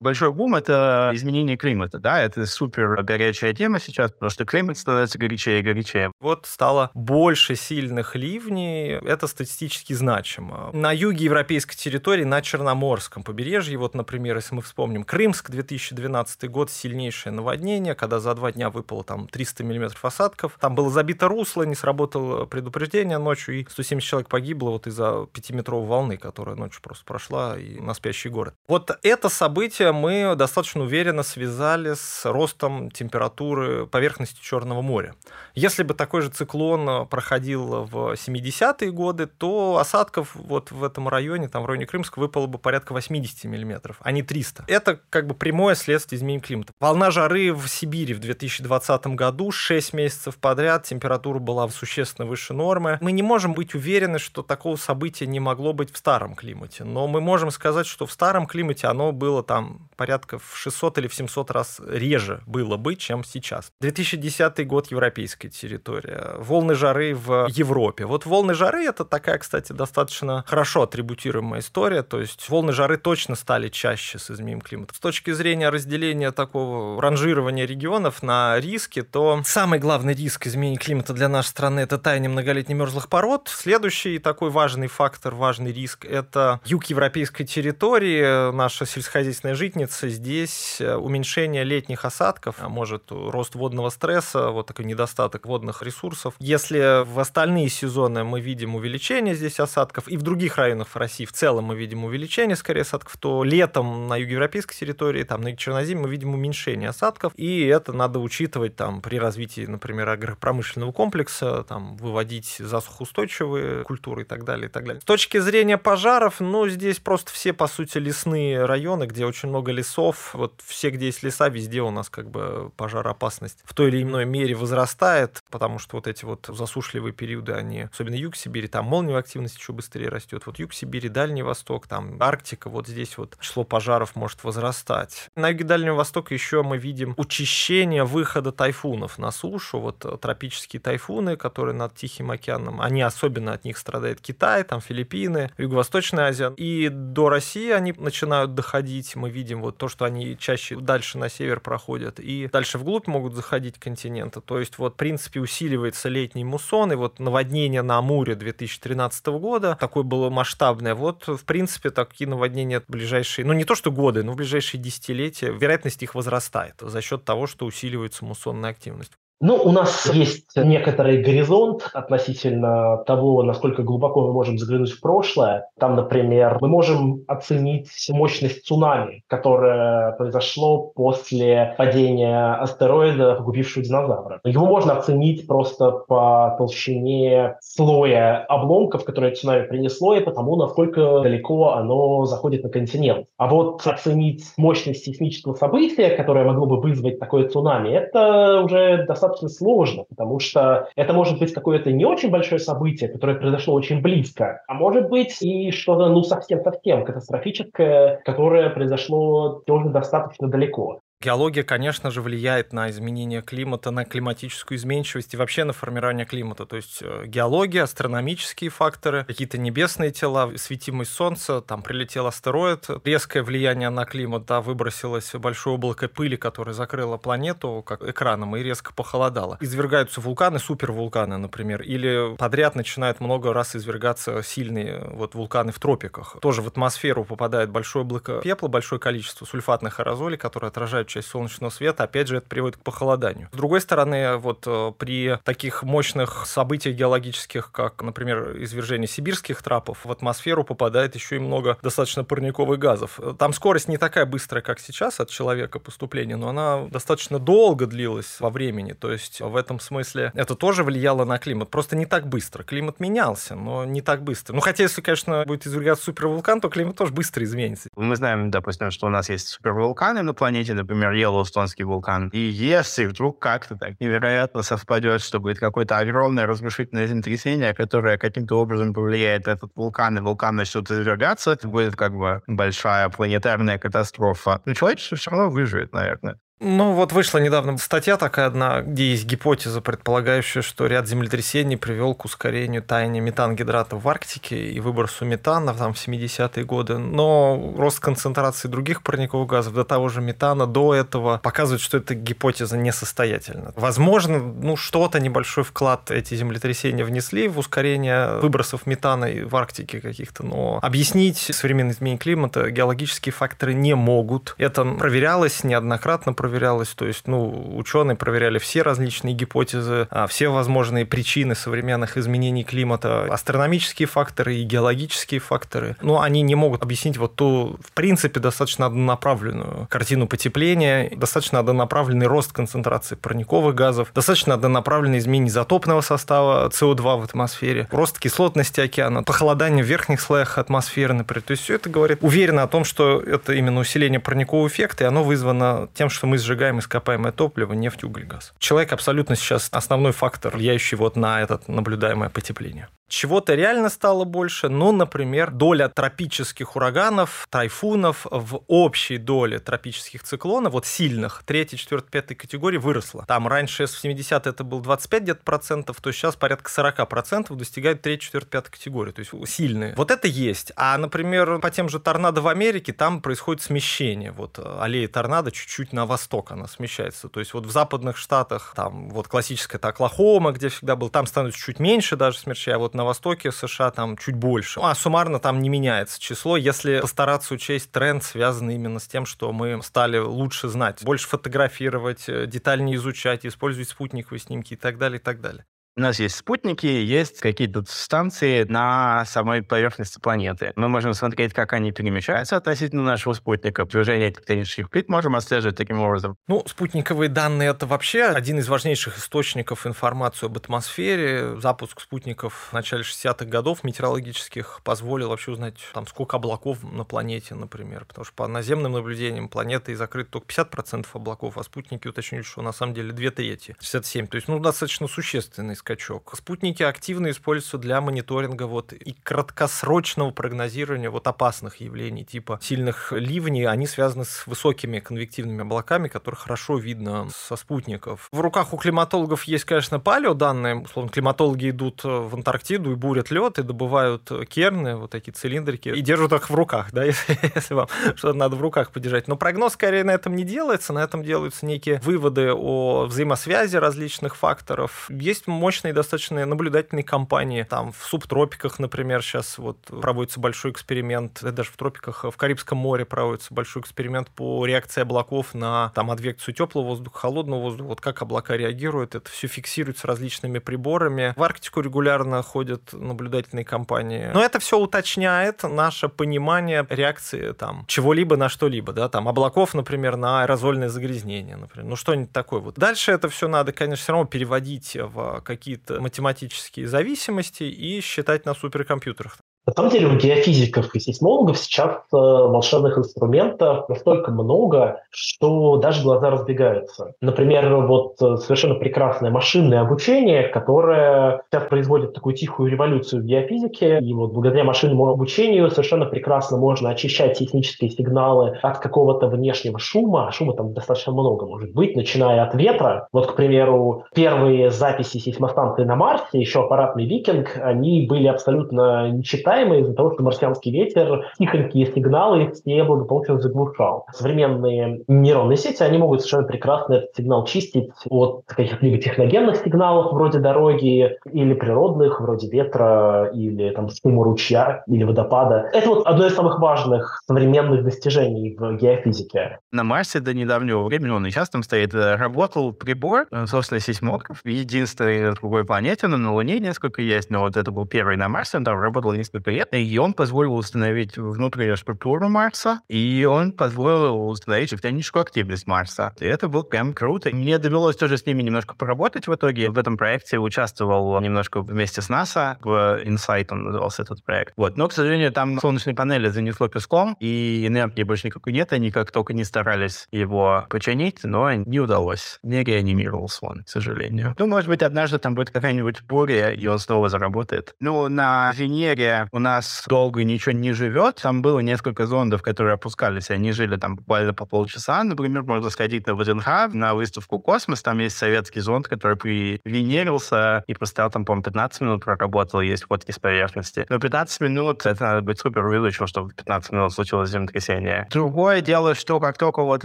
Большой 0.00 0.32
бум— 0.32 0.54
это 0.56 1.10
изменение 1.14 1.56
климата, 1.56 1.98
да, 1.98 2.20
это 2.22 2.46
супер 2.46 3.02
горячая 3.02 3.52
тема 3.52 3.80
сейчас, 3.80 4.12
потому 4.12 4.30
что 4.30 4.44
климат 4.44 4.78
становится 4.78 5.18
горячее 5.18 5.60
и 5.60 5.62
горячее. 5.62 6.12
Вот 6.20 6.46
стало 6.46 6.90
больше 6.94 7.56
сильных 7.56 8.14
ливней, 8.14 8.92
это 8.92 9.26
статистически 9.26 9.92
значимо. 9.92 10.70
На 10.72 10.92
юге 10.92 11.24
европейской 11.24 11.76
территории, 11.76 12.24
на 12.24 12.40
Черноморском 12.42 13.24
побережье, 13.24 13.76
вот, 13.76 13.94
например, 13.94 14.36
если 14.36 14.54
мы 14.54 14.62
вспомним 14.62 15.02
Крымск, 15.02 15.50
2012 15.50 16.48
год, 16.48 16.70
сильнейшее 16.70 17.32
наводнение, 17.32 17.94
когда 17.94 18.20
за 18.20 18.34
два 18.34 18.52
дня 18.52 18.70
выпало 18.70 19.02
там 19.02 19.26
300 19.26 19.64
миллиметров 19.64 20.04
осадков, 20.04 20.56
там 20.60 20.74
было 20.74 20.90
забито 20.90 21.26
русло, 21.26 21.64
не 21.64 21.74
сработало 21.74 22.46
предупреждение 22.46 23.18
ночью, 23.18 23.60
и 23.60 23.66
170 23.68 24.08
человек 24.08 24.28
погибло 24.28 24.70
вот 24.70 24.86
из-за 24.86 25.26
пятиметровой 25.32 25.86
волны, 25.86 26.16
которая 26.16 26.54
ночью 26.54 26.82
просто 26.82 27.04
прошла 27.04 27.58
и 27.58 27.80
на 27.80 27.94
спящий 27.94 28.28
город. 28.28 28.54
Вот 28.68 28.96
это 29.02 29.28
событие 29.28 29.87
мы 29.92 30.34
достаточно 30.36 30.82
уверенно 30.82 31.22
связали 31.22 31.94
с 31.94 32.24
ростом 32.24 32.90
температуры 32.90 33.86
поверхности 33.86 34.40
Черного 34.40 34.82
моря. 34.82 35.14
Если 35.54 35.82
бы 35.82 35.94
такой 35.94 36.22
же 36.22 36.30
циклон 36.30 37.06
проходил 37.06 37.84
в 37.84 38.14
70-е 38.14 38.90
годы, 38.90 39.26
то 39.26 39.78
осадков 39.78 40.34
вот 40.34 40.70
в 40.70 40.84
этом 40.84 41.08
районе, 41.08 41.48
там 41.48 41.62
в 41.62 41.66
районе 41.66 41.86
Крымска, 41.86 42.18
выпало 42.18 42.46
бы 42.46 42.58
порядка 42.58 42.92
80 42.92 43.44
миллиметров, 43.44 43.96
а 44.00 44.12
не 44.12 44.22
300. 44.22 44.64
Это 44.68 45.00
как 45.10 45.26
бы 45.26 45.34
прямое 45.34 45.74
следствие 45.74 46.18
изменения 46.18 46.42
климата. 46.42 46.72
Волна 46.80 47.10
жары 47.10 47.52
в 47.52 47.68
Сибири 47.68 48.14
в 48.14 48.20
2020 48.20 49.06
году 49.08 49.50
6 49.50 49.92
месяцев 49.92 50.36
подряд 50.36 50.84
температура 50.84 51.38
была 51.38 51.68
существенно 51.68 52.26
выше 52.26 52.54
нормы. 52.54 52.98
Мы 53.00 53.12
не 53.12 53.22
можем 53.22 53.54
быть 53.54 53.74
уверены, 53.74 54.18
что 54.18 54.42
такого 54.42 54.76
события 54.76 55.26
не 55.26 55.40
могло 55.40 55.72
быть 55.72 55.92
в 55.92 55.96
старом 55.96 56.34
климате, 56.34 56.84
но 56.84 57.06
мы 57.06 57.20
можем 57.20 57.50
сказать, 57.50 57.86
что 57.86 58.06
в 58.06 58.12
старом 58.12 58.46
климате 58.46 58.86
оно 58.86 59.12
было 59.12 59.42
там 59.42 59.77
room. 59.78 59.87
Порядка 59.98 60.38
в 60.38 60.56
600 60.56 60.98
или 60.98 61.08
в 61.08 61.14
700 61.14 61.50
раз 61.50 61.80
реже 61.86 62.40
было 62.46 62.76
бы, 62.76 62.94
чем 62.94 63.24
сейчас. 63.24 63.72
2010 63.80 64.66
год 64.66 64.90
европейская 64.92 65.48
территория. 65.48 66.36
Волны 66.38 66.74
жары 66.76 67.14
в 67.14 67.48
Европе. 67.50 68.06
Вот 68.06 68.24
волны 68.24 68.54
жары 68.54 68.84
это 68.84 69.04
такая, 69.04 69.38
кстати, 69.38 69.72
достаточно 69.72 70.44
хорошо 70.46 70.82
атрибутируемая 70.82 71.60
история. 71.60 72.02
То 72.02 72.20
есть 72.20 72.48
волны 72.48 72.72
жары 72.72 72.96
точно 72.96 73.34
стали 73.34 73.68
чаще 73.68 74.18
с 74.18 74.30
изменением 74.30 74.60
климата. 74.60 74.94
С 74.94 75.00
точки 75.00 75.32
зрения 75.32 75.68
разделения 75.68 76.30
такого 76.30 77.02
ранжирования 77.02 77.66
регионов 77.66 78.22
на 78.22 78.58
риски, 78.60 79.02
то 79.02 79.42
самый 79.44 79.80
главный 79.80 80.14
риск 80.14 80.46
изменения 80.46 80.78
климата 80.78 81.12
для 81.12 81.28
нашей 81.28 81.48
страны 81.48 81.80
это 81.80 81.98
таяние 81.98 82.30
многолетних 82.30 82.76
мерзлых 82.76 83.08
пород. 83.08 83.48
Следующий 83.52 84.20
такой 84.20 84.50
важный 84.50 84.86
фактор, 84.86 85.34
важный 85.34 85.72
риск 85.72 86.04
это 86.04 86.60
юг 86.64 86.84
европейской 86.84 87.44
территории, 87.44 88.52
наша 88.52 88.86
сельскохозяйственная 88.86 89.56
жительница 89.56 89.87
разумеется, 89.88 90.08
здесь 90.08 90.80
э, 90.80 90.94
уменьшение 90.96 91.64
летних 91.64 92.04
осадков, 92.04 92.56
а 92.58 92.68
может 92.68 93.04
рост 93.10 93.54
водного 93.54 93.90
стресса, 93.90 94.50
вот 94.50 94.66
такой 94.66 94.84
недостаток 94.84 95.46
водных 95.46 95.82
ресурсов. 95.82 96.34
Если 96.38 97.04
в 97.04 97.18
остальные 97.18 97.68
сезоны 97.68 98.24
мы 98.24 98.40
видим 98.40 98.74
увеличение 98.74 99.34
здесь 99.34 99.60
осадков, 99.60 100.08
и 100.08 100.16
в 100.16 100.22
других 100.22 100.56
районах 100.56 100.88
России 100.94 101.24
в 101.24 101.32
целом 101.32 101.64
мы 101.64 101.76
видим 101.76 102.04
увеличение 102.04 102.56
скорее 102.56 102.82
осадков, 102.82 103.16
то 103.16 103.44
летом 103.44 104.08
на 104.08 104.16
юго-европейской 104.16 104.76
территории, 104.76 105.22
там 105.22 105.40
на 105.40 105.56
Черноземье 105.56 106.02
мы 106.02 106.10
видим 106.10 106.34
уменьшение 106.34 106.90
осадков, 106.90 107.32
и 107.36 107.64
это 107.66 107.92
надо 107.92 108.18
учитывать 108.18 108.76
там 108.76 109.00
при 109.00 109.18
развитии, 109.18 109.66
например, 109.66 110.08
агропромышленного 110.08 110.92
комплекса, 110.92 111.64
там 111.64 111.96
выводить 111.96 112.56
засухоустойчивые 112.58 113.84
культуры 113.84 114.22
и 114.22 114.24
так 114.24 114.44
далее, 114.44 114.68
и 114.68 114.70
так 114.70 114.84
далее. 114.84 115.00
С 115.00 115.04
точки 115.04 115.38
зрения 115.38 115.78
пожаров, 115.78 116.40
ну, 116.40 116.68
здесь 116.68 116.98
просто 116.98 117.32
все, 117.32 117.52
по 117.52 117.66
сути, 117.66 117.98
лесные 117.98 118.64
районы, 118.64 119.04
где 119.04 119.24
очень 119.24 119.48
много 119.48 119.72
лесов, 119.78 120.34
вот 120.34 120.60
все, 120.64 120.90
где 120.90 121.06
есть 121.06 121.22
леса, 121.22 121.48
везде 121.48 121.80
у 121.82 121.90
нас 121.90 122.10
как 122.10 122.30
бы 122.30 122.70
пожароопасность 122.76 123.60
в 123.64 123.74
той 123.74 123.88
или 123.88 124.02
иной 124.02 124.24
мере 124.24 124.54
возрастает, 124.54 125.42
потому 125.50 125.78
что 125.78 125.96
вот 125.96 126.06
эти 126.06 126.24
вот 126.24 126.46
засушливые 126.48 127.12
периоды, 127.12 127.52
они, 127.52 127.82
особенно 127.92 128.14
юг 128.14 128.36
Сибири, 128.36 128.68
там 128.68 128.86
молниевая 128.86 129.20
активность 129.20 129.56
еще 129.58 129.72
быстрее 129.72 130.08
растет. 130.08 130.42
Вот 130.46 130.58
юг 130.58 130.74
Сибири, 130.74 131.08
Дальний 131.08 131.42
Восток, 131.42 131.86
там 131.86 132.16
Арктика, 132.20 132.68
вот 132.68 132.88
здесь 132.88 133.16
вот 133.18 133.36
число 133.40 133.64
пожаров 133.64 134.16
может 134.16 134.44
возрастать. 134.44 135.30
На 135.36 135.48
юге 135.48 135.64
Дальнего 135.64 135.94
Востока 135.94 136.34
еще 136.34 136.62
мы 136.62 136.78
видим 136.78 137.14
учащение 137.16 138.04
выхода 138.04 138.52
тайфунов 138.52 139.18
на 139.18 139.30
сушу, 139.30 139.78
вот 139.78 140.20
тропические 140.20 140.80
тайфуны, 140.80 141.36
которые 141.36 141.74
над 141.74 141.94
Тихим 141.94 142.30
океаном, 142.30 142.80
они 142.80 143.02
особенно 143.02 143.52
от 143.52 143.64
них 143.64 143.78
страдает 143.78 144.20
Китай, 144.20 144.64
там 144.64 144.80
Филиппины, 144.80 145.50
Юго-Восточная 145.58 146.26
Азия. 146.28 146.52
И 146.56 146.88
до 146.88 147.28
России 147.28 147.70
они 147.70 147.92
начинают 147.92 148.54
доходить, 148.54 149.14
мы 149.16 149.30
видим 149.30 149.60
вот 149.60 149.67
то, 149.76 149.88
что 149.88 150.04
они 150.04 150.36
чаще 150.38 150.76
дальше 150.76 151.18
на 151.18 151.28
север 151.28 151.60
проходят 151.60 152.20
и 152.20 152.48
дальше 152.52 152.78
вглубь 152.78 153.06
могут 153.06 153.34
заходить 153.34 153.78
континента. 153.78 154.40
То 154.40 154.58
есть 154.58 154.78
вот 154.78 154.94
в 154.94 154.96
принципе 154.96 155.40
усиливается 155.40 156.08
летний 156.08 156.44
муссон, 156.44 156.92
и 156.92 156.96
вот 156.96 157.18
наводнение 157.18 157.82
на 157.82 157.98
Амуре 157.98 158.34
2013 158.34 159.26
года 159.26 159.76
такое 159.78 160.04
было 160.04 160.30
масштабное. 160.30 160.94
Вот 160.94 161.26
в 161.26 161.44
принципе 161.44 161.90
такие 161.90 162.28
наводнения 162.28 162.80
в 162.80 162.86
ближайшие, 162.88 163.44
ну 163.44 163.52
не 163.52 163.64
то 163.64 163.74
что 163.74 163.90
годы, 163.90 164.22
но 164.22 164.32
в 164.32 164.36
ближайшие 164.36 164.80
десятилетия 164.80 165.50
вероятность 165.52 166.02
их 166.02 166.14
возрастает 166.14 166.74
за 166.80 167.02
счет 167.02 167.24
того, 167.24 167.46
что 167.46 167.66
усиливается 167.66 168.24
муссонная 168.24 168.70
активность. 168.70 169.12
Ну, 169.40 169.54
у 169.62 169.70
нас 169.70 170.12
есть 170.12 170.56
некоторый 170.56 171.22
горизонт 171.22 171.88
относительно 171.92 173.04
того, 173.06 173.44
насколько 173.44 173.84
глубоко 173.84 174.26
мы 174.26 174.32
можем 174.32 174.58
заглянуть 174.58 174.90
в 174.90 175.00
прошлое. 175.00 175.68
Там, 175.78 175.94
например, 175.94 176.58
мы 176.60 176.66
можем 176.66 177.22
оценить 177.28 177.88
мощность 178.10 178.66
цунами, 178.66 179.22
которое 179.28 180.12
произошло 180.12 180.90
после 180.92 181.74
падения 181.78 182.54
астероида, 182.54 183.36
погубившего 183.36 183.84
динозавра. 183.84 184.40
Его 184.42 184.66
можно 184.66 184.94
оценить 184.94 185.46
просто 185.46 185.92
по 185.92 186.56
толщине 186.58 187.58
слоя 187.60 188.44
обломков, 188.48 189.04
которые 189.04 189.36
цунами 189.36 189.66
принесло, 189.66 190.16
и 190.16 190.20
потому, 190.20 190.56
насколько 190.56 191.20
далеко 191.20 191.74
оно 191.74 192.24
заходит 192.24 192.64
на 192.64 192.70
континент. 192.70 193.28
А 193.36 193.46
вот 193.46 193.86
оценить 193.86 194.42
мощность 194.56 195.04
сейсмического 195.04 195.54
события, 195.54 196.10
которое 196.10 196.44
могло 196.44 196.66
бы 196.66 196.80
вызвать 196.80 197.20
такое 197.20 197.48
цунами, 197.48 197.90
это 197.90 198.62
уже 198.64 199.04
достаточно 199.06 199.27
достаточно 199.28 199.48
сложно, 199.48 200.04
потому 200.08 200.38
что 200.38 200.88
это 200.96 201.12
может 201.12 201.38
быть 201.38 201.52
какое-то 201.52 201.92
не 201.92 202.04
очень 202.04 202.30
большое 202.30 202.58
событие, 202.58 203.08
которое 203.08 203.36
произошло 203.36 203.74
очень 203.74 204.00
близко, 204.00 204.62
а 204.66 204.74
может 204.74 205.08
быть 205.08 205.36
и 205.40 205.70
что-то 205.70 206.08
ну 206.08 206.22
совсем-совсем 206.22 207.04
катастрофическое, 207.04 208.20
которое 208.24 208.70
произошло 208.70 209.62
тоже 209.66 209.90
достаточно 209.90 210.48
далеко. 210.48 211.00
Геология, 211.20 211.64
конечно 211.64 212.12
же, 212.12 212.22
влияет 212.22 212.72
на 212.72 212.90
изменение 212.90 213.42
климата, 213.42 213.90
на 213.90 214.04
климатическую 214.04 214.78
изменчивость 214.78 215.34
и 215.34 215.36
вообще 215.36 215.64
на 215.64 215.72
формирование 215.72 216.24
климата. 216.24 216.64
То 216.64 216.76
есть 216.76 217.00
э, 217.02 217.24
геология, 217.26 217.82
астрономические 217.82 218.70
факторы, 218.70 219.24
какие-то 219.24 219.58
небесные 219.58 220.12
тела, 220.12 220.52
светимость 220.54 221.10
Солнца, 221.10 221.60
там 221.60 221.82
прилетел 221.82 222.28
астероид, 222.28 222.86
резкое 223.04 223.42
влияние 223.42 223.90
на 223.90 224.04
климат, 224.04 224.46
да, 224.46 224.60
выбросилось 224.60 225.32
большое 225.34 225.74
облако 225.74 226.06
пыли, 226.06 226.36
которое 226.36 226.72
закрыло 226.72 227.16
планету 227.16 227.82
как 227.84 228.04
экраном 228.04 228.56
и 228.56 228.62
резко 228.62 228.94
похолодало. 228.94 229.58
Извергаются 229.60 230.20
вулканы, 230.20 230.60
супервулканы, 230.60 231.36
например, 231.36 231.82
или 231.82 232.36
подряд 232.36 232.76
начинают 232.76 233.18
много 233.18 233.52
раз 233.52 233.74
извергаться 233.74 234.44
сильные 234.44 235.02
вот 235.10 235.34
вулканы 235.34 235.72
в 235.72 235.80
тропиках. 235.80 236.36
Тоже 236.40 236.62
в 236.62 236.68
атмосферу 236.68 237.24
попадает 237.24 237.70
большое 237.70 238.04
облако 238.04 238.40
пепла, 238.40 238.68
большое 238.68 239.00
количество 239.00 239.46
сульфатных 239.46 239.98
аэрозолей, 239.98 240.38
которые 240.38 240.68
отражают 240.68 241.07
часть 241.08 241.28
солнечного 241.28 241.70
света, 241.70 242.04
опять 242.04 242.28
же, 242.28 242.36
это 242.36 242.48
приводит 242.48 242.76
к 242.76 242.80
похолоданию. 242.80 243.48
С 243.52 243.56
другой 243.56 243.80
стороны, 243.80 244.36
вот 244.36 244.64
э, 244.66 244.92
при 244.98 245.38
таких 245.44 245.82
мощных 245.82 246.46
событиях 246.46 246.96
геологических, 246.96 247.72
как, 247.72 248.02
например, 248.02 248.62
извержение 248.62 249.08
сибирских 249.08 249.62
трапов, 249.62 250.04
в 250.04 250.10
атмосферу 250.10 250.64
попадает 250.64 251.14
еще 251.14 251.36
и 251.36 251.38
много 251.38 251.78
достаточно 251.82 252.24
парниковых 252.24 252.78
газов. 252.78 253.18
Там 253.38 253.52
скорость 253.52 253.88
не 253.88 253.98
такая 253.98 254.26
быстрая, 254.26 254.62
как 254.62 254.80
сейчас 254.80 255.20
от 255.20 255.30
человека 255.30 255.78
поступления, 255.78 256.36
но 256.36 256.48
она 256.48 256.86
достаточно 256.90 257.38
долго 257.38 257.86
длилась 257.86 258.38
во 258.40 258.50
времени. 258.50 258.92
То 258.92 259.10
есть 259.10 259.40
в 259.40 259.56
этом 259.56 259.80
смысле 259.80 260.32
это 260.34 260.54
тоже 260.54 260.84
влияло 260.84 261.24
на 261.24 261.38
климат. 261.38 261.70
Просто 261.70 261.96
не 261.96 262.06
так 262.06 262.26
быстро. 262.28 262.62
Климат 262.62 263.00
менялся, 263.00 263.54
но 263.54 263.84
не 263.84 264.02
так 264.02 264.22
быстро. 264.22 264.54
Ну, 264.54 264.60
хотя, 264.60 264.82
если, 264.82 265.00
конечно, 265.00 265.44
будет 265.46 265.66
извергаться 265.66 266.04
супервулкан, 266.04 266.60
то 266.60 266.68
климат 266.68 266.96
тоже 266.96 267.12
быстро 267.12 267.44
изменится. 267.44 267.88
Мы 267.96 268.16
знаем, 268.16 268.50
допустим, 268.50 268.90
что 268.90 269.06
у 269.06 269.10
нас 269.10 269.28
есть 269.28 269.48
супервулканы 269.48 270.22
на 270.22 270.34
планете, 270.34 270.74
например, 270.74 270.97
например, 270.98 271.12
Йеллоустонский 271.12 271.84
вулкан. 271.84 272.28
И 272.28 272.38
если 272.38 273.06
вдруг 273.06 273.38
как-то 273.38 273.76
так 273.76 274.00
невероятно 274.00 274.62
совпадет, 274.62 275.22
что 275.22 275.40
будет 275.40 275.58
какое-то 275.58 275.98
огромное 275.98 276.46
разрушительное 276.46 277.06
землетрясение, 277.06 277.74
которое 277.74 278.18
каким-то 278.18 278.56
образом 278.56 278.92
повлияет 278.92 279.46
на 279.46 279.52
этот 279.52 279.70
вулкан, 279.74 280.18
и 280.18 280.20
вулкан 280.20 280.56
начнет 280.56 280.90
извергаться, 280.90 281.52
это 281.52 281.68
будет 281.68 281.96
как 281.96 282.14
бы 282.14 282.42
большая 282.46 283.08
планетарная 283.08 283.78
катастрофа. 283.78 284.60
Но 284.64 284.74
человечество 284.74 285.16
все 285.16 285.30
равно 285.30 285.50
выживет, 285.50 285.92
наверное. 285.92 286.38
Ну, 286.60 286.92
вот 286.92 287.12
вышла 287.12 287.38
недавно 287.38 287.78
статья 287.78 288.16
такая 288.16 288.46
одна, 288.46 288.80
где 288.80 289.10
есть 289.10 289.24
гипотеза, 289.26 289.80
предполагающая, 289.80 290.62
что 290.62 290.86
ряд 290.86 291.06
землетрясений 291.06 291.76
привел 291.76 292.14
к 292.14 292.24
ускорению 292.24 292.82
таяния 292.82 293.20
метангидрата 293.20 293.96
в 293.96 294.08
Арктике 294.08 294.70
и 294.72 294.80
выбросу 294.80 295.24
метана 295.24 295.72
там, 295.72 295.94
в 295.94 295.96
70-е 295.96 296.64
годы. 296.64 296.98
Но 296.98 297.74
рост 297.76 298.00
концентрации 298.00 298.66
других 298.66 299.02
парниковых 299.02 299.48
газов, 299.48 299.74
до 299.74 299.84
того 299.84 300.08
же 300.08 300.20
метана, 300.20 300.66
до 300.66 300.94
этого 300.94 301.38
показывает, 301.42 301.80
что 301.80 301.98
эта 301.98 302.14
гипотеза 302.14 302.76
несостоятельна. 302.76 303.72
Возможно, 303.76 304.38
ну, 304.38 304.76
что-то, 304.76 305.20
небольшой 305.20 305.62
вклад 305.62 306.10
эти 306.10 306.34
землетрясения 306.34 307.04
внесли 307.04 307.46
в 307.46 307.58
ускорение 307.58 308.38
выбросов 308.40 308.84
метана 308.86 309.28
в 309.44 309.54
Арктике 309.54 310.00
каких-то, 310.00 310.44
но 310.44 310.80
объяснить 310.82 311.38
современные 311.38 311.92
изменения 311.92 312.18
климата 312.18 312.68
геологические 312.70 313.32
факторы 313.32 313.74
не 313.74 313.94
могут. 313.94 314.56
Это 314.58 314.84
проверялось 314.84 315.62
неоднократно, 315.62 316.32
проверялось, 316.48 316.88
то 316.94 317.06
есть, 317.06 317.26
ну, 317.26 317.76
ученые 317.76 318.16
проверяли 318.16 318.58
все 318.58 318.80
различные 318.80 319.34
гипотезы, 319.34 320.08
а, 320.10 320.26
все 320.26 320.48
возможные 320.48 321.04
причины 321.04 321.54
современных 321.54 322.16
изменений 322.16 322.64
климата, 322.64 323.26
астрономические 323.30 324.08
факторы 324.08 324.56
и 324.56 324.64
геологические 324.64 325.40
факторы. 325.40 325.96
Но 326.00 326.22
они 326.22 326.40
не 326.40 326.54
могут 326.54 326.82
объяснить 326.82 327.18
вот 327.18 327.36
ту, 327.36 327.78
в 327.84 327.92
принципе, 327.92 328.40
достаточно 328.40 328.86
однонаправленную 328.86 329.88
картину 329.90 330.26
потепления, 330.26 331.10
достаточно 331.14 331.58
однонаправленный 331.58 332.26
рост 332.26 332.52
концентрации 332.52 333.16
парниковых 333.16 333.74
газов, 333.74 334.10
достаточно 334.14 334.54
однонаправленное 334.54 335.18
изменение 335.18 335.50
изотопного 335.50 336.00
состава 336.00 336.70
СО2 336.70 337.20
в 337.20 337.24
атмосфере, 337.24 337.88
рост 337.90 338.18
кислотности 338.18 338.80
океана, 338.80 339.22
похолодание 339.22 339.84
в 339.84 339.86
верхних 339.86 340.22
слоях 340.22 340.56
атмосферы, 340.56 341.12
например. 341.12 341.42
То 341.42 341.50
есть 341.50 341.64
все 341.64 341.74
это 341.74 341.90
говорит 341.90 342.18
уверенно 342.22 342.62
о 342.62 342.68
том, 342.68 342.84
что 342.84 343.20
это 343.20 343.52
именно 343.52 343.80
усиление 343.80 344.18
парникового 344.18 344.66
эффекта, 344.66 345.04
и 345.04 345.06
оно 345.06 345.22
вызвано 345.22 345.88
тем, 345.94 346.08
что 346.08 346.26
мы 346.26 346.37
сжигаем 346.42 346.78
ископаемое 346.78 347.32
топливо, 347.32 347.72
нефть, 347.72 348.04
уголь, 348.04 348.24
газ. 348.24 348.52
Человек 348.58 348.92
абсолютно 348.92 349.36
сейчас 349.36 349.68
основной 349.72 350.12
фактор, 350.12 350.56
влияющий 350.56 350.96
вот 350.96 351.16
на 351.16 351.40
это 351.40 351.60
наблюдаемое 351.66 352.30
потепление. 352.30 352.88
Чего-то 353.08 353.54
реально 353.54 353.88
стало 353.88 354.24
больше, 354.24 354.68
ну, 354.68 354.92
например, 354.92 355.50
доля 355.50 355.88
тропических 355.88 356.76
ураганов, 356.76 357.48
тайфунов 357.50 358.26
в 358.30 358.60
общей 358.66 359.16
доле 359.16 359.58
тропических 359.58 360.22
циклонов, 360.22 360.74
вот 360.74 360.84
сильных, 360.84 361.42
3, 361.46 361.68
4, 361.68 362.02
5 362.02 362.36
категории 362.36 362.76
выросла. 362.76 363.24
Там 363.26 363.48
раньше 363.48 363.86
в 363.86 363.90
70 363.90 364.46
это 364.46 364.62
был 364.62 364.80
25 364.80 365.22
где-то 365.22 365.42
процентов, 365.42 366.00
то 366.02 366.12
сейчас 366.12 366.36
порядка 366.36 366.70
40 366.70 367.08
процентов 367.08 367.56
достигает 367.56 368.02
3, 368.02 368.18
4, 368.18 368.44
5 368.44 368.68
категории, 368.68 369.12
то 369.12 369.20
есть 369.20 369.32
сильные. 369.48 369.94
Вот 369.96 370.10
это 370.10 370.28
есть. 370.28 370.72
А, 370.76 370.98
например, 370.98 371.60
по 371.60 371.70
тем 371.70 371.88
же 371.88 372.00
торнадо 372.00 372.42
в 372.42 372.48
Америке 372.48 372.92
там 372.92 373.22
происходит 373.22 373.62
смещение. 373.62 374.32
Вот 374.32 374.58
аллея 374.58 375.08
торнадо 375.08 375.50
чуть-чуть 375.50 375.94
на 375.94 376.04
восток 376.04 376.27
она 376.50 376.66
смещается. 376.66 377.28
То 377.28 377.40
есть 377.40 377.54
вот 377.54 377.66
в 377.66 377.70
западных 377.70 378.16
штатах, 378.16 378.72
там 378.76 379.10
вот 379.10 379.28
классическая 379.28 379.78
это 379.78 379.88
Оклахома, 379.88 380.52
где 380.52 380.68
всегда 380.68 380.96
был, 380.96 381.08
там 381.08 381.26
становится 381.26 381.60
чуть 381.60 381.80
меньше 381.80 382.16
даже 382.16 382.38
смерчей, 382.38 382.74
а 382.74 382.78
вот 382.78 382.94
на 382.94 383.04
востоке 383.04 383.52
США 383.52 383.90
там 383.90 384.16
чуть 384.16 384.34
больше. 384.34 384.80
А 384.82 384.94
суммарно 384.94 385.38
там 385.38 385.62
не 385.62 385.68
меняется 385.68 386.20
число, 386.20 386.56
если 386.56 387.00
постараться 387.00 387.54
учесть 387.54 387.90
тренд, 387.90 388.22
связанный 388.22 388.74
именно 388.74 388.98
с 388.98 389.06
тем, 389.06 389.24
что 389.24 389.52
мы 389.52 389.80
стали 389.82 390.18
лучше 390.18 390.68
знать, 390.68 391.02
больше 391.02 391.28
фотографировать, 391.28 392.28
э, 392.28 392.46
детальнее 392.46 392.96
изучать, 392.96 393.46
использовать 393.46 393.88
спутниковые 393.88 394.40
снимки 394.40 394.74
и 394.74 394.76
так 394.76 394.98
далее, 394.98 395.18
и 395.18 395.22
так 395.22 395.40
далее. 395.40 395.64
У 395.98 396.00
нас 396.00 396.20
есть 396.20 396.36
спутники, 396.36 396.86
есть 396.86 397.40
какие-то 397.40 397.82
станции 397.88 398.62
на 398.62 399.24
самой 399.24 399.64
поверхности 399.64 400.20
планеты. 400.20 400.72
Мы 400.76 400.88
можем 400.88 401.12
смотреть, 401.12 401.52
как 401.52 401.72
они 401.72 401.90
перемещаются 401.90 402.56
относительно 402.56 403.02
нашего 403.02 403.32
спутника. 403.32 403.84
Движение 403.84 404.30
тектонических 404.30 404.90
плит 404.90 405.08
можем 405.08 405.34
отслеживать 405.34 405.76
таким 405.76 406.00
образом. 406.00 406.36
Ну, 406.46 406.62
спутниковые 406.68 407.28
данные— 407.28 407.70
это 407.70 407.84
вообще 407.84 408.22
один 408.22 408.60
из 408.60 408.68
важнейших 408.68 409.18
источников 409.18 409.88
информации 409.88 410.46
об 410.46 410.56
атмосфере. 410.56 411.58
Запуск 411.58 412.00
спутников 412.00 412.68
в 412.70 412.72
начале 412.72 413.02
60-х 413.02 413.46
годов 413.46 413.82
метеорологических 413.82 414.82
позволил 414.84 415.30
вообще 415.30 415.50
узнать, 415.50 415.80
там, 415.94 416.06
сколько 416.06 416.36
облаков 416.36 416.78
на 416.84 417.02
планете, 417.02 417.56
например. 417.56 418.04
Потому 418.04 418.24
что 418.24 418.34
по 418.34 418.46
наземным 418.46 418.92
наблюдениям 418.92 419.48
планеты 419.48 419.96
закрыты 419.96 420.30
только 420.30 420.46
50% 420.46 421.08
облаков, 421.12 421.58
а 421.58 421.64
спутники 421.64 422.06
уточнили, 422.06 422.42
что 422.42 422.62
на 422.62 422.70
самом 422.70 422.94
деле 422.94 423.10
две 423.10 423.32
трети, 423.32 423.74
67. 423.80 424.28
То 424.28 424.36
есть, 424.36 424.46
ну, 424.46 424.60
достаточно 424.60 425.08
существенный 425.08 425.74
скачок. 425.88 426.34
Спутники 426.36 426.82
активно 426.82 427.30
используются 427.30 427.78
для 427.78 428.00
мониторинга 428.02 428.64
вот 428.64 428.92
и 428.92 429.14
краткосрочного 429.22 430.32
прогнозирования 430.32 431.08
вот 431.08 431.26
опасных 431.26 431.80
явлений, 431.80 432.24
типа 432.24 432.58
сильных 432.62 433.12
ливней. 433.12 433.66
Они 433.66 433.86
связаны 433.86 434.26
с 434.26 434.46
высокими 434.46 435.00
конвективными 435.00 435.62
облаками, 435.62 436.08
которые 436.08 436.38
хорошо 436.38 436.76
видно 436.76 437.28
со 437.34 437.56
спутников. 437.56 438.28
В 438.32 438.40
руках 438.40 438.74
у 438.74 438.76
климатологов 438.76 439.44
есть, 439.44 439.64
конечно, 439.64 439.98
палеоданные. 439.98 440.76
Условно, 440.76 441.10
климатологи 441.10 441.70
идут 441.70 442.04
в 442.04 442.34
Антарктиду 442.34 442.92
и 442.92 442.94
бурят 442.94 443.30
лед, 443.30 443.58
и 443.58 443.62
добывают 443.62 444.30
керны, 444.48 444.96
вот 444.96 445.10
такие 445.10 445.32
цилиндрики, 445.32 445.88
и 445.88 446.02
держат 446.02 446.34
их 446.34 446.50
в 446.50 446.54
руках, 446.54 446.92
да, 446.92 447.04
если, 447.06 447.38
если 447.54 447.72
вам 447.72 447.88
что-то 448.14 448.34
надо 448.34 448.56
в 448.56 448.60
руках 448.60 448.90
подержать. 448.90 449.26
Но 449.26 449.36
прогноз 449.36 449.72
скорее 449.72 450.04
на 450.04 450.10
этом 450.10 450.36
не 450.36 450.44
делается, 450.44 450.92
на 450.92 450.98
этом 450.98 451.22
делаются 451.22 451.64
некие 451.64 452.00
выводы 452.04 452.52
о 452.52 453.06
взаимосвязи 453.06 453.76
различных 453.76 454.36
факторов. 454.36 455.06
Есть 455.08 455.46
мощь 455.46 455.77
мощные 455.78 455.92
достаточно 455.92 456.44
наблюдательные 456.44 457.04
кампании. 457.04 457.62
Там 457.62 457.92
в 457.92 458.04
субтропиках, 458.04 458.80
например, 458.80 459.22
сейчас 459.22 459.58
вот 459.58 459.78
проводится 459.82 460.40
большой 460.40 460.72
эксперимент, 460.72 461.38
даже 461.40 461.70
в 461.70 461.76
тропиках 461.76 462.24
в 462.24 462.36
Карибском 462.36 462.78
море 462.78 463.04
проводится 463.04 463.54
большой 463.54 463.82
эксперимент 463.82 464.28
по 464.30 464.66
реакции 464.66 465.02
облаков 465.02 465.54
на 465.54 465.92
там 465.94 466.10
адвекцию 466.10 466.54
теплого 466.54 466.86
воздуха, 466.86 467.20
холодного 467.20 467.60
воздуха, 467.60 467.88
вот 467.88 468.00
как 468.00 468.22
облака 468.22 468.56
реагируют, 468.56 469.14
это 469.14 469.30
все 469.30 469.46
фиксируется 469.46 470.08
различными 470.08 470.58
приборами. 470.58 471.32
В 471.36 471.42
Арктику 471.44 471.80
регулярно 471.80 472.42
ходят 472.42 472.92
наблюдательные 472.92 473.64
кампании. 473.64 474.30
Но 474.34 474.42
это 474.42 474.58
все 474.58 474.80
уточняет 474.80 475.62
наше 475.62 476.08
понимание 476.08 476.84
реакции 476.90 477.52
там 477.52 477.84
чего-либо 477.86 478.36
на 478.36 478.48
что-либо, 478.48 478.92
да, 478.92 479.08
там 479.08 479.28
облаков, 479.28 479.74
например, 479.74 480.16
на 480.16 480.42
аэрозольное 480.42 480.88
загрязнение, 480.88 481.56
например, 481.56 481.88
ну 481.88 481.94
что-нибудь 481.94 482.32
такое 482.32 482.58
вот. 482.58 482.74
Дальше 482.74 483.12
это 483.12 483.28
все 483.28 483.46
надо, 483.46 483.72
конечно, 483.72 484.02
все 484.02 484.12
равно 484.12 484.26
переводить 484.26 484.96
в 484.96 485.40
какие 485.44 485.57
какие-то 485.58 486.00
математические 486.00 486.86
зависимости 486.86 487.64
и 487.64 488.00
считать 488.00 488.46
на 488.46 488.54
суперкомпьютерах. 488.54 489.38
На 489.68 489.74
самом 489.74 489.90
деле 489.90 490.06
у 490.06 490.16
геофизиков 490.16 490.94
и 490.94 490.98
сейсмологов 490.98 491.58
сейчас 491.58 491.92
э, 492.10 492.16
волшебных 492.16 492.96
инструментов 492.96 493.86
настолько 493.90 494.30
много, 494.30 495.02
что 495.10 495.76
даже 495.76 496.02
глаза 496.02 496.30
разбегаются. 496.30 497.12
Например, 497.20 497.76
вот 497.86 498.14
э, 498.22 498.38
совершенно 498.38 498.76
прекрасное 498.76 499.30
машинное 499.30 499.82
обучение, 499.82 500.44
которое 500.44 501.42
сейчас 501.50 501.68
производит 501.68 502.14
такую 502.14 502.34
тихую 502.34 502.70
революцию 502.70 503.20
в 503.20 503.26
геофизике, 503.26 503.98
и 503.98 504.14
вот 504.14 504.32
благодаря 504.32 504.64
машинному 504.64 505.10
обучению 505.10 505.70
совершенно 505.70 506.06
прекрасно 506.06 506.56
можно 506.56 506.88
очищать 506.88 507.36
сейсмические 507.36 507.90
сигналы 507.90 508.56
от 508.62 508.78
какого-то 508.78 509.26
внешнего 509.26 509.78
шума. 509.78 510.32
Шума 510.32 510.54
там 510.54 510.72
достаточно 510.72 511.12
много 511.12 511.44
может 511.44 511.74
быть, 511.74 511.94
начиная 511.94 512.42
от 512.42 512.54
ветра. 512.54 513.06
Вот, 513.12 513.32
к 513.32 513.36
примеру, 513.36 514.04
первые 514.14 514.70
записи 514.70 515.18
сейсмостанции 515.18 515.84
на 515.84 515.94
Марсе, 515.94 516.40
еще 516.40 516.60
аппаратный 516.60 517.04
«Викинг», 517.04 517.60
они 517.62 518.06
были 518.06 518.28
абсолютно 518.28 519.10
нечитаемы, 519.10 519.57
управляемые 519.58 519.82
из-за 519.82 519.94
того, 519.94 520.12
что 520.12 520.22
марсианский 520.22 520.72
ветер 520.72 521.26
тихонькие 521.38 521.86
сигналы 521.86 522.52
все 522.52 522.84
благополучно 522.84 523.38
заглушал. 523.38 524.06
Современные 524.12 525.00
нейронные 525.08 525.56
сети, 525.56 525.82
они 525.82 525.98
могут 525.98 526.20
совершенно 526.20 526.46
прекрасно 526.46 526.94
этот 526.94 527.16
сигнал 527.16 527.44
чистить 527.44 527.90
от 528.08 528.44
каких-либо 528.46 528.98
техногенных 529.02 529.56
сигналов 529.56 530.12
вроде 530.12 530.38
дороги 530.38 531.16
или 531.32 531.54
природных, 531.54 532.20
вроде 532.20 532.48
ветра 532.48 533.30
или 533.34 533.70
там 533.70 533.88
шума 533.90 534.24
ручья 534.24 534.82
или 534.86 535.04
водопада. 535.04 535.68
Это 535.72 535.88
вот 535.88 536.06
одно 536.06 536.26
из 536.26 536.34
самых 536.34 536.58
важных 536.58 537.22
современных 537.26 537.84
достижений 537.84 538.56
в 538.58 538.76
геофизике. 538.76 539.58
На 539.72 539.84
Марсе 539.84 540.20
до 540.20 540.34
недавнего 540.34 540.84
времени, 540.84 541.10
он 541.10 541.26
и 541.26 541.30
сейчас 541.30 541.50
там 541.50 541.62
стоит, 541.62 541.94
э, 541.94 542.16
работал 542.16 542.72
прибор, 542.72 543.26
э, 543.30 543.46
собственно, 543.46 543.80
сейсмограф, 543.80 544.40
единственный 544.44 545.20
на 545.20 545.34
другой 545.34 545.64
планете, 545.64 546.06
но 546.06 546.16
на 546.16 546.32
Луне 546.32 546.58
несколько 546.60 547.02
есть, 547.02 547.30
но 547.30 547.40
вот 547.40 547.56
это 547.56 547.70
был 547.70 547.86
первый 547.86 548.16
на 548.16 548.28
Марсе, 548.28 548.58
он 548.58 548.64
там 548.64 548.80
работал 548.80 549.12
несколько 549.12 549.47
лет, 549.48 549.68
и 549.72 549.98
он 549.98 550.12
позволил 550.12 550.54
установить 550.54 551.16
внутреннюю 551.16 551.76
структуру 551.76 552.28
Марса, 552.28 552.80
и 552.88 553.26
он 553.28 553.52
позволил 553.52 554.28
установить 554.28 554.70
тектоническую 554.70 555.22
активность 555.22 555.66
Марса. 555.66 556.14
И 556.20 556.24
это 556.24 556.48
было 556.48 556.62
прям 556.62 556.92
круто. 556.92 557.30
Мне 557.30 557.58
довелось 557.58 557.96
тоже 557.96 558.18
с 558.18 558.26
ними 558.26 558.42
немножко 558.42 558.74
поработать 558.74 559.26
в 559.26 559.34
итоге. 559.34 559.70
В 559.70 559.78
этом 559.78 559.96
проекте 559.96 560.38
участвовал 560.38 561.20
немножко 561.20 561.60
вместе 561.60 562.02
с 562.02 562.08
НАСА, 562.08 562.58
в 562.62 563.00
Insight 563.04 563.46
он 563.50 563.64
назывался 563.64 564.02
этот 564.02 564.24
проект. 564.24 564.52
Вот. 564.56 564.76
Но, 564.76 564.88
к 564.88 564.92
сожалению, 564.92 565.32
там 565.32 565.58
солнечные 565.60 565.94
панели 565.94 566.28
занесло 566.28 566.68
песком, 566.68 567.16
и 567.20 567.66
энергии 567.66 568.02
больше 568.02 568.26
никакой 568.28 568.52
нет, 568.52 568.72
они 568.72 568.90
как 568.90 569.10
только 569.10 569.34
не 569.34 569.44
старались 569.44 570.06
его 570.12 570.66
починить, 570.68 571.20
но 571.24 571.52
не 571.52 571.80
удалось. 571.80 572.38
Не 572.42 572.64
реанимировался 572.64 573.46
он, 573.46 573.64
к 573.64 573.68
сожалению. 573.68 574.34
Ну, 574.38 574.46
может 574.46 574.68
быть, 574.68 574.82
однажды 574.82 575.18
там 575.18 575.34
будет 575.34 575.50
какая-нибудь 575.50 576.02
буря, 576.02 576.50
и 576.50 576.66
он 576.66 576.78
снова 576.78 577.08
заработает. 577.08 577.74
Ну, 577.80 578.08
на 578.08 578.52
Венере 578.54 579.27
у 579.32 579.38
нас 579.38 579.84
долго 579.86 580.24
ничего 580.24 580.52
не 580.52 580.72
живет. 580.72 581.20
Там 581.22 581.42
было 581.42 581.60
несколько 581.60 582.06
зондов, 582.06 582.42
которые 582.42 582.74
опускались, 582.74 583.30
они 583.30 583.52
жили 583.52 583.76
там 583.76 583.96
буквально 583.96 584.34
по 584.34 584.46
полчаса. 584.46 585.02
Например, 585.04 585.42
можно 585.42 585.70
сходить 585.70 586.06
на 586.06 586.14
ВДНХ, 586.14 586.72
на 586.72 586.94
выставку 586.94 587.38
«Космос», 587.38 587.82
там 587.82 587.98
есть 587.98 588.16
советский 588.16 588.60
зонд, 588.60 588.88
который 588.88 589.16
привенерился 589.16 590.64
и 590.66 590.74
простоял 590.74 591.10
там, 591.10 591.24
по-моему, 591.24 591.44
15 591.44 591.80
минут 591.82 592.04
проработал, 592.04 592.60
есть 592.60 592.84
фотки 592.84 593.10
с 593.10 593.18
поверхности. 593.18 593.86
Но 593.88 593.98
15 593.98 594.40
минут, 594.40 594.86
это 594.86 595.02
надо 595.02 595.22
быть 595.22 595.38
супер 595.38 595.64
увеличил, 595.64 596.06
чтобы 596.06 596.30
в 596.30 596.34
15 596.34 596.72
минут 596.72 596.92
случилось 596.92 597.30
землетрясение. 597.30 598.06
Другое 598.10 598.60
дело, 598.60 598.94
что 598.94 599.20
как 599.20 599.38
только 599.38 599.62
вот 599.62 599.84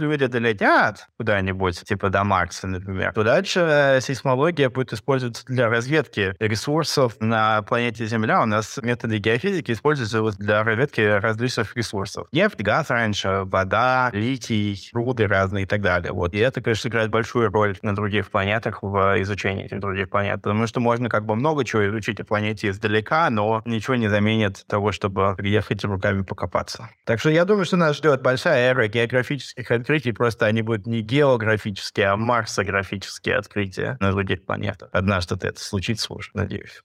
люди 0.00 0.26
долетят 0.26 1.08
куда-нибудь, 1.18 1.82
типа 1.84 2.10
до 2.10 2.24
Марса, 2.24 2.66
например, 2.66 3.12
то 3.12 3.22
дальше 3.22 3.60
э, 3.60 4.00
сейсмология 4.00 4.70
будет 4.70 4.92
использоваться 4.92 5.44
для 5.46 5.68
разведки 5.68 6.34
ресурсов 6.38 7.16
на 7.20 7.62
планете 7.62 8.06
Земля. 8.06 8.42
У 8.42 8.46
нас 8.46 8.78
методы 8.82 9.18
геофизики 9.34 9.54
физики 9.54 9.72
используются 9.72 10.22
вот 10.22 10.36
для 10.36 10.62
разведки 10.62 11.00
различных 11.00 11.76
ресурсов. 11.76 12.26
Нефть, 12.32 12.60
газ 12.60 12.90
раньше, 12.90 13.42
вода, 13.44 14.10
литий, 14.12 14.90
руды 14.92 15.26
разные 15.26 15.64
и 15.64 15.66
так 15.66 15.80
далее. 15.80 16.12
Вот. 16.12 16.34
И 16.34 16.38
это, 16.38 16.60
конечно, 16.60 16.88
играет 16.88 17.10
большую 17.10 17.50
роль 17.50 17.76
на 17.82 17.94
других 17.94 18.30
планетах 18.30 18.82
в 18.82 19.22
изучении 19.22 19.64
этих 19.64 19.80
других 19.80 20.10
планет, 20.10 20.42
потому 20.42 20.66
что 20.66 20.80
можно 20.80 21.08
как 21.08 21.24
бы 21.24 21.36
много 21.36 21.64
чего 21.64 21.86
изучить 21.88 22.20
о 22.20 22.24
планете 22.24 22.70
издалека, 22.70 23.28
но 23.30 23.62
ничего 23.64 23.96
не 23.96 24.08
заменит 24.08 24.64
того, 24.66 24.92
чтобы 24.92 25.34
приехать 25.36 25.84
руками 25.84 26.22
покопаться. 26.22 26.90
Так 27.04 27.20
что 27.20 27.30
я 27.30 27.44
думаю, 27.44 27.64
что 27.64 27.76
нас 27.76 27.96
ждет 27.96 28.22
большая 28.22 28.70
эра 28.70 28.88
географических 28.88 29.70
открытий, 29.70 30.12
просто 30.12 30.46
они 30.46 30.62
будут 30.62 30.86
не 30.86 31.02
географические, 31.02 32.08
а 32.08 32.16
марсографические 32.16 33.36
открытия 33.36 33.96
на 34.00 34.12
других 34.12 34.44
планетах. 34.44 34.88
Однажды 34.92 35.34
это 35.34 35.60
случится 35.60 36.12
уже, 36.12 36.30
надеюсь. 36.34 36.82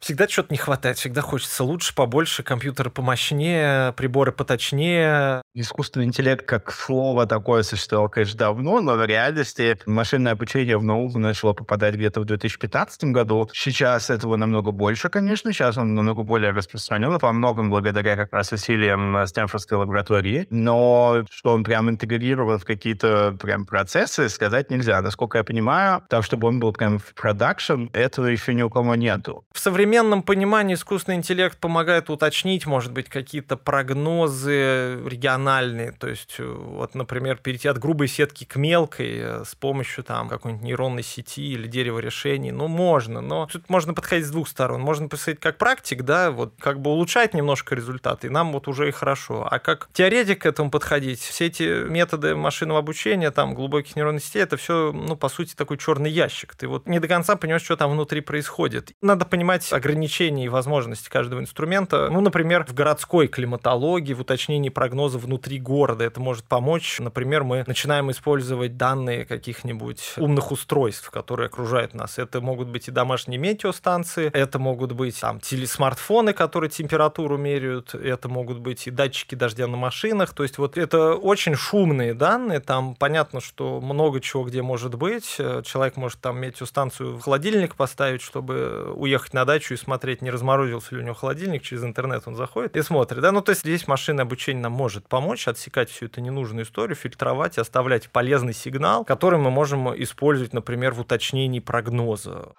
Всегда 0.00 0.28
чего-то 0.28 0.52
не 0.52 0.58
хватает, 0.58 0.96
всегда 0.96 1.22
хочется 1.22 1.64
лучше, 1.64 1.92
побольше, 1.92 2.44
компьютеры 2.44 2.88
помощнее, 2.88 3.92
приборы 3.94 4.30
поточнее. 4.30 5.42
Искусственный 5.54 6.06
интеллект 6.06 6.46
как 6.46 6.70
слово 6.70 7.26
такое 7.26 7.64
существовало, 7.64 8.08
конечно, 8.08 8.38
давно, 8.38 8.80
но 8.80 8.94
в 8.94 9.04
реальности 9.04 9.76
машинное 9.86 10.32
обучение 10.32 10.78
в 10.78 10.84
науку 10.84 11.18
начало 11.18 11.52
попадать 11.52 11.96
где-то 11.96 12.20
в 12.20 12.26
2015 12.26 13.04
году. 13.04 13.50
Сейчас 13.52 14.08
этого 14.08 14.36
намного 14.36 14.70
больше, 14.70 15.08
конечно, 15.08 15.52
сейчас 15.52 15.76
он 15.76 15.94
намного 15.94 16.22
более 16.22 16.52
распространен, 16.52 17.18
во 17.18 17.32
многом 17.32 17.68
благодаря 17.68 18.14
как 18.14 18.32
раз 18.32 18.52
усилиям 18.52 19.26
Стэнфордской 19.26 19.78
лаборатории, 19.78 20.46
но 20.50 21.24
что 21.28 21.54
он 21.54 21.64
прям 21.64 21.90
интегрирован 21.90 22.60
в 22.60 22.64
какие-то 22.64 23.36
прям 23.40 23.66
процессы, 23.66 24.28
сказать 24.28 24.70
нельзя. 24.70 25.02
Насколько 25.02 25.38
я 25.38 25.44
понимаю, 25.44 26.04
так, 26.08 26.24
чтобы 26.24 26.46
он 26.46 26.60
был 26.60 26.72
прям 26.72 27.00
в 27.00 27.14
продакшн, 27.14 27.86
этого 27.92 28.26
еще 28.26 28.54
ни 28.54 28.62
у 28.62 28.70
кого 28.70 28.94
нету. 28.94 29.44
В 29.52 29.58
современном 29.58 29.87
современном 29.88 30.22
понимании 30.22 30.74
искусственный 30.74 31.16
интеллект 31.16 31.56
помогает 31.56 32.10
уточнить, 32.10 32.66
может 32.66 32.92
быть, 32.92 33.08
какие-то 33.08 33.56
прогнозы 33.56 35.00
региональные. 35.06 35.92
То 35.92 36.08
есть, 36.08 36.34
э, 36.38 36.44
вот, 36.44 36.94
например, 36.94 37.38
перейти 37.38 37.68
от 37.68 37.78
грубой 37.78 38.08
сетки 38.08 38.44
к 38.44 38.56
мелкой 38.56 39.18
э, 39.18 39.44
с 39.46 39.54
помощью 39.54 40.04
там 40.04 40.28
какой-нибудь 40.28 40.62
нейронной 40.62 41.02
сети 41.02 41.54
или 41.54 41.66
дерева 41.66 42.00
решений. 42.00 42.52
Ну, 42.52 42.68
можно, 42.68 43.22
но 43.22 43.46
тут 43.46 43.70
можно 43.70 43.94
подходить 43.94 44.26
с 44.26 44.30
двух 44.30 44.48
сторон. 44.48 44.82
Можно 44.82 45.08
посмотреть 45.08 45.40
как 45.40 45.56
практик, 45.56 46.02
да, 46.02 46.32
вот 46.32 46.52
как 46.60 46.80
бы 46.80 46.90
улучшать 46.90 47.32
немножко 47.32 47.74
результаты, 47.74 48.26
и 48.26 48.30
нам 48.30 48.52
вот 48.52 48.68
уже 48.68 48.88
и 48.88 48.90
хорошо. 48.90 49.48
А 49.50 49.58
как 49.58 49.88
теоретик 49.94 50.42
к 50.42 50.46
этому 50.46 50.70
подходить? 50.70 51.20
Все 51.20 51.46
эти 51.46 51.88
методы 51.88 52.36
машинного 52.36 52.80
обучения, 52.80 53.30
там, 53.30 53.54
глубоких 53.54 53.96
нейронных 53.96 54.22
сетей, 54.22 54.42
это 54.42 54.58
все, 54.58 54.92
ну, 54.92 55.16
по 55.16 55.30
сути, 55.30 55.54
такой 55.54 55.78
черный 55.78 56.10
ящик. 56.10 56.54
Ты 56.54 56.68
вот 56.68 56.86
не 56.86 57.00
до 57.00 57.08
конца 57.08 57.36
понимаешь, 57.36 57.62
что 57.62 57.76
там 57.76 57.90
внутри 57.92 58.20
происходит. 58.20 58.92
Надо 59.00 59.24
понимать 59.24 59.72
ограничений 59.78 60.46
и 60.46 60.48
возможностей 60.48 61.08
каждого 61.08 61.40
инструмента. 61.40 62.08
Ну, 62.10 62.20
например, 62.20 62.64
в 62.66 62.74
городской 62.74 63.28
климатологии, 63.28 64.12
в 64.14 64.20
уточнении 64.20 64.68
прогноза 64.68 65.18
внутри 65.18 65.58
города 65.58 66.04
это 66.04 66.20
может 66.20 66.44
помочь. 66.44 66.98
Например, 67.00 67.44
мы 67.44 67.64
начинаем 67.66 68.10
использовать 68.10 68.76
данные 68.76 69.24
каких-нибудь 69.24 70.14
умных 70.16 70.52
устройств, 70.52 71.10
которые 71.10 71.46
окружают 71.46 71.94
нас. 71.94 72.18
Это 72.18 72.40
могут 72.40 72.68
быть 72.68 72.88
и 72.88 72.90
домашние 72.90 73.38
метеостанции, 73.38 74.30
это 74.32 74.58
могут 74.58 74.92
быть 74.92 75.18
там 75.20 75.40
телесмартфоны, 75.40 76.32
которые 76.32 76.70
температуру 76.70 77.36
меряют, 77.38 77.94
это 77.94 78.28
могут 78.28 78.58
быть 78.58 78.86
и 78.86 78.90
датчики 78.90 79.34
дождя 79.34 79.66
на 79.66 79.76
машинах. 79.76 80.34
То 80.34 80.42
есть 80.42 80.58
вот 80.58 80.76
это 80.76 81.14
очень 81.14 81.54
шумные 81.54 82.14
данные, 82.14 82.60
там 82.60 82.94
понятно, 82.94 83.40
что 83.40 83.80
много 83.80 84.20
чего 84.20 84.44
где 84.44 84.62
может 84.62 84.94
быть. 84.94 85.36
Человек 85.64 85.96
может 85.96 86.20
там 86.20 86.40
метеостанцию 86.40 87.16
в 87.16 87.20
холодильник 87.20 87.74
поставить, 87.74 88.22
чтобы 88.22 88.92
уехать 88.94 89.34
на 89.34 89.44
дачу 89.44 89.67
и 89.74 89.76
смотреть, 89.76 90.22
не 90.22 90.30
разморозился 90.30 90.94
ли 90.94 91.02
у 91.02 91.04
него 91.04 91.14
холодильник, 91.14 91.62
через 91.62 91.84
интернет 91.84 92.22
он 92.26 92.36
заходит 92.36 92.76
и 92.76 92.82
смотрит. 92.82 93.20
Да? 93.20 93.32
Ну, 93.32 93.40
то 93.40 93.50
есть 93.50 93.62
здесь 93.62 93.86
машинное 93.86 94.24
обучение 94.24 94.62
нам 94.62 94.72
может 94.72 95.08
помочь 95.08 95.48
отсекать 95.48 95.90
всю 95.90 96.06
эту 96.06 96.20
ненужную 96.20 96.64
историю, 96.64 96.96
фильтровать, 96.96 97.58
оставлять 97.58 98.10
полезный 98.10 98.54
сигнал, 98.54 99.04
который 99.04 99.38
мы 99.38 99.50
можем 99.50 99.88
использовать, 100.02 100.52
например, 100.52 100.92
в 100.92 101.00
уточнении 101.00 101.60
прогноза. 101.60 102.54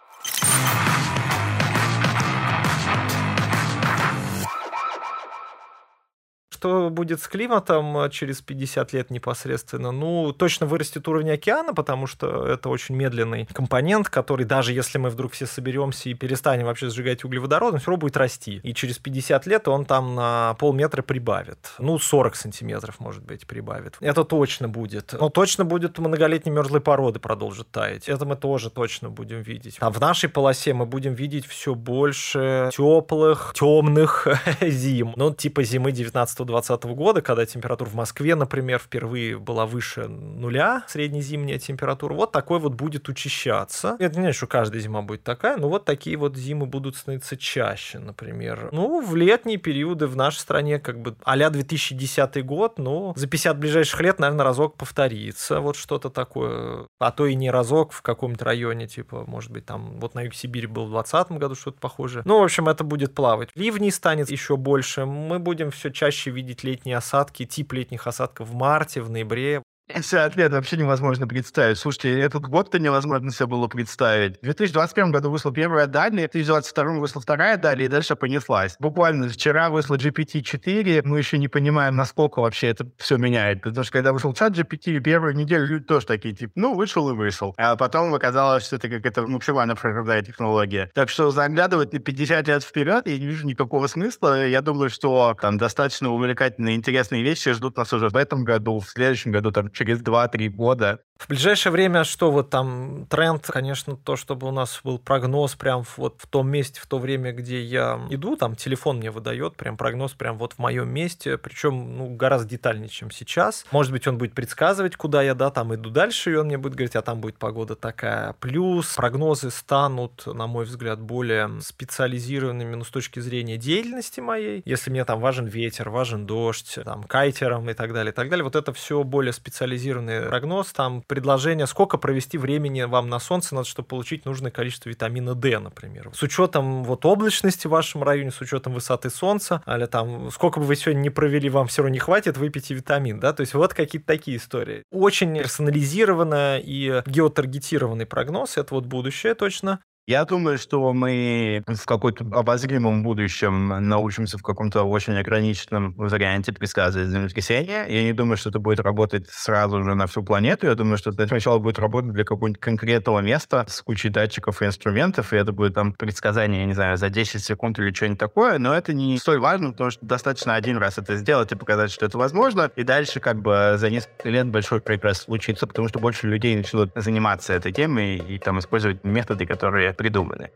Что 6.60 6.90
будет 6.90 7.22
с 7.22 7.28
климатом 7.30 7.98
э, 8.00 8.10
через 8.10 8.42
50 8.42 8.92
лет 8.92 9.12
непосредственно? 9.12 9.94
Ну, 9.94 10.34
точно 10.34 10.66
вырастет 10.66 11.08
уровень 11.08 11.32
океана, 11.32 11.74
потому 11.74 12.06
что 12.06 12.46
это 12.46 12.68
очень 12.68 12.96
медленный 12.96 13.48
компонент, 13.54 14.10
который 14.10 14.46
даже 14.46 14.74
если 14.74 14.98
мы 14.98 15.10
вдруг 15.10 15.32
все 15.32 15.46
соберемся 15.46 16.10
и 16.10 16.14
перестанем 16.14 16.66
вообще 16.66 16.90
сжигать 16.90 17.24
углеводород, 17.24 17.76
он 17.76 17.80
все 17.80 17.92
равно 17.92 18.02
будет 18.02 18.18
расти. 18.18 18.60
И 18.62 18.74
через 18.74 18.98
50 18.98 19.46
лет 19.46 19.70
он 19.70 19.86
там 19.86 20.16
на 20.16 20.56
полметра 20.56 21.02
прибавит. 21.02 21.60
Ну, 21.80 21.98
40 21.98 22.36
сантиметров, 22.36 23.00
может 23.00 23.24
быть, 23.24 23.48
прибавит. 23.48 23.96
Это 24.02 24.26
точно 24.26 24.68
будет. 24.68 25.14
Но 25.18 25.30
точно 25.30 25.64
будет 25.64 25.98
многолетние 25.98 26.54
мерзлые 26.54 26.82
породы 26.82 27.22
продолжат 27.22 27.72
таять. 27.72 28.10
Это 28.10 28.26
мы 28.26 28.36
тоже 28.36 28.70
точно 28.70 29.10
будем 29.10 29.44
видеть. 29.44 29.78
А 29.80 29.90
в 29.90 30.02
нашей 30.02 30.28
полосе 30.28 30.74
мы 30.74 30.86
будем 30.86 31.14
видеть 31.14 31.46
все 31.46 31.74
больше 31.74 32.70
теплых, 32.74 33.54
темных 33.56 34.28
зим. 34.62 35.14
Ну, 35.16 35.34
типа 35.34 35.64
зимы 35.64 35.94
19 35.94 36.49
1920 36.50 36.98
года, 36.98 37.22
когда 37.22 37.46
температура 37.46 37.90
в 37.90 37.96
Москве, 37.96 38.36
например, 38.36 38.80
впервые 38.80 39.38
была 39.38 39.66
выше 39.66 40.08
нуля, 40.08 40.84
среднезимняя 40.88 41.60
температура, 41.60 42.14
вот 42.14 42.32
такой 42.32 42.60
вот 42.60 42.74
будет 42.74 43.10
учащаться. 43.10 43.96
Это 44.00 44.16
не 44.16 44.24
значит, 44.24 44.38
что 44.38 44.48
каждая 44.48 44.82
зима 44.82 45.02
будет 45.02 45.24
такая, 45.24 45.58
но 45.58 45.70
вот 45.70 45.86
такие 45.86 46.18
вот 46.18 46.36
зимы 46.36 46.66
будут 46.66 46.96
становиться 46.96 47.38
чаще, 47.38 48.00
например. 48.00 48.70
Ну, 48.72 49.02
в 49.02 49.16
летние 49.16 49.58
периоды 49.58 50.08
в 50.08 50.16
нашей 50.16 50.40
стране 50.40 50.80
как 50.80 51.00
бы 51.02 51.16
а 51.24 51.50
2010 51.50 52.46
год, 52.46 52.80
ну, 52.80 53.14
за 53.16 53.28
50 53.28 53.58
ближайших 53.58 54.02
лет, 54.02 54.20
наверное, 54.20 54.46
разок 54.46 54.76
повторится, 54.76 55.60
вот 55.60 55.76
что-то 55.76 56.10
такое. 56.10 56.88
А 57.00 57.12
то 57.12 57.26
и 57.26 57.36
не 57.36 57.52
разок 57.52 57.92
в 57.92 58.02
каком-то 58.02 58.46
районе, 58.46 58.88
типа, 58.88 59.24
может 59.28 59.52
быть, 59.52 59.66
там, 59.66 60.00
вот 60.00 60.16
на 60.16 60.24
юг 60.24 60.34
Сибири 60.34 60.68
был 60.68 60.86
в 60.86 60.92
2020 60.92 61.32
году 61.34 61.56
что-то 61.56 61.80
похожее. 61.80 62.24
Ну, 62.26 62.40
в 62.40 62.44
общем, 62.44 62.68
это 62.68 62.84
будет 62.84 63.14
плавать. 63.14 63.50
Ливней 63.56 63.92
станет 63.92 64.30
еще 64.30 64.58
больше. 64.58 65.06
Мы 65.06 65.40
будем 65.40 65.72
все 65.72 65.90
чаще 65.90 66.32
видеть 66.32 66.39
летние 66.64 66.98
осадки, 66.98 67.46
тип 67.46 67.74
летних 67.74 68.08
осадков 68.08 68.50
в 68.50 68.54
марте, 68.56 69.02
в 69.02 69.10
ноябре. 69.10 69.64
50 69.90 70.36
лет 70.36 70.52
вообще 70.52 70.78
невозможно 70.78 71.28
представить. 71.28 71.80
Слушайте, 71.80 72.20
этот 72.20 72.44
год-то 72.44 72.78
невозможно 72.78 73.32
себе 73.32 73.48
было 73.48 73.68
представить. 73.68 74.38
В 74.38 74.44
2021 74.44 75.12
году 75.12 75.32
вышла 75.32 75.52
первая 75.52 75.88
Дали, 75.88 76.28
в 76.28 76.32
2022 76.32 77.00
вышла 77.00 77.22
вторая 77.22 77.58
Дали, 77.58 77.86
и 77.86 77.88
дальше 77.88 78.16
понеслась. 78.16 78.76
Буквально 78.80 79.30
вчера 79.30 79.72
вышла 79.72 79.96
GPT-4, 79.96 81.02
мы 81.06 81.18
еще 81.18 81.40
не 81.40 81.48
понимаем, 81.48 81.96
насколько 81.96 82.40
вообще 82.40 82.68
это 82.68 82.88
все 82.98 83.18
меняет. 83.18 83.64
Потому 83.64 83.84
что 83.84 83.94
когда 83.94 84.14
вышел 84.14 84.32
чат 84.34 84.54
GPT, 84.54 85.00
первую 85.00 85.36
неделю 85.36 85.66
люди 85.66 85.86
тоже 85.86 86.06
такие, 86.06 86.36
типа, 86.36 86.52
ну, 86.54 86.76
вышел 86.76 87.10
и 87.10 87.16
вышел. 87.16 87.56
А 87.58 87.76
потом 87.76 88.14
оказалось, 88.14 88.68
что 88.68 88.76
это 88.76 88.90
какая-то 88.90 89.26
максимально 89.26 89.76
прорывная 89.76 90.22
технология. 90.22 90.92
Так 90.94 91.10
что 91.10 91.32
заглядывать 91.32 91.94
на 91.94 92.00
50 92.00 92.48
лет 92.48 92.64
вперед 92.64 93.08
я 93.08 93.18
не 93.18 93.26
вижу 93.26 93.48
никакого 93.48 93.88
смысла. 93.88 94.46
Я 94.46 94.62
думаю, 94.62 94.92
что 94.92 95.36
там 95.42 95.58
достаточно 95.58 96.12
увлекательные, 96.12 96.76
интересные 96.76 97.24
вещи 97.24 97.54
ждут 97.54 97.76
нас 97.76 97.92
уже 97.92 98.10
в 98.10 98.16
этом 98.16 98.44
году, 98.44 98.80
в 98.80 98.88
следующем 98.88 99.32
году, 99.32 99.52
там, 99.52 99.72
через 99.80 100.02
2-3 100.02 100.50
года. 100.50 101.00
В 101.20 101.28
ближайшее 101.28 101.74
время 101.74 102.06
что 102.06 102.32
вот 102.32 102.50
там 102.50 103.06
тренд, 103.10 103.46
конечно, 103.46 103.98
то, 103.98 104.16
чтобы 104.16 104.48
у 104.48 104.52
нас 104.52 104.80
был 104.86 104.98
прогноз 104.98 105.56
прям 105.56 105.84
вот 105.98 106.16
в 106.18 106.28
том 106.28 106.50
месте, 106.50 106.80
в 106.82 106.88
то 106.88 106.98
время, 106.98 107.34
где 107.34 107.62
я 107.62 108.00
иду, 108.10 108.38
там 108.38 108.56
телефон 108.56 108.98
мне 108.98 109.12
выдает 109.12 109.58
прям 109.58 109.76
прогноз 109.76 110.14
прям 110.14 110.38
вот 110.38 110.54
в 110.54 110.60
моем 110.60 110.90
месте, 110.90 111.38
причем 111.38 111.98
ну, 111.98 112.16
гораздо 112.16 112.50
детальнее, 112.50 112.88
чем 112.88 113.12
сейчас. 113.12 113.66
Может 113.72 113.92
быть, 113.92 114.08
он 114.08 114.18
будет 114.18 114.34
предсказывать, 114.34 114.96
куда 114.96 115.22
я, 115.22 115.36
да, 115.36 115.52
там 115.52 115.76
иду 115.76 115.90
дальше, 115.90 116.32
и 116.32 116.36
он 116.36 116.48
мне 116.48 116.58
будет 116.58 116.76
говорить, 116.76 116.96
а 116.96 117.02
там 117.02 117.20
будет 117.20 117.38
погода 117.38 117.76
такая. 117.76 118.34
Плюс 118.40 118.96
прогнозы 118.96 119.52
станут, 119.52 120.26
на 120.26 120.48
мой 120.48 120.64
взгляд, 120.64 121.02
более 121.02 121.60
специализированными, 121.62 122.76
ну, 122.76 122.86
с 122.86 122.90
точки 122.90 123.20
зрения 123.20 123.58
деятельности 123.58 124.22
моей. 124.22 124.62
Если 124.64 124.90
мне 124.90 125.04
там 125.04 125.20
важен 125.20 125.48
ветер, 125.48 125.90
важен 125.90 126.26
дождь, 126.26 126.80
там, 126.86 127.04
кайтером 127.04 127.70
и 127.70 127.74
так 127.74 127.92
далее, 127.92 128.14
и 128.14 128.16
так 128.16 128.30
далее. 128.30 128.46
Вот 128.46 128.56
это 128.56 128.72
все 128.72 129.04
более 129.04 129.34
специализированный 129.34 130.22
прогноз, 130.30 130.72
там 130.72 131.04
предложение, 131.10 131.68
сколько 131.68 131.98
провести 131.98 132.38
времени 132.38 132.84
вам 132.84 133.10
на 133.10 133.20
солнце 133.20 133.56
надо, 133.56 133.68
чтобы 133.68 133.88
получить 133.88 134.26
нужное 134.26 134.52
количество 134.52 134.90
витамина 134.90 135.36
D, 135.36 135.60
например. 135.60 136.12
С 136.14 136.22
учетом 136.24 136.84
вот 136.86 137.04
облачности 137.04 137.68
в 137.68 137.72
вашем 137.72 138.04
районе, 138.04 138.32
с 138.32 138.40
учетом 138.40 138.74
высоты 138.74 139.10
солнца, 139.10 139.62
или 139.68 139.88
там 139.88 140.30
сколько 140.32 140.60
бы 140.60 140.68
вы 140.68 140.76
сегодня 140.76 141.02
не 141.02 141.10
провели, 141.10 141.50
вам 141.50 141.68
все 141.68 141.82
равно 141.82 141.94
не 141.94 142.00
хватит, 142.00 142.38
выпейте 142.38 142.76
витамин, 142.76 143.20
да, 143.20 143.34
то 143.34 143.42
есть 143.42 143.56
вот 143.56 143.74
какие-то 143.74 144.08
такие 144.08 144.38
истории. 144.38 144.84
Очень 144.92 145.36
персонализированная 145.36 146.60
и 146.60 147.02
геотаргетированный 147.08 148.06
прогноз, 148.06 148.58
это 148.58 148.76
вот 148.76 148.86
будущее 148.86 149.34
точно. 149.34 149.80
Я 150.10 150.26
думаю, 150.26 150.58
что 150.58 150.92
мы 150.92 151.62
в 151.68 151.86
каком-то 151.86 152.26
обозримом 152.32 153.04
будущем 153.04 153.68
научимся 153.68 154.40
в 154.40 154.42
каком-то 154.42 154.82
очень 154.82 155.16
ограниченном 155.16 155.94
варианте 155.98 156.52
предсказывать 156.52 157.10
землетрясения. 157.10 157.86
Я 157.86 158.02
не 158.02 158.14
думаю, 158.14 158.36
что 158.36 158.50
это 158.50 158.58
будет 158.58 158.80
работать 158.80 159.30
сразу 159.30 159.84
же 159.84 159.94
на 159.94 160.08
всю 160.08 160.24
планету. 160.24 160.66
Я 160.66 160.74
думаю, 160.74 160.98
что 160.98 161.12
это 161.12 161.28
сначала 161.28 161.60
будет 161.60 161.78
работать 161.78 162.12
для 162.14 162.24
какого-нибудь 162.24 162.60
конкретного 162.60 163.20
места 163.20 163.66
с 163.68 163.84
кучей 163.84 164.10
датчиков 164.10 164.64
и 164.64 164.66
инструментов, 164.66 165.32
и 165.32 165.36
это 165.36 165.52
будет 165.52 165.76
там 165.76 165.94
предсказание, 165.94 166.62
я 166.62 166.66
не 166.66 166.74
знаю, 166.74 166.98
за 166.98 167.12
10 167.12 167.44
секунд 167.44 167.78
или 167.78 167.94
что-нибудь 167.94 168.18
такое, 168.18 168.58
но 168.58 168.74
это 168.74 168.94
не 168.94 169.16
столь 169.20 169.38
важно, 169.38 169.74
потому 169.74 169.92
что 169.92 170.04
достаточно 170.04 170.56
один 170.56 170.78
раз 170.78 170.98
это 170.98 171.18
сделать 171.18 171.52
и 171.52 171.56
показать, 171.56 171.92
что 171.92 172.08
это 172.08 172.18
возможно, 172.18 172.72
и 172.76 172.82
дальше 172.82 173.20
как 173.20 173.44
бы 173.44 173.76
за 173.76 173.92
несколько 173.92 174.28
лет 174.28 174.48
большой 174.48 174.82
прогресс 174.82 175.20
случится, 175.20 175.68
потому 175.68 175.88
что 175.88 176.00
больше 176.00 176.26
людей 176.26 176.56
начнут 176.56 176.90
заниматься 176.96 177.54
этой 177.54 177.72
темой 177.72 178.16
и, 178.18 178.38
и 178.38 178.40
там 178.40 178.58
использовать 178.58 179.04
методы, 179.04 179.46
которые 179.46 179.94
придуманы. 180.00 180.50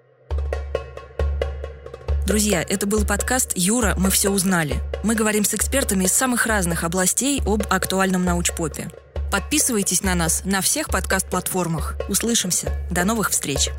Друзья, 2.26 2.64
это 2.64 2.88
был 2.88 3.06
подкаст 3.06 3.52
«Юра, 3.58 3.94
мы 3.98 4.10
все 4.10 4.30
узнали». 4.30 4.78
Мы 5.04 5.16
говорим 5.16 5.44
с 5.44 5.54
экспертами 5.54 6.06
из 6.06 6.14
самых 6.14 6.46
разных 6.46 6.86
областей 6.86 7.42
об 7.46 7.64
актуальном 7.70 8.24
научпопе. 8.24 8.88
Подписывайтесь 9.30 10.02
на 10.02 10.16
нас 10.16 10.46
на 10.46 10.62
всех 10.62 10.88
подкаст-платформах. 10.88 11.98
Услышимся. 12.08 12.72
До 12.90 13.04
новых 13.04 13.32
встреч! 13.32 13.70